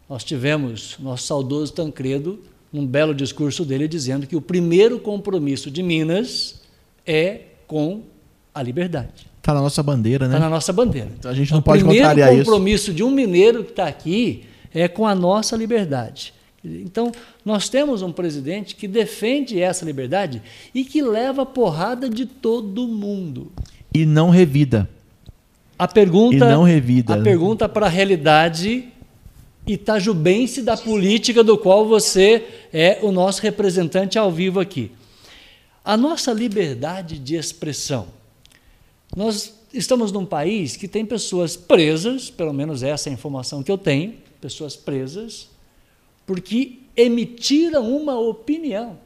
[0.08, 2.42] nós tivemos nosso saudoso Tancredo,
[2.72, 6.62] um belo discurso dele dizendo que o primeiro compromisso de Minas
[7.06, 8.02] é com
[8.54, 9.26] a liberdade.
[9.38, 10.34] Está na nossa bandeira, né?
[10.34, 11.10] Está na nossa bandeira.
[11.18, 12.42] Então a gente não pode contrariar isso.
[12.42, 16.32] O compromisso de um mineiro que está aqui é com a nossa liberdade.
[16.64, 17.12] Então,
[17.44, 20.42] nós temos um presidente que defende essa liberdade
[20.74, 23.52] e que leva porrada de todo mundo.
[23.92, 24.88] E não revida.
[25.78, 27.14] A pergunta, e não revida.
[27.14, 28.88] A pergunta para a realidade
[29.66, 34.90] itajubense da política do qual você é o nosso representante ao vivo aqui.
[35.84, 38.06] A nossa liberdade de expressão
[39.14, 43.70] nós estamos num país que tem pessoas presas, pelo menos essa é a informação que
[43.70, 45.48] eu tenho, pessoas presas,
[46.26, 48.98] porque emitiram uma opinião.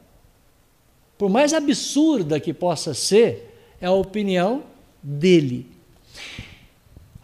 [1.17, 4.63] Por mais absurda que possa ser, é a opinião
[5.01, 5.67] dele.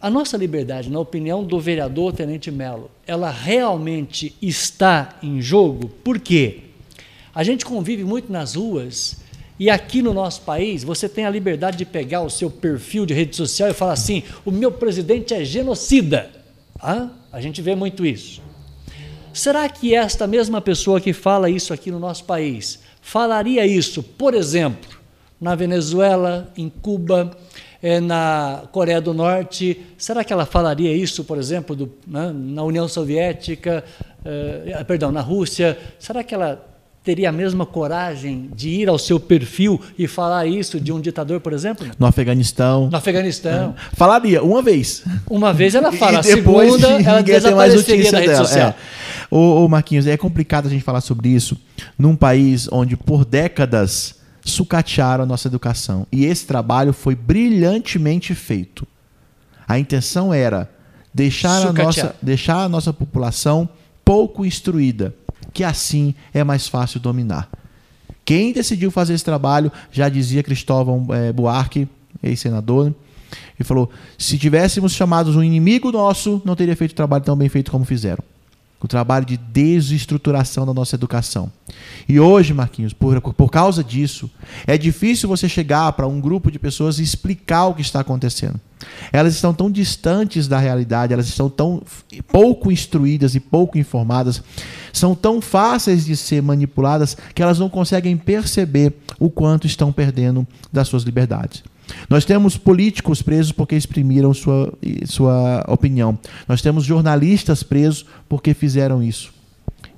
[0.00, 5.88] A nossa liberdade, na opinião do vereador Tenente Melo, ela realmente está em jogo?
[5.88, 6.60] Por quê?
[7.34, 9.16] A gente convive muito nas ruas
[9.58, 13.14] e aqui no nosso país, você tem a liberdade de pegar o seu perfil de
[13.14, 16.30] rede social e falar assim: o meu presidente é genocida.
[16.78, 18.42] Ah, a gente vê muito isso.
[19.36, 24.32] Será que esta mesma pessoa que fala isso aqui no nosso país falaria isso, por
[24.32, 24.96] exemplo,
[25.38, 27.30] na Venezuela, em Cuba,
[27.82, 29.78] eh, na Coreia do Norte?
[29.98, 33.84] Será que ela falaria isso, por exemplo, do, né, na União Soviética,
[34.24, 35.78] eh, perdão, na Rússia?
[35.98, 36.66] Será que ela
[37.04, 41.40] teria a mesma coragem de ir ao seu perfil e falar isso de um ditador,
[41.40, 41.86] por exemplo?
[41.98, 42.88] No Afeganistão.
[42.90, 43.76] No Afeganistão.
[43.76, 43.96] É.
[43.96, 45.04] Falaria, uma vez.
[45.28, 48.44] Uma vez ela fala, a segunda ela desapareceria da rede dela.
[48.44, 48.70] social.
[48.70, 49.05] É.
[49.30, 51.60] Ô, ô, Marquinhos, é complicado a gente falar sobre isso
[51.98, 56.06] num país onde por décadas sucatearam a nossa educação.
[56.12, 58.86] E esse trabalho foi brilhantemente feito.
[59.66, 60.70] A intenção era
[61.12, 63.68] deixar, a nossa, deixar a nossa população
[64.04, 65.14] pouco instruída
[65.56, 67.48] que assim é mais fácil dominar.
[68.26, 71.88] Quem decidiu fazer esse trabalho, já dizia Cristóvão é, Buarque,
[72.22, 72.94] ex-senador,
[73.58, 77.48] e falou: se tivéssemos chamados um inimigo nosso, não teria feito o trabalho tão bem
[77.48, 78.22] feito como fizeram.
[78.80, 81.50] O trabalho de desestruturação da nossa educação.
[82.08, 84.30] E hoje, Marquinhos, por, por causa disso,
[84.66, 88.60] é difícil você chegar para um grupo de pessoas e explicar o que está acontecendo.
[89.12, 91.82] Elas estão tão distantes da realidade, elas estão tão
[92.28, 94.42] pouco instruídas e pouco informadas,
[94.92, 100.46] são tão fáceis de ser manipuladas que elas não conseguem perceber o quanto estão perdendo
[100.72, 101.64] das suas liberdades.
[102.08, 104.72] Nós temos políticos presos porque exprimiram sua,
[105.04, 106.18] sua opinião.
[106.48, 109.34] Nós temos jornalistas presos porque fizeram isso.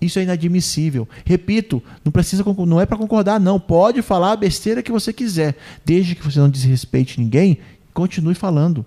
[0.00, 1.08] Isso é inadmissível.
[1.24, 5.56] Repito, não precisa não é para concordar não, pode falar a besteira que você quiser,
[5.84, 7.58] desde que você não desrespeite ninguém
[7.98, 8.86] Continue falando.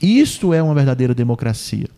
[0.00, 1.88] Isto é uma verdadeira democracia.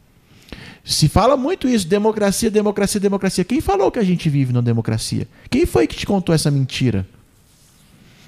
[0.83, 3.45] Se fala muito isso, democracia, democracia, democracia.
[3.45, 5.29] Quem falou que a gente vive numa democracia?
[5.51, 7.07] Quem foi que te contou essa mentira?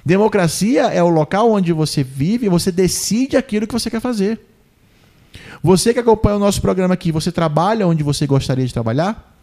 [0.07, 4.39] Democracia é o local onde você vive e você decide aquilo que você quer fazer.
[5.61, 9.37] Você que acompanha o nosso programa aqui, você trabalha onde você gostaria de trabalhar?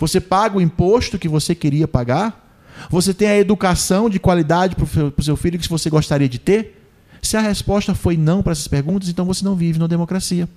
[0.00, 2.58] Você paga o imposto que você queria pagar?
[2.90, 4.84] Você tem a educação de qualidade para
[5.16, 6.82] o seu filho que você gostaria de ter?
[7.22, 10.48] Se a resposta foi não para essas perguntas, então você não vive na democracia.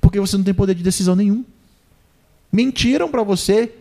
[0.00, 1.44] Porque você não tem poder de decisão nenhum.
[2.50, 3.74] Mentiram para você.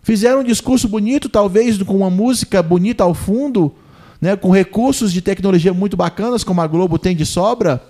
[0.00, 3.74] Fizeram um discurso bonito, talvez com uma música bonita ao fundo,
[4.20, 7.82] né, com recursos de tecnologia muito bacanas, como a Globo tem de sobra,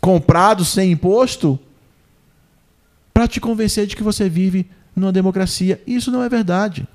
[0.00, 1.58] comprados sem imposto,
[3.12, 5.80] para te convencer de que você vive numa democracia.
[5.86, 6.86] Isso não é verdade.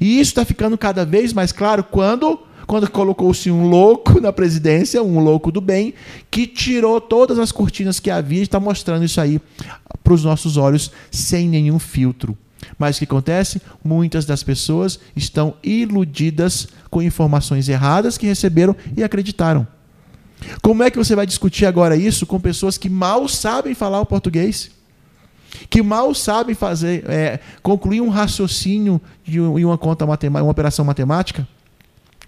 [0.00, 5.00] E isso está ficando cada vez mais claro quando quando colocou-se um louco na presidência,
[5.02, 5.94] um louco do bem,
[6.30, 9.40] que tirou todas as cortinas que havia e está mostrando isso aí
[10.02, 12.36] para os nossos olhos sem nenhum filtro.
[12.78, 13.60] Mas o que acontece?
[13.82, 19.66] Muitas das pessoas estão iludidas com informações erradas que receberam e acreditaram.
[20.60, 24.06] Como é que você vai discutir agora isso com pessoas que mal sabem falar o
[24.06, 24.70] português?
[25.70, 31.48] que mal sabem fazer, é, concluir um raciocínio de uma conta matemática, uma operação matemática,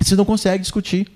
[0.00, 1.08] você não consegue discutir.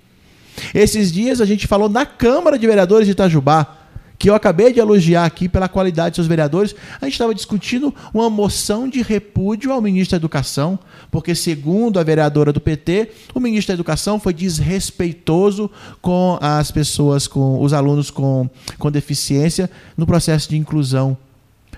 [0.73, 3.82] Esses dias a gente falou na Câmara de Vereadores de Itajubá,
[4.23, 7.93] que eu acabei de elogiar aqui pela qualidade dos seus vereadores, a gente estava discutindo
[8.13, 10.79] uma moção de repúdio ao ministro da Educação,
[11.11, 15.69] porque, segundo a vereadora do PT, o ministro da Educação foi desrespeitoso
[16.01, 21.17] com as pessoas, com os alunos com, com deficiência no processo de inclusão.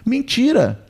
[0.06, 0.86] Mentira!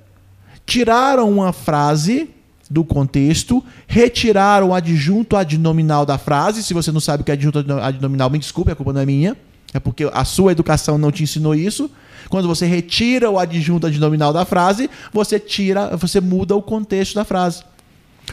[0.65, 2.31] Tiraram uma frase
[2.69, 6.61] do contexto, retiraram o adjunto adnominal da frase.
[6.63, 9.05] Se você não sabe o que é adjunto adnominal, me desculpe, a culpa não é
[9.05, 9.37] minha.
[9.75, 11.91] É porque a sua educação não te ensinou isso.
[12.29, 17.25] Quando você retira o adjunto adnominal da frase, você tira, você muda o contexto da
[17.25, 17.61] frase.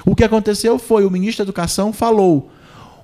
[0.06, 2.48] O que aconteceu foi o ministro da Educação falou: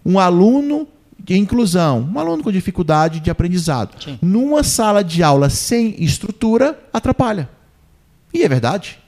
[0.06, 0.86] um aluno
[1.18, 4.16] de inclusão, um aluno com dificuldade de aprendizado, Sim.
[4.22, 7.50] numa sala de aula sem estrutura, atrapalha.
[8.32, 9.00] E é verdade.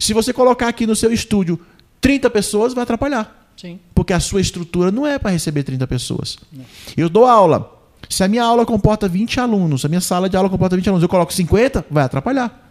[0.00, 1.60] Se você colocar aqui no seu estúdio
[2.00, 3.37] 30 pessoas, vai atrapalhar.
[3.60, 3.80] Sim.
[3.94, 6.38] Porque a sua estrutura não é para receber 30 pessoas.
[6.52, 6.64] Não.
[6.96, 7.76] Eu dou aula.
[8.08, 11.02] Se a minha aula comporta 20 alunos, a minha sala de aula comporta 20 alunos,
[11.02, 12.66] eu coloco 50, vai atrapalhar.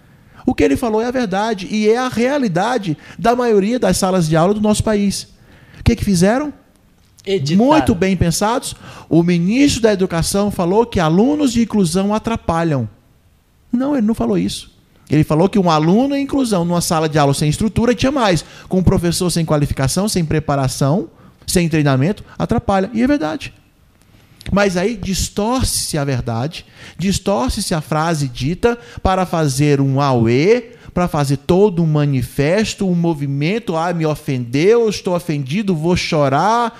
[0.45, 4.30] O que ele falou é a verdade e é a realidade da maioria das salas
[4.30, 5.27] de aula do nosso país.
[5.77, 6.53] O que, que fizeram?
[7.26, 7.69] Editaram.
[7.69, 8.73] Muito bem pensados.
[9.09, 12.89] O ministro da Educação falou que alunos de inclusão atrapalham.
[13.69, 14.76] Não, ele não falou isso.
[15.09, 18.43] Ele falou que um aluno em inclusão numa sala de aula sem estrutura tinha mais.
[18.67, 21.09] Com um professor sem qualificação, sem preparação,
[21.45, 22.89] sem treinamento, atrapalha.
[22.93, 23.53] E é verdade.
[24.51, 26.65] Mas aí distorce-se a verdade,
[26.97, 33.75] distorce-se a frase dita para fazer um auê, para fazer todo um manifesto, um movimento.
[33.75, 36.79] Ah, me ofendeu, estou ofendido, vou chorar.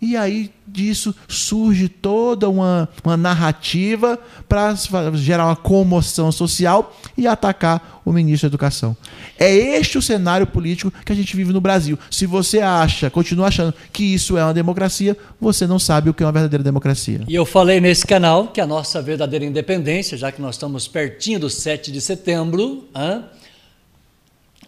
[0.00, 4.74] E aí disso surge toda uma, uma narrativa para
[5.14, 8.94] gerar uma comoção social e atacar o ministro da Educação.
[9.38, 11.98] É este o cenário político que a gente vive no Brasil.
[12.10, 16.22] Se você acha, continua achando que isso é uma democracia, você não sabe o que
[16.22, 17.22] é uma verdadeira democracia.
[17.26, 21.40] E eu falei nesse canal que a nossa verdadeira independência, já que nós estamos pertinho
[21.40, 22.86] do 7 de setembro,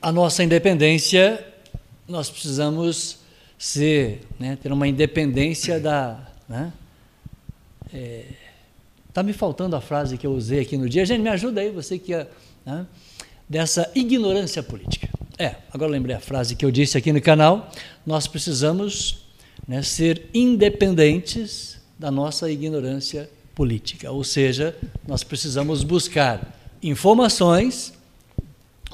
[0.01, 1.45] a nossa independência,
[2.09, 3.18] nós precisamos
[3.59, 6.27] ser, né, ter uma independência da.
[6.49, 6.73] Né,
[7.93, 8.25] é,
[9.13, 11.05] tá me faltando a frase que eu usei aqui no dia.
[11.05, 12.29] Gente, me ajuda aí, você que é.
[12.65, 12.87] Né,
[13.49, 15.09] dessa ignorância política.
[15.39, 17.71] É, agora lembrei a frase que eu disse aqui no canal.
[18.05, 19.25] Nós precisamos
[19.67, 24.11] né, ser independentes da nossa ignorância política.
[24.11, 24.77] Ou seja,
[25.07, 27.93] nós precisamos buscar informações,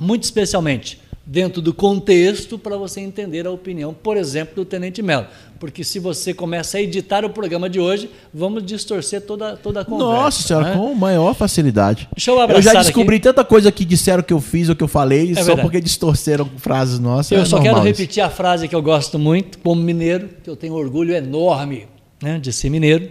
[0.00, 5.26] muito especialmente dentro do contexto para você entender a opinião, por exemplo, do Tenente Melo.
[5.58, 9.84] Porque se você começa a editar o programa de hoje, vamos distorcer toda, toda a
[9.84, 10.12] conversa.
[10.12, 10.76] Nossa senhora, né?
[10.76, 12.08] com maior facilidade.
[12.14, 13.22] Deixa eu abraçar Eu já descobri aqui.
[13.22, 15.62] tanta coisa que disseram que eu fiz ou que eu falei, é só verdade.
[15.62, 17.32] porque distorceram frases nossas.
[17.32, 20.56] Eu é só quero repetir a frase que eu gosto muito, como mineiro, que eu
[20.56, 21.88] tenho orgulho enorme
[22.22, 23.08] né, de ser mineiro.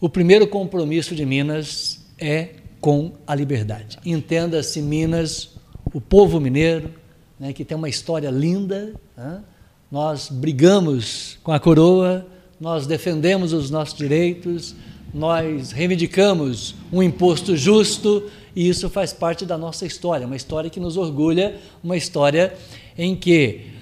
[0.00, 2.48] O primeiro compromisso de Minas é
[2.80, 3.98] com a liberdade.
[4.04, 5.51] Entenda-se Minas
[5.92, 6.90] o povo mineiro,
[7.38, 8.94] né, que tem uma história linda.
[9.16, 9.42] Né?
[9.90, 12.26] Nós brigamos com a coroa,
[12.60, 14.74] nós defendemos os nossos direitos,
[15.12, 20.80] nós reivindicamos um imposto justo e isso faz parte da nossa história, uma história que
[20.80, 22.54] nos orgulha, uma história
[22.96, 23.72] em que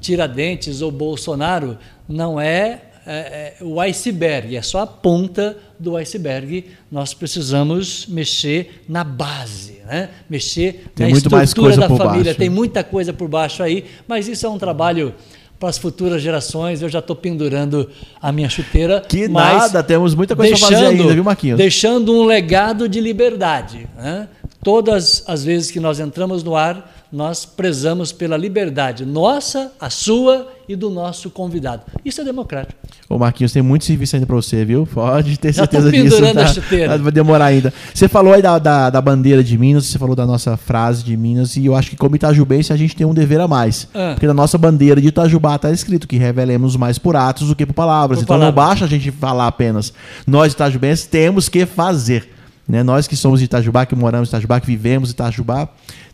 [0.00, 6.66] Tiradentes ou Bolsonaro não é é, é, o iceberg, é só a ponta do iceberg.
[6.92, 10.10] Nós precisamos mexer na base, né?
[10.28, 12.24] mexer Tem na estrutura da família.
[12.24, 12.38] Baixo.
[12.38, 15.14] Tem muita coisa por baixo aí, mas isso é um trabalho
[15.58, 16.82] para as futuras gerações.
[16.82, 17.88] Eu já estou pendurando
[18.20, 19.00] a minha chuteira.
[19.00, 21.56] Que nada, temos muita coisa para fazer ainda, viu, Marquinhos?
[21.56, 23.88] Deixando um legado de liberdade.
[23.96, 24.28] Né?
[24.62, 30.52] Todas as vezes que nós entramos no ar, nós prezamos pela liberdade nossa, a sua
[30.68, 31.82] e do nosso convidado.
[32.04, 32.78] Isso é democrático.
[33.08, 34.86] Ô Marquinhos, tem muito serviço ainda para você, viu?
[34.86, 36.20] Pode ter certeza disso.
[36.34, 36.42] Tá?
[36.42, 36.98] A chuteira.
[36.98, 37.72] Vai demorar ainda.
[37.94, 41.16] Você falou aí da, da, da, bandeira de Minas, você falou da nossa frase de
[41.16, 43.88] Minas, e eu acho que como Itajubense a gente tem um dever a mais.
[43.94, 44.10] Ah.
[44.12, 47.64] Porque na nossa bandeira de Itajubá está escrito que revelemos mais por atos do que
[47.64, 48.18] por palavras.
[48.18, 48.54] Por então palavras.
[48.54, 49.94] não basta a gente falar apenas.
[50.26, 52.28] Nós, Itajubenses, temos que fazer.
[52.68, 52.82] Né?
[52.82, 55.70] Nós que somos de Itajubá, que moramos em Itajubá, que vivemos em Itajubá,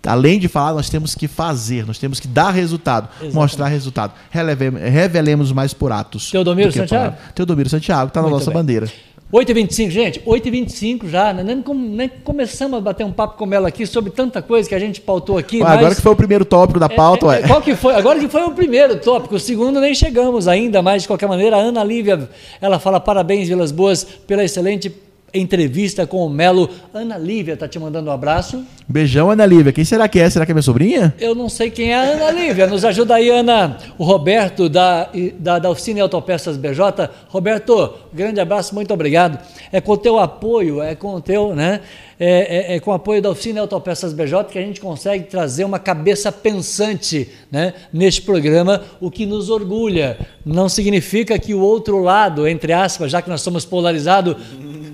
[0.07, 3.35] além de falar, nós temos que fazer, nós temos que dar resultado, Exatamente.
[3.35, 4.13] mostrar resultado.
[4.31, 6.31] Relevemos, revelemos mais por atos.
[6.31, 7.17] Teodomiro Santiago?
[7.35, 8.55] Teodomiro Santiago, está na nossa bem.
[8.55, 8.89] bandeira.
[9.35, 11.43] 8h25, gente, 8h25 já, né?
[11.43, 14.79] nem, nem, começamos a bater um papo com ela aqui sobre tanta coisa que a
[14.79, 15.57] gente pautou aqui.
[15.57, 15.79] Ué, mas...
[15.79, 17.95] Agora que foi o primeiro tópico da pauta, é, é, Qual que foi?
[17.97, 21.57] Agora que foi o primeiro tópico, o segundo nem chegamos ainda, mas de qualquer maneira,
[21.57, 22.29] a Ana Lívia,
[22.61, 24.89] ela fala parabéns, Vilas Boas, pela excelente
[25.35, 26.71] entrevista com o Melo.
[26.93, 28.65] Ana Lívia tá te mandando um abraço.
[28.89, 29.73] Beijão, Ana Lívia.
[29.73, 30.29] Quem será que é?
[30.29, 31.15] Será que é minha sobrinha?
[31.19, 32.67] Eu não sei quem é a Ana Lívia.
[32.67, 33.79] Nos ajuda aí, Ana.
[33.99, 35.09] O Roberto, da,
[35.39, 37.11] da, da Oficina Autopeças BJ.
[37.29, 39.39] Roberto, grande abraço, muito obrigado.
[39.73, 41.81] É com o teu apoio, é com o teu, né?
[42.19, 45.65] É, é, é, com o apoio da Oficina Autopeças BJ que a gente consegue trazer
[45.65, 50.17] uma cabeça pensante né, neste programa, o que nos orgulha.
[50.47, 54.37] Não significa que o outro lado, entre aspas, já que nós somos polarizados,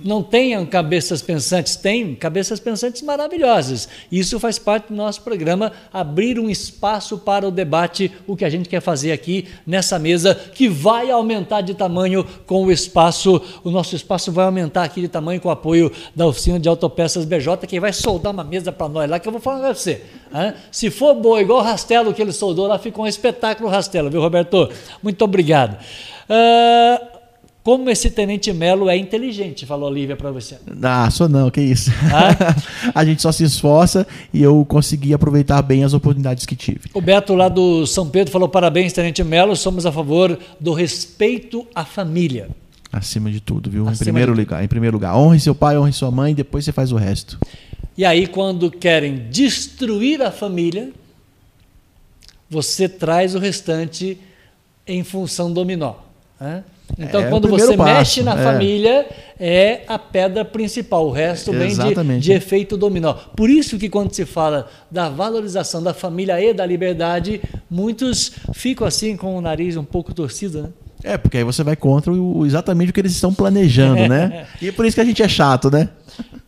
[0.05, 1.77] não tenham cabeças pensantes.
[1.77, 3.89] Tem cabeças pensantes maravilhosas.
[4.11, 8.51] Isso faz parte do nosso programa, abrir um espaço para o debate, o que a
[8.51, 13.41] gente quer fazer aqui nessa mesa, que vai aumentar de tamanho com o espaço.
[13.65, 17.25] O nosso espaço vai aumentar aqui de tamanho com o apoio da oficina de autopeças
[17.25, 20.03] BJ, que vai soldar uma mesa para nós lá, que eu vou falar para você.
[20.35, 20.55] Hein?
[20.71, 24.21] Se for boa, igual o Rastelo que ele soldou lá, ficou um espetáculo Rastelo, viu,
[24.21, 24.71] Roberto?
[25.03, 25.77] Muito obrigado.
[26.29, 27.20] Uh,
[27.63, 30.59] como esse Tenente Melo é inteligente, falou a Lívia para você.
[30.83, 31.91] Ah, sou não, que isso.
[32.13, 32.57] Ah?
[32.95, 36.81] a gente só se esforça e eu consegui aproveitar bem as oportunidades que tive.
[36.95, 41.67] O Beto lá do São Pedro falou: parabéns, Tenente Melo, somos a favor do respeito
[41.75, 42.49] à família.
[42.93, 43.89] Acima de tudo, viu?
[43.89, 45.17] em primeiro, lugar, em primeiro lugar.
[45.17, 47.39] Honre seu pai, honre sua mãe, depois você faz o resto.
[47.97, 50.91] E aí, quando querem destruir a família,
[52.49, 54.19] você traz o restante
[54.87, 55.95] em função dominó.
[56.41, 56.65] Né?
[56.99, 58.45] Então, é quando você passo, mexe na é.
[58.45, 59.07] família,
[59.39, 61.07] é a pedra principal.
[61.07, 63.15] O resto vem de, de, efeito dominó.
[63.35, 67.41] Por isso que quando se fala da valorização da família e da liberdade,
[67.71, 70.69] muitos ficam assim com o nariz um pouco torcido, né?
[71.03, 74.47] É, porque aí você vai contra o, exatamente o que eles estão planejando, né?
[74.61, 75.89] E é por isso que a gente é chato, né?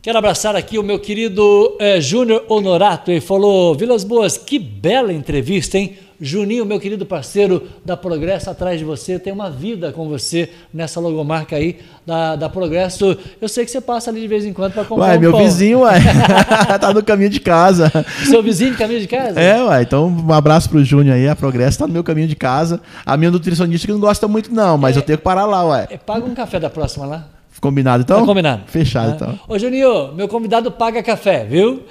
[0.03, 3.11] Quero abraçar aqui o meu querido é, Júnior Honorato.
[3.11, 5.97] Ele falou: Vilas Boas, que bela entrevista, hein?
[6.25, 11.01] Juninho, meu querido parceiro da Progresso, atrás de você, tem uma vida com você nessa
[11.01, 13.19] logomarca aí da, da Progresso.
[13.41, 15.33] Eu sei que você passa ali de vez em quando para comprar uai, um meu
[15.33, 15.43] pão.
[15.43, 15.99] vizinho, uai.
[16.81, 17.91] tá no caminho de casa.
[18.25, 19.41] Seu vizinho de caminho de casa?
[19.41, 19.83] É, uai.
[19.83, 21.29] Então, um abraço pro Júnior aí.
[21.29, 22.81] A Progresso tá no meu caminho de casa.
[23.05, 25.67] A minha nutricionista que não gosta muito, não, mas é, eu tenho que parar lá,
[25.67, 25.89] uai.
[25.91, 27.27] É, paga um café da próxima lá.
[27.61, 28.21] Combinado, então?
[28.21, 28.63] Tá combinado.
[28.67, 29.15] Fechado, ah.
[29.17, 29.41] então.
[29.49, 31.83] Ô, Juninho, meu convidado paga café, viu?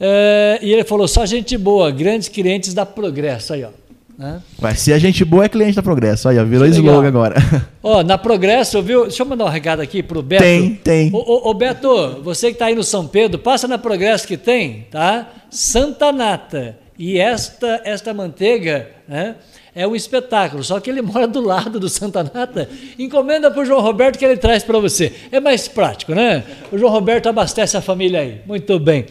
[0.00, 3.70] É, e ele falou, só gente boa, grandes clientes da Progresso aí, ó.
[4.16, 4.40] Né?
[4.58, 6.28] Vai ser a gente boa é cliente da Progresso.
[6.28, 7.34] Aí, ó, virou slogan agora.
[7.82, 9.02] Ó, na Progresso, viu?
[9.02, 10.42] Deixa eu mandar um recado aqui pro Beto.
[10.42, 11.10] Tem, tem.
[11.12, 14.36] Ô, ô, ô Beto, você que está aí no São Pedro, passa na Progresso que
[14.36, 15.28] tem, tá?
[15.50, 16.78] Santa Nata.
[16.96, 19.34] E esta, esta manteiga, né?
[19.74, 22.68] É um espetáculo, só que ele mora do lado do Santa Nata.
[22.96, 25.12] Encomenda para o João Roberto que ele traz para você.
[25.32, 26.44] É mais prático, né?
[26.70, 28.40] O João Roberto abastece a família aí.
[28.46, 29.06] Muito bem.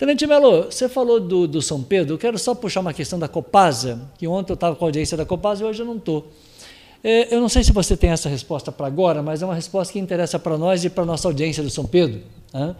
[0.00, 3.28] Tenente Melo, você falou do, do São Pedro, eu quero só puxar uma questão da
[3.28, 6.32] Copasa, que ontem eu estava com a audiência da Copasa e hoje eu não estou.
[7.04, 9.92] É, eu não sei se você tem essa resposta para agora, mas é uma resposta
[9.92, 12.22] que interessa para nós e para a nossa audiência do São Pedro.
[12.50, 12.74] Né?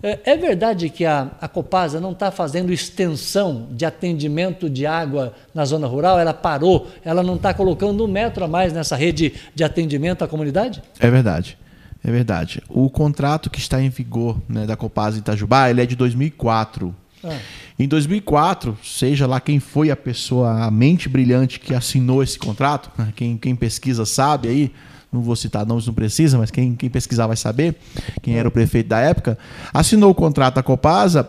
[0.00, 5.34] É, é verdade que a, a Copasa não está fazendo extensão de atendimento de água
[5.52, 6.20] na zona rural?
[6.20, 10.28] Ela parou, ela não está colocando um metro a mais nessa rede de atendimento à
[10.28, 10.80] comunidade?
[11.00, 11.58] É verdade.
[12.02, 12.62] É verdade.
[12.68, 16.94] O contrato que está em vigor né, da Copasa Itajubá, ele é de 2004.
[17.22, 17.38] Ah.
[17.78, 22.90] Em 2004, seja lá quem foi a pessoa, a mente brilhante que assinou esse contrato,
[22.96, 24.72] né, quem, quem pesquisa sabe aí,
[25.12, 27.76] não vou citar nomes, não precisa, mas quem, quem pesquisar vai saber,
[28.22, 29.36] quem era o prefeito da época,
[29.72, 31.28] assinou o contrato da Copasa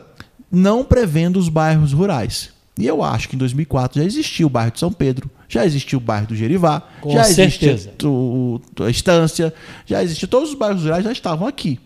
[0.52, 2.51] não prevendo os bairros rurais.
[2.77, 5.98] E eu acho que em 2004 já existia o bairro de São Pedro, já existia
[5.98, 9.53] o bairro do Gerivá, Com já existia o, a Estância,
[9.85, 11.80] já existia, todos os bairros rurais já estavam aqui.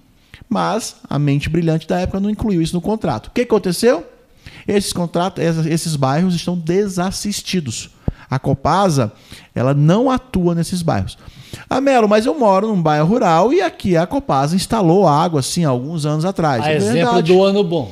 [0.48, 3.28] Mas a mente brilhante da época não incluiu isso no contrato.
[3.28, 4.06] O que aconteceu?
[4.68, 7.90] Esses contratos, esses bairros estão desassistidos.
[8.30, 9.12] A Copasa,
[9.54, 11.18] ela não atua nesses bairros.
[11.70, 15.64] Ah, Melo, mas eu moro num bairro rural e aqui a Copasa instalou água, assim,
[15.64, 16.64] alguns anos atrás.
[16.64, 17.92] A é exemplo do ano bom.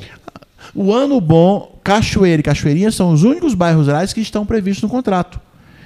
[0.74, 4.88] O ano bom, Cachoeira e Cachoeirinha são os únicos bairros rurais que estão previstos no
[4.88, 5.40] contrato.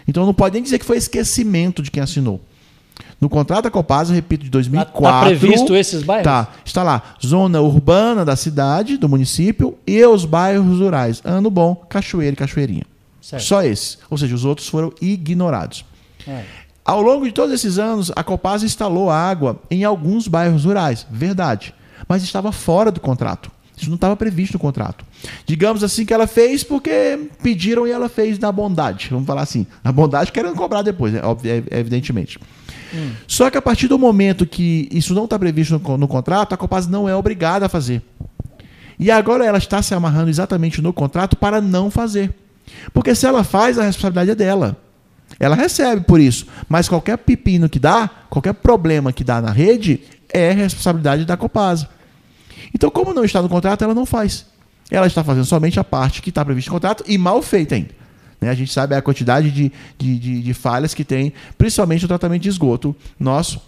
[0.07, 2.41] Então não pode nem dizer que foi esquecimento de quem assinou.
[3.21, 5.05] No contrato da Copasa, repito, de 2004.
[5.05, 6.25] Está previsto esses bairros?
[6.25, 6.49] Tá.
[6.65, 7.03] Está lá.
[7.25, 11.21] Zona urbana da cidade, do município, e os bairros rurais.
[11.25, 12.85] Ano bom, Cachoeira e Cachoeirinha.
[13.21, 13.43] Certo.
[13.43, 13.99] Só esses.
[14.09, 15.85] Ou seja, os outros foram ignorados.
[16.27, 16.45] É.
[16.85, 21.07] Ao longo de todos esses anos, a Copasa instalou água em alguns bairros rurais.
[21.11, 21.75] Verdade.
[22.09, 23.51] Mas estava fora do contrato.
[23.83, 25.05] Isso não estava previsto no contrato.
[25.47, 29.09] Digamos assim que ela fez porque pediram e ela fez na bondade.
[29.11, 29.67] Vamos falar assim.
[29.83, 31.21] Na bondade querendo cobrar depois, né?
[31.71, 32.39] evidentemente.
[32.95, 33.11] Hum.
[33.27, 36.57] Só que a partir do momento que isso não está previsto no, no, contrato, a
[36.57, 38.03] Copaz não é obrigada a fazer.
[38.99, 42.35] E agora ela está se amarrando exatamente no contrato para não fazer.
[42.93, 44.77] Porque se ela faz, a responsabilidade é dela.
[45.39, 46.47] Ela recebe por isso.
[46.69, 51.89] Mas qualquer pepino que dá, qualquer problema que dá na rede, é responsabilidade da Copasa.
[52.75, 54.47] Então, como não está no contrato, ela não faz.
[54.91, 57.91] Ela está fazendo somente a parte que está prevista no contrato e mal feita ainda.
[58.41, 58.51] Né?
[58.51, 62.43] A gente sabe a quantidade de, de, de, de falhas que tem, principalmente o tratamento
[62.43, 63.61] de esgoto nosso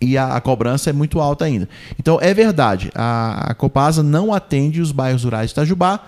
[0.00, 1.68] e a, a, cobrança é muito alta ainda.
[1.98, 6.00] Então, é verdade, a, a Copasa não atende os bairros rurais de Itajubá,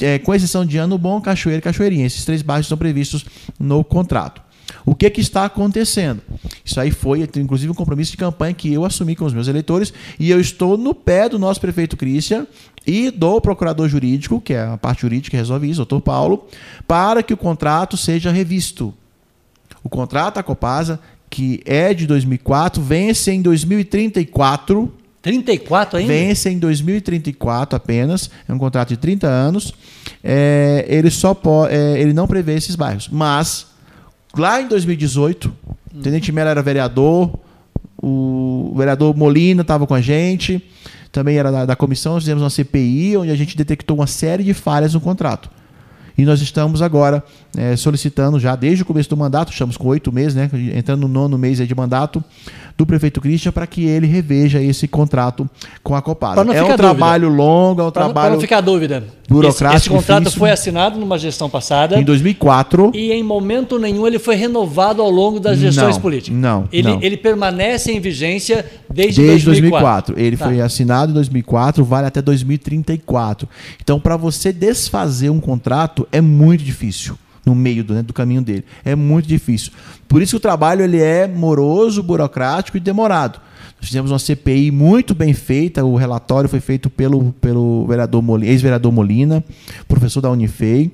[0.00, 2.06] é, com exceção de Ano Bom, Cachoeira e Cachoeirinha.
[2.06, 3.24] Esses três bairros estão previstos
[3.58, 4.42] no contrato.
[4.84, 6.22] O que, que está acontecendo?
[6.64, 9.92] Isso aí foi, inclusive, um compromisso de campanha que eu assumi com os meus eleitores
[10.18, 12.46] e eu estou no pé do nosso prefeito Christian
[12.86, 16.46] e do procurador jurídico, que é a parte jurídica que resolve isso, doutor Paulo,
[16.86, 18.94] para que o contrato seja revisto.
[19.82, 24.92] O contrato da Copasa, que é de 2004, vence em 2034.
[25.22, 26.12] 34 ainda?
[26.12, 28.30] Vence em 2034 apenas.
[28.48, 29.74] É um contrato de 30 anos.
[30.22, 33.08] É, ele só pode, é, ele não prevê esses bairros.
[33.08, 33.66] Mas,
[34.40, 35.52] lá em 2018,
[35.94, 36.00] hum.
[36.02, 37.38] Tenente Mello era vereador,
[38.02, 40.62] o vereador Molina estava com a gente
[41.16, 44.44] também era da, da comissão, nós fizemos uma CPI onde a gente detectou uma série
[44.44, 45.50] de falhas no contrato.
[46.16, 47.22] E nós estamos agora
[47.56, 51.08] é, solicitando já desde o começo do mandato, estamos com oito meses, né, entrando no
[51.08, 52.22] nono mês de mandato,
[52.76, 55.48] do prefeito Christian para que ele reveja esse contrato
[55.82, 56.42] com a Copasa.
[56.52, 58.26] É um trabalho longo, é um pra trabalho.
[58.26, 59.04] Para não ficar dúvida.
[59.28, 59.76] Burocrático.
[59.76, 60.38] Esse, esse contrato difícil.
[60.38, 61.98] foi assinado numa gestão passada.
[61.98, 62.92] Em 2004.
[62.94, 66.38] E em momento nenhum ele foi renovado ao longo das gestões não, políticas.
[66.38, 66.68] Não.
[66.70, 67.02] Ele, não.
[67.02, 70.14] ele permanece em vigência desde, desde 2004.
[70.14, 70.20] 2004.
[70.20, 70.44] Ele tá.
[70.44, 73.48] foi assinado em 2004, vale até 2034.
[73.82, 78.42] Então, para você desfazer um contrato é muito difícil no meio do, né, do caminho
[78.42, 78.64] dele.
[78.84, 79.72] É muito difícil.
[80.08, 83.40] Por isso que o trabalho ele é moroso, burocrático e demorado.
[83.78, 88.90] Nós fizemos uma CPI muito bem feita, o relatório foi feito pelo, pelo vereador ex-vereador
[88.90, 89.44] Molina,
[89.86, 90.90] professor da Unifei,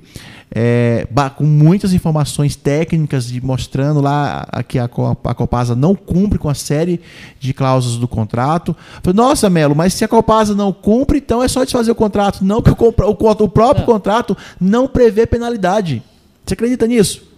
[0.55, 6.47] é, com muitas informações técnicas de mostrando lá que a, a Copasa não cumpre com
[6.47, 7.01] a série
[7.39, 8.75] de cláusulas do contrato.
[9.01, 12.45] Falei, Nossa, Melo, mas se a Copasa não cumpre, então é só desfazer o contrato.
[12.45, 13.85] Não, que o, o, o próprio é.
[13.85, 16.03] contrato não prevê penalidade.
[16.45, 17.32] Você acredita nisso?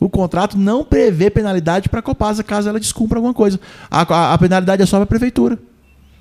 [0.00, 3.58] O contrato não prevê penalidade para a Copasa caso ela descumpra alguma coisa.
[3.90, 5.58] A, a, a penalidade é só para a prefeitura.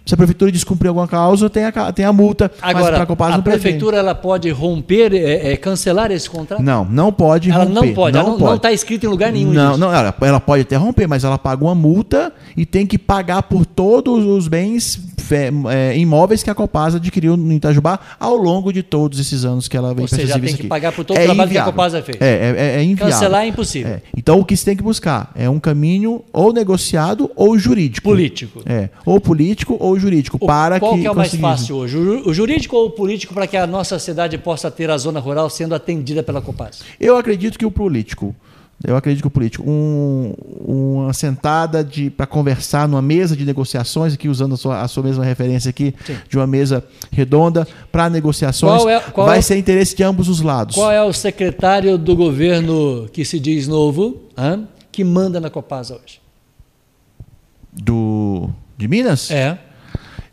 [0.05, 2.51] Se a prefeitura descumprir alguma cláusula, tem a, tem a multa.
[2.61, 6.61] Agora, a, a prefeitura ela pode romper, é, é, cancelar esse contrato?
[6.61, 7.73] Não, não pode ela romper.
[7.73, 9.53] Não pode, não Não está escrito em lugar nenhum.
[9.53, 12.97] Não, não ela, ela, pode até romper, mas ela paga uma multa e tem que
[12.97, 15.12] pagar por todos os bens
[15.69, 19.77] é, imóveis que a Copasa adquiriu no Itajubá ao longo de todos esses anos que
[19.77, 21.65] ela vem Ou seja, tem que pagar por todo é o trabalho inviável.
[21.65, 22.17] que a Copasa fez.
[22.21, 23.13] É, é, é inviável.
[23.13, 23.93] Cancelar é impossível.
[23.93, 24.01] É.
[24.15, 28.09] Então o que se tem que buscar é um caminho ou negociado ou jurídico.
[28.09, 28.61] Político.
[28.65, 30.37] É, ou político ou jurídico.
[30.39, 31.97] O, para qual que, que é o mais fácil hoje?
[31.97, 35.49] O jurídico ou o político para que a nossa cidade possa ter a zona rural
[35.49, 36.83] sendo atendida pela Copasa?
[36.99, 38.35] Eu acredito que o político.
[38.85, 40.34] Eu acredito que o político, um,
[40.65, 41.88] uma sentada
[42.18, 45.95] para conversar numa mesa de negociações, aqui usando a sua, a sua mesma referência aqui,
[46.05, 46.18] Sim.
[46.27, 50.27] de uma mesa redonda para negociações, qual é, qual vai é, ser interesse de ambos
[50.27, 50.76] os lados.
[50.76, 55.95] Qual é o secretário do governo que se diz novo, hein, que manda na Copasa
[55.95, 56.19] hoje?
[57.72, 59.31] Do, de Minas?
[59.31, 59.57] É.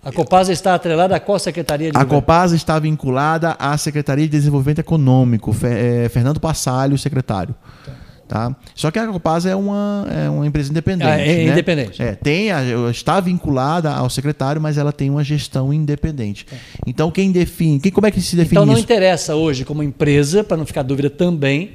[0.02, 2.20] A Copasa está atrelada a qual secretaria de A governo?
[2.20, 7.54] Copasa está vinculada à Secretaria de Desenvolvimento Econômico, é, Fernando Passalho, secretário.
[7.86, 8.09] Tá.
[8.30, 8.54] Tá?
[8.76, 11.10] Só que a Copasa é uma, é uma empresa independente.
[11.10, 11.50] Ah, é né?
[11.50, 12.00] independente.
[12.00, 16.46] É, tem a, está vinculada ao secretário, mas ela tem uma gestão independente.
[16.52, 16.56] É.
[16.86, 17.80] Então, quem define.
[17.80, 18.84] Quem, como é que se define Então, não isso?
[18.84, 21.72] interessa hoje, como empresa, para não ficar dúvida também,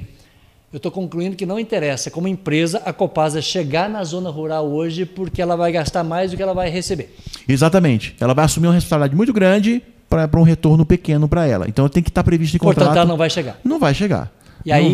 [0.72, 5.04] eu estou concluindo que não interessa, como empresa, a Copasa chegar na zona rural hoje
[5.04, 7.14] porque ela vai gastar mais do que ela vai receber.
[7.46, 8.16] Exatamente.
[8.18, 11.68] Ela vai assumir uma responsabilidade muito grande para um retorno pequeno para ela.
[11.68, 12.76] Então tem que estar previsto em contrato.
[12.76, 13.58] Portanto, ela não vai chegar.
[13.62, 14.32] Não vai chegar.
[14.66, 14.92] E aí,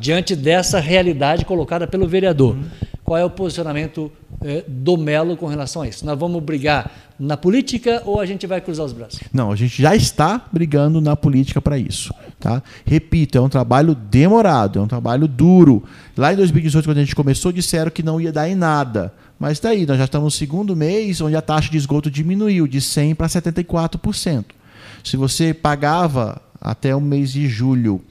[0.00, 2.64] diante dessa realidade colocada pelo vereador, uhum.
[3.02, 6.04] qual é o posicionamento eh, do Melo com relação a isso?
[6.04, 9.20] Nós vamos brigar na política ou a gente vai cruzar os braços?
[9.32, 12.12] Não, a gente já está brigando na política para isso.
[12.38, 12.62] Tá?
[12.84, 15.82] Repito, é um trabalho demorado, é um trabalho duro.
[16.14, 19.10] Lá em 2018, quando a gente começou, disseram que não ia dar em nada.
[19.38, 22.66] Mas está aí, nós já estamos no segundo mês, onde a taxa de esgoto diminuiu
[22.66, 24.44] de 100% para 74%.
[25.02, 28.02] Se você pagava até o mês de julho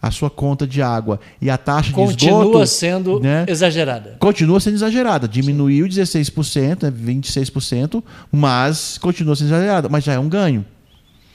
[0.00, 2.44] a sua conta de água e a taxa continua de esgoto...
[2.44, 4.16] Continua sendo né, exagerada.
[4.18, 5.28] Continua sendo exagerada.
[5.28, 6.00] Diminuiu Sim.
[6.00, 9.88] 16%, né, 26%, mas continua sendo exagerada.
[9.88, 10.64] Mas já é um ganho.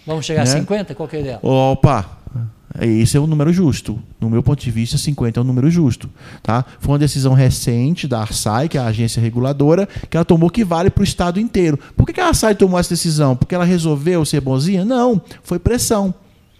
[0.06, 0.52] Vamos chegar né?
[0.52, 0.94] a 50%?
[0.96, 1.40] Qual que é a ideia?
[1.42, 2.24] Opa!
[2.82, 4.00] Esse é o número justo.
[4.20, 6.10] No meu ponto de vista, 50 é um número justo.
[6.42, 6.66] Tá?
[6.80, 10.64] Foi uma decisão recente da Arsai, que é a agência reguladora, que ela tomou que
[10.66, 11.78] vale para o Estado inteiro.
[11.96, 13.36] Por que a Arsai tomou essa decisão?
[13.36, 14.84] Porque ela resolveu ser bonzinha?
[14.84, 16.16] Não, foi pressão.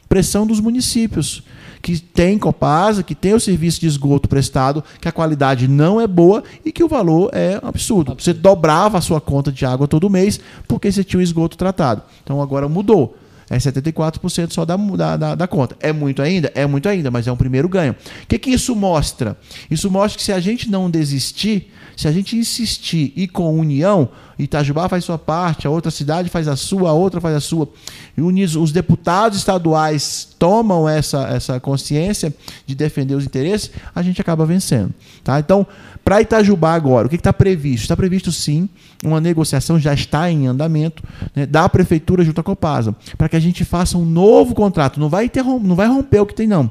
[0.08, 1.44] Pressão dos municípios
[1.84, 6.08] que tem Copasa, que tem o serviço de esgoto prestado, que a qualidade não é
[6.08, 8.14] boa e que o valor é absurdo.
[8.14, 8.24] absurdo.
[8.24, 12.02] Você dobrava a sua conta de água todo mês porque você tinha o esgoto tratado.
[12.24, 13.18] Então agora mudou.
[13.54, 14.76] É 74% só da,
[15.16, 15.76] da, da, conta.
[15.80, 16.52] É muito ainda?
[16.56, 17.94] É muito ainda, mas é um primeiro ganho.
[17.94, 19.38] O que, que isso mostra?
[19.70, 24.10] Isso mostra que se a gente não desistir, se a gente insistir e com união,
[24.40, 27.70] Itajubá faz sua parte, a outra cidade faz a sua, a outra faz a sua,
[28.18, 32.34] e os deputados estaduais tomam essa, essa consciência
[32.66, 34.94] de defender os interesses, a gente acaba vencendo.
[35.24, 35.40] Tá?
[35.40, 35.66] Então,
[36.04, 37.84] para Itajubá agora, o que está previsto?
[37.84, 38.68] Está previsto sim,
[39.04, 41.04] uma negociação já está em andamento
[41.36, 45.00] né, da prefeitura junto à Copasa, para que a gente faça um novo contrato.
[45.00, 45.30] Não vai,
[45.62, 46.70] não vai romper o que tem, não.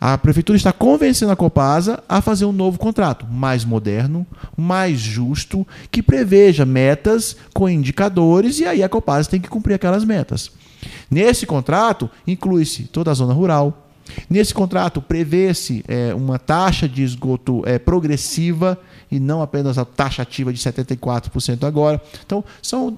[0.00, 4.24] A prefeitura está convencendo a Copasa a fazer um novo contrato, mais moderno,
[4.56, 10.04] mais justo, que preveja metas com indicadores e aí a Copasa tem que cumprir aquelas
[10.04, 10.52] metas.
[11.10, 13.86] Nesse contrato, inclui-se toda a zona rural.
[14.30, 18.78] Nesse contrato, prevê-se é, uma taxa de esgoto é, progressiva
[19.10, 22.00] e não apenas a taxa ativa de 74% agora.
[22.24, 22.94] Então, são,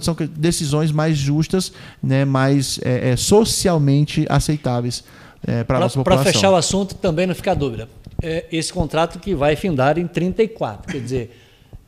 [0.00, 1.72] são decisões mais justas,
[2.02, 5.04] né, mais é, é socialmente aceitáveis
[5.46, 6.24] é, para a nossa população.
[6.24, 7.88] Para fechar o assunto, também não fica dúvida.
[8.22, 11.40] É, esse contrato que vai findar em 34, quer dizer,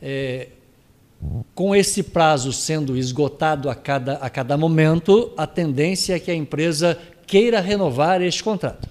[0.03, 0.48] é,
[1.55, 6.35] com esse prazo sendo esgotado a cada, a cada momento, a tendência é que a
[6.35, 8.89] empresa queira renovar este contrato.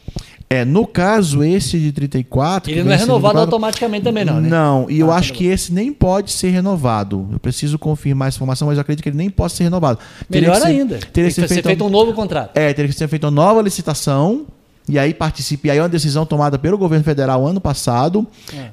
[0.55, 2.71] É, no caso esse de 34.
[2.71, 4.47] Ele não é renovado automaticamente também, não, né?
[4.49, 7.27] Não, e eu ah, acho tá que esse nem pode ser renovado.
[7.31, 9.99] Eu preciso confirmar essa informação, mas eu acredito que ele nem pode ser renovado.
[10.29, 10.99] Melhor ser, ainda.
[11.11, 12.55] Teria que ser feito, feito um novo contrato.
[12.55, 14.45] É, teria que ser feita uma nova licitação
[14.87, 15.69] e aí participe.
[15.69, 18.25] Aí é uma decisão tomada pelo governo federal ano passado,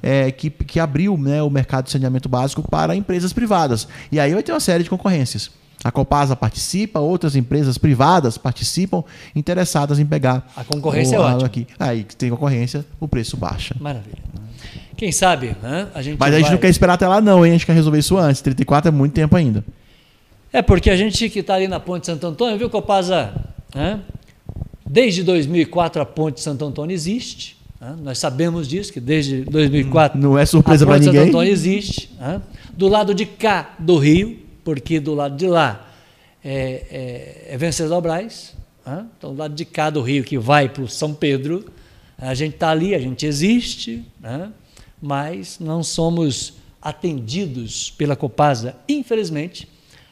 [0.02, 0.26] é.
[0.26, 3.88] É, que, que abriu né, o mercado de saneamento básico para empresas privadas.
[4.10, 5.50] E aí vai ter uma série de concorrências.
[5.84, 9.02] A Copasa participa, outras empresas privadas participam,
[9.34, 10.50] interessadas em pegar.
[10.56, 11.46] A concorrência o, é ótima.
[11.46, 11.66] Aqui.
[11.78, 13.74] Aí tem concorrência, o preço baixa.
[13.80, 14.18] Maravilha.
[14.96, 15.88] Quem sabe, né?
[15.94, 16.52] A gente Mas a gente vai...
[16.52, 17.52] não quer esperar até lá, não, hein?
[17.52, 18.40] A gente quer resolver isso antes.
[18.40, 19.64] 34 é muito tempo ainda.
[20.52, 23.32] É, porque a gente que está ali na Ponte Santo Antônio, viu, Copasa?
[23.74, 24.00] Né?
[24.86, 27.56] Desde 2004 a Ponte Santo Antônio existe.
[27.80, 27.96] Né?
[28.02, 31.14] Nós sabemos disso, que desde 2004 não é surpresa para ninguém.
[31.14, 32.10] Santo Antônio existe.
[32.20, 32.40] Né?
[32.76, 35.88] Do lado de cá do rio, porque do lado de lá
[36.44, 39.06] é, é, é Venceslau Braz, né?
[39.16, 41.64] então do lado de cá do rio que vai para o São Pedro,
[42.18, 44.52] a gente está ali, a gente existe, né?
[45.00, 49.68] mas não somos atendidos pela Copasa, infelizmente,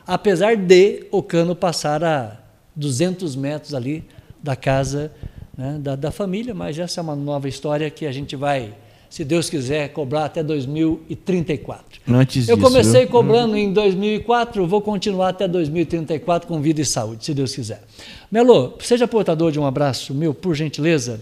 [0.06, 2.36] apesar de o cano passar a
[2.74, 4.04] 200 metros ali
[4.42, 5.12] da casa
[5.56, 8.74] né, da, da família, mas essa é uma nova história que a gente vai
[9.10, 12.00] se Deus quiser, cobrar até 2034.
[12.08, 17.34] Antes Eu comecei cobrando em 2004, vou continuar até 2034 com vida e saúde, se
[17.34, 17.82] Deus quiser.
[18.30, 21.20] Melo, seja portador de um abraço meu, por gentileza.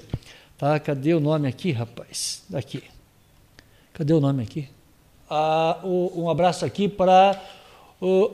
[0.58, 2.42] Tá, cadê o nome aqui, rapaz?
[2.50, 2.82] Daqui.
[3.94, 4.68] Cadê o nome aqui?
[5.30, 7.40] Ah, o, um abraço aqui para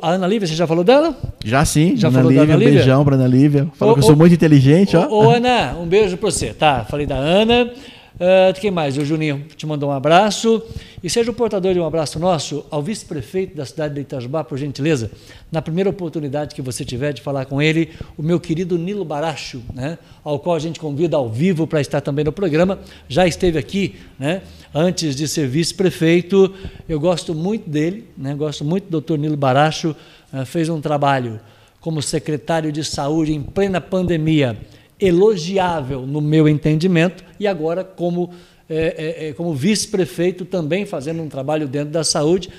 [0.03, 1.17] a Ana Lívia, você já falou dela?
[1.45, 2.79] Já sim, já Ana falou Lívia, da Ana Lívia?
[2.81, 3.71] beijão para Ana Lívia.
[3.75, 5.09] Falou que eu sou muito inteligente, ó.
[5.09, 6.53] Ô, Ana, um beijo para você.
[6.53, 7.73] Tá, falei da Ana.
[8.15, 8.97] Uh, quem mais?
[8.97, 10.63] O Juninho te mandou um abraço.
[11.03, 14.57] E seja o portador de um abraço nosso ao vice-prefeito da cidade de Itajubá, por
[14.57, 15.11] gentileza,
[15.53, 19.63] na primeira oportunidade que você tiver de falar com ele, o meu querido Nilo Baracho,
[19.75, 22.79] né, ao qual a gente convida ao vivo para estar também no programa.
[23.07, 24.41] Já esteve aqui né,
[24.73, 26.55] antes de ser vice-prefeito.
[26.89, 29.95] Eu gosto muito dele, né, gosto muito do doutor Nilo Baracho.
[30.33, 31.39] Uh, fez um trabalho
[31.81, 34.57] como secretário de saúde em plena pandemia
[35.01, 38.31] elogiável no meu entendimento, e agora como,
[38.69, 42.51] é, é, é, como vice-prefeito também fazendo um trabalho dentro da saúde,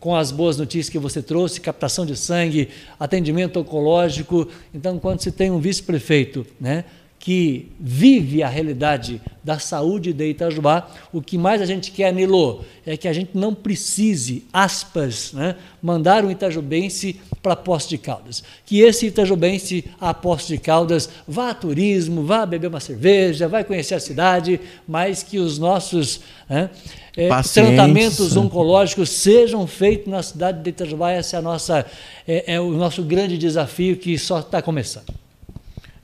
[0.00, 4.48] com as boas notícias que você trouxe, captação de sangue, atendimento oncológico.
[4.74, 6.84] Então, quando se tem um vice-prefeito né,
[7.22, 12.64] que vive a realidade da saúde de Itajubá, o que mais a gente quer, Nilo,
[12.84, 18.42] é que a gente não precise, aspas, né, mandar um itajubense para Poço de Caldas.
[18.66, 23.62] Que esse itajubense a Poço de Caldas vá a turismo, vá beber uma cerveja, vai
[23.62, 26.70] conhecer a cidade, mas que os nossos né,
[27.16, 31.12] é, tratamentos oncológicos sejam feitos na cidade de Itajubá.
[31.16, 31.86] Esse é, a nossa,
[32.26, 35.21] é, é o nosso grande desafio que só está começando.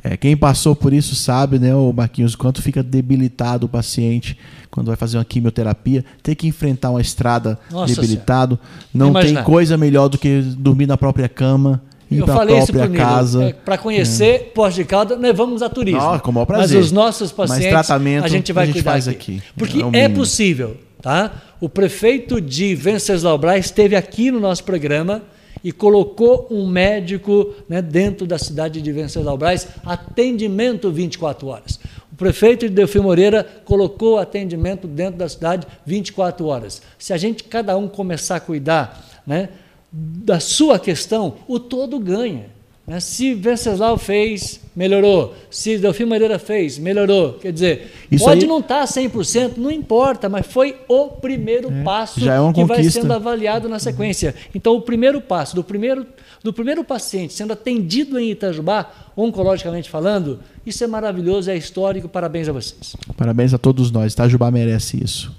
[0.03, 4.39] É, quem passou por isso sabe, né, o Marquinhos, quanto fica debilitado o paciente
[4.71, 8.59] quando vai fazer uma quimioterapia, ter que enfrentar uma estrada Nossa debilitado.
[8.95, 11.83] Não tem coisa melhor do que dormir na própria cama.
[12.11, 13.45] Ir para a própria casa.
[13.45, 14.69] É, para conhecer é.
[14.71, 16.01] De Caldas, levamos a turismo.
[16.01, 16.77] Não, com o maior prazer.
[16.77, 19.37] Mas os nossos pacientes, Mas tratamento, a gente vai a gente cuidar faz aqui.
[19.37, 19.43] aqui.
[19.57, 21.31] Porque é, é possível, tá?
[21.61, 25.23] O prefeito de Venceslau Braz esteve aqui no nosso programa
[25.63, 31.79] e colocou um médico né, dentro da cidade de Venceslau Braz, atendimento 24 horas.
[32.17, 36.83] prefeito de Delfim Moreira colocou o atendimento dentro da cidade 24 horas.
[36.99, 39.51] Se a gente, cada um, começar a cuidar né,
[39.93, 42.58] da sua questão, o todo ganha.
[42.89, 43.01] Né?
[43.01, 45.35] Se Venceslau fez, melhorou.
[45.51, 47.35] Se Delfim Moreira fez, melhorou.
[47.35, 48.49] Quer dizer, Isso pode aí...
[48.49, 52.67] não estar tá 100%, não importa, mas foi o primeiro é, passo é que conquista.
[52.67, 54.35] vai sendo avaliado na sequência.
[54.55, 56.07] Então, o primeiro passo do primeiro,
[56.43, 62.09] do primeiro paciente sendo atendido em Itajubá, oncologicamente falando, isso é maravilhoso, é histórico.
[62.09, 62.97] Parabéns a vocês.
[63.19, 64.15] Parabéns a todos nós.
[64.15, 65.31] Itajubá merece isso.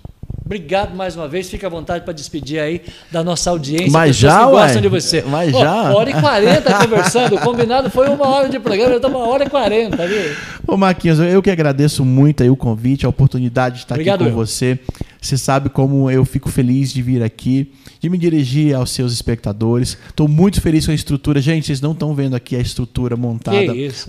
[0.49, 1.47] Obrigado mais uma vez.
[1.47, 2.81] Fica à vontade para despedir aí
[3.11, 3.91] da nossa audiência.
[3.91, 5.21] Mas já, que gostam de você.
[5.21, 5.73] Mas oh, já.
[5.83, 7.35] Uma hora e quarenta conversando.
[7.35, 10.35] O combinado foi uma hora de programa, já estamos uma hora e quarenta, viu?
[10.65, 14.31] Ô, Marquinhos, eu que agradeço muito aí o convite, a oportunidade de estar Obrigado, aqui
[14.31, 14.45] com eu.
[14.47, 14.79] você.
[15.21, 19.97] Você sabe como eu fico feliz de vir aqui, de me dirigir aos seus espectadores.
[20.09, 21.41] Estou muito feliz com a estrutura.
[21.41, 23.57] Gente, vocês não estão vendo aqui a estrutura montada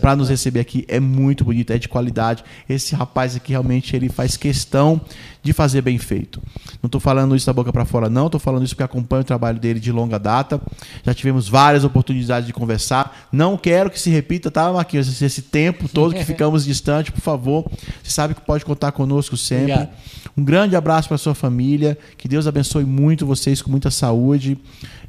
[0.01, 0.85] para nos receber aqui.
[0.87, 2.45] É muito bonita, é de qualidade.
[2.69, 5.01] Esse rapaz aqui realmente ele faz questão
[5.43, 6.41] de fazer bem feito.
[6.83, 8.27] Não estou falando isso da boca para fora, não.
[8.27, 10.61] Estou falando isso porque acompanho o trabalho dele de longa data.
[11.03, 13.29] Já tivemos várias oportunidades de conversar.
[13.33, 15.21] Não quero que se repita, tá, Marquinhos?
[15.21, 17.71] Esse tempo todo que ficamos distantes, por favor.
[18.03, 19.73] Você sabe que pode contar conosco sempre.
[19.73, 19.91] Obrigado.
[20.37, 21.97] Um grande abraço para sua família.
[22.17, 24.59] Que Deus abençoe muito vocês com muita saúde.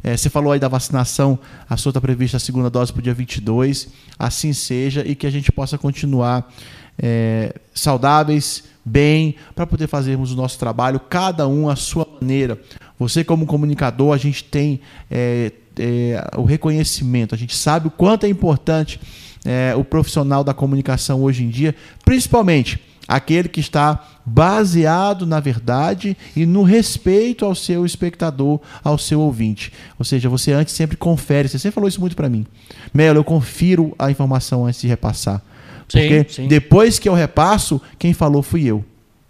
[0.03, 1.37] É, você falou aí da vacinação,
[1.69, 3.89] a sua está prevista a segunda dose para o dia 22.
[4.17, 6.51] Assim seja e que a gente possa continuar
[6.97, 12.59] é, saudáveis, bem, para poder fazermos o nosso trabalho, cada um à sua maneira.
[12.97, 18.25] Você, como comunicador, a gente tem é, é, o reconhecimento, a gente sabe o quanto
[18.25, 18.99] é importante
[19.45, 22.79] é, o profissional da comunicação hoje em dia, principalmente
[23.11, 29.73] aquele que está baseado na verdade e no respeito ao seu espectador, ao seu ouvinte.
[29.99, 32.45] Ou seja, você antes sempre confere, você sempre falou isso muito para mim.
[32.93, 35.41] Melo, eu confiro a informação antes de repassar.
[35.87, 36.47] Porque sim, sim.
[36.47, 38.83] depois que eu repasso, quem falou fui eu.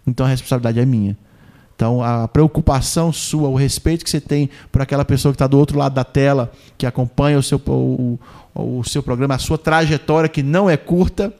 [0.06, 1.16] Então a responsabilidade é minha.
[1.74, 5.58] Então, a preocupação sua, o respeito que você tem por aquela pessoa que está do
[5.58, 8.20] outro lado da tela, que acompanha o seu, o,
[8.54, 11.34] o seu programa, a sua trajetória, que não é curta,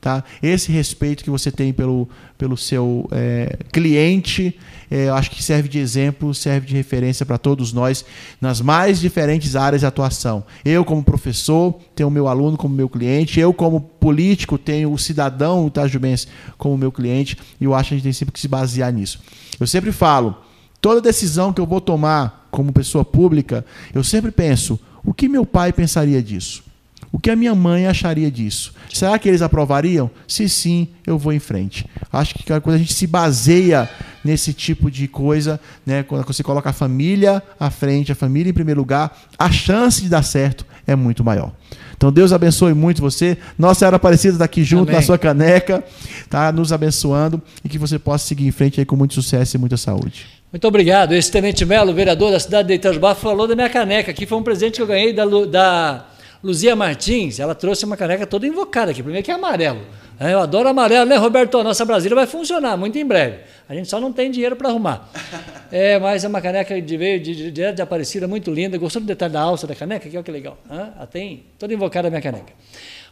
[0.00, 0.22] Tá?
[0.42, 2.08] Esse respeito que você tem pelo,
[2.38, 4.56] pelo seu é, cliente,
[4.90, 8.04] é, eu acho que serve de exemplo, serve de referência para todos nós
[8.40, 10.44] nas mais diferentes áreas de atuação.
[10.64, 14.98] Eu, como professor, tenho o meu aluno como meu cliente, eu, como político, tenho o
[14.98, 18.48] cidadão Itajubense como meu cliente, e eu acho que a gente tem sempre que se
[18.48, 19.20] basear nisso.
[19.58, 20.36] Eu sempre falo,
[20.80, 25.44] toda decisão que eu vou tomar como pessoa pública, eu sempre penso, o que meu
[25.44, 26.62] pai pensaria disso?
[27.12, 28.74] O que a minha mãe acharia disso?
[28.92, 30.10] Será que eles aprovariam?
[30.26, 31.86] Se sim, eu vou em frente.
[32.12, 33.88] Acho que quando a gente se baseia
[34.24, 38.54] nesse tipo de coisa, né, quando você coloca a família à frente, a família em
[38.54, 41.52] primeiro lugar, a chance de dar certo é muito maior.
[41.96, 43.38] Então Deus abençoe muito você.
[43.58, 44.96] Nossa Senhora Aparecida está aqui junto Amém.
[44.96, 45.82] na sua caneca,
[46.28, 49.58] tá nos abençoando e que você possa seguir em frente aí com muito sucesso e
[49.58, 50.26] muita saúde.
[50.52, 51.12] Muito obrigado.
[51.12, 54.42] Esse Tenente Melo, vereador da cidade de Itajubá, falou da minha caneca, que foi um
[54.42, 56.06] presente que eu ganhei da, da
[56.46, 59.02] Luzia Martins, ela trouxe uma caneca toda invocada aqui.
[59.02, 59.80] Primeiro que é amarelo.
[60.18, 61.58] É, eu adoro amarelo, né, Roberto?
[61.58, 63.38] A nossa Brasília vai funcionar muito em breve.
[63.68, 65.10] A gente só não tem dinheiro para arrumar.
[65.72, 68.78] É, mas é uma caneca de veio de, de, de, de Aparecida, muito linda.
[68.78, 70.08] Gostou do detalhe da alça da caneca?
[70.08, 70.56] Que olha que legal.
[70.70, 72.52] Ela tem toda invocada a minha caneca.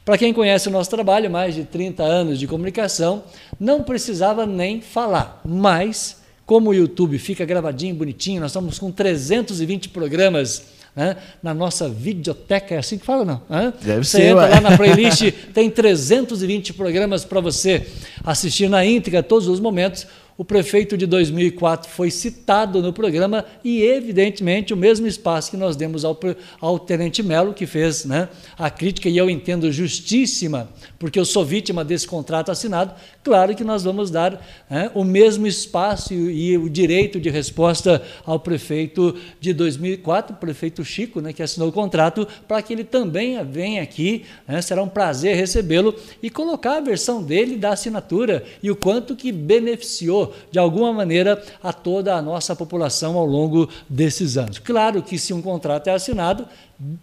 [0.04, 3.24] Para quem conhece o nosso trabalho, mais de 30 anos de comunicação,
[3.58, 5.40] não precisava nem falar.
[5.44, 11.16] Mas, como o YouTube fica gravadinho, bonitinho, nós estamos com 320 programas né?
[11.42, 13.42] na nossa videoteca, é assim que fala, não?
[13.50, 13.72] Hã?
[13.82, 14.48] Deve você ser, entra ué.
[14.48, 17.86] lá na playlist, tem 320 programas para você
[18.22, 20.06] assistir na íntegra todos os momentos
[20.36, 25.76] o prefeito de 2004 foi citado no programa e, evidentemente, o mesmo espaço que nós
[25.76, 26.18] demos ao,
[26.60, 30.68] ao Tenente Melo, que fez né, a crítica, e eu entendo justíssima,
[30.98, 35.46] porque eu sou vítima desse contrato assinado, claro que nós vamos dar né, o mesmo
[35.46, 41.42] espaço e, o direito de resposta ao prefeito de 2004, o prefeito Chico, né, que
[41.42, 46.28] assinou o contrato, para que ele também venha aqui, né, será um prazer recebê-lo e
[46.28, 51.72] colocar a versão dele da assinatura e o quanto que beneficiou de alguma maneira, a
[51.72, 54.58] toda a nossa população ao longo desses anos.
[54.58, 56.46] Claro que se um contrato é assinado,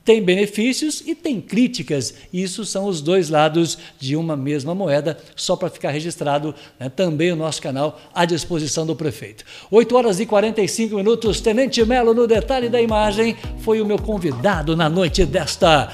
[0.04, 2.14] tem benefícios e tem críticas.
[2.32, 7.32] Isso são os dois lados de uma mesma moeda, só para ficar registrado né, também
[7.32, 9.44] o nosso canal à disposição do prefeito.
[9.70, 14.76] 8 horas e 45 minutos, Tenente Melo, no detalhe da imagem, foi o meu convidado
[14.76, 15.92] na noite desta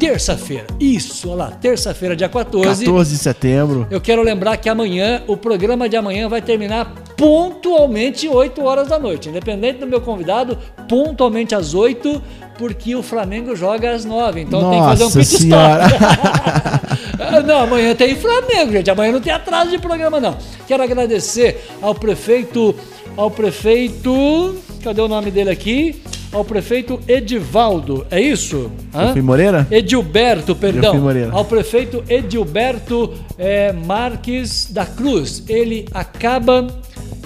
[0.00, 0.66] terça-feira.
[0.80, 2.84] Isso, olha lá, terça-feira, dia 14.
[2.86, 3.86] 14 de setembro.
[3.90, 8.98] Eu quero lembrar que amanhã, o programa de amanhã vai terminar pontualmente 8 horas da
[8.98, 9.28] noite.
[9.28, 10.56] Independente do meu convidado,
[10.88, 12.20] pontualmente às 8,
[12.56, 14.40] porque o Flamengo joga às 9.
[14.40, 16.80] Então Nossa tem que fazer um pit stop.
[17.46, 18.90] Não, amanhã tem Flamengo, gente.
[18.90, 20.36] Amanhã não tem atraso de programa, não.
[20.66, 22.74] Quero agradecer ao prefeito.
[23.16, 24.56] Ao prefeito.
[24.82, 26.02] Cadê o nome dele aqui?
[26.32, 28.70] Ao prefeito Edivaldo, é isso?
[28.94, 29.20] Hã?
[29.20, 29.66] Moreira?
[29.68, 30.96] Edilberto, perdão.
[31.00, 31.32] Moreira.
[31.32, 35.42] Ao prefeito Edilberto é, Marques da Cruz.
[35.48, 36.68] Ele acaba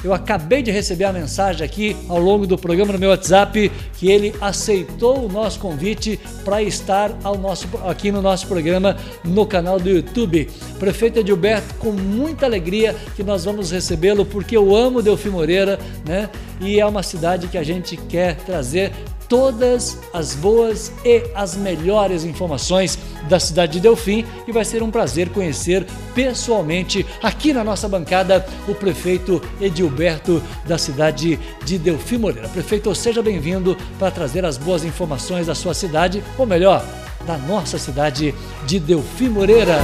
[0.05, 4.11] eu acabei de receber a mensagem aqui ao longo do programa no meu WhatsApp que
[4.11, 9.81] ele aceitou o nosso convite para estar ao nosso, aqui no nosso programa no canal
[9.81, 10.49] do YouTube.
[10.79, 16.29] Prefeito Edilberto, com muita alegria que nós vamos recebê-lo, porque eu amo Delfim Moreira, né?
[16.61, 18.93] E é uma cidade que a gente quer trazer
[19.29, 22.99] todas as boas e as melhores informações
[23.29, 28.47] da cidade de Delfim e vai ser um prazer conhecer pessoalmente aqui na nossa bancada
[28.69, 32.49] o prefeito Edilberto da cidade de Delfim Moreira.
[32.49, 36.85] Prefeito, seja bem-vindo para trazer as boas informações da sua cidade, ou melhor,
[37.27, 38.35] da nossa cidade
[38.67, 39.79] de Delfim Moreira.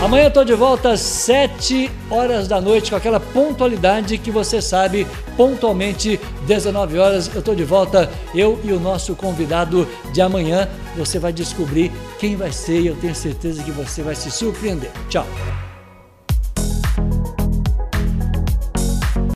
[0.00, 4.62] Amanhã eu tô de volta às 7 horas da noite com aquela pontualidade que você
[4.62, 5.04] sabe,
[5.36, 10.68] pontualmente 19 horas eu tô de volta, eu e o nosso convidado de amanhã.
[10.96, 14.90] Você vai descobrir quem vai ser e eu tenho certeza que você vai se surpreender.
[15.08, 15.26] Tchau.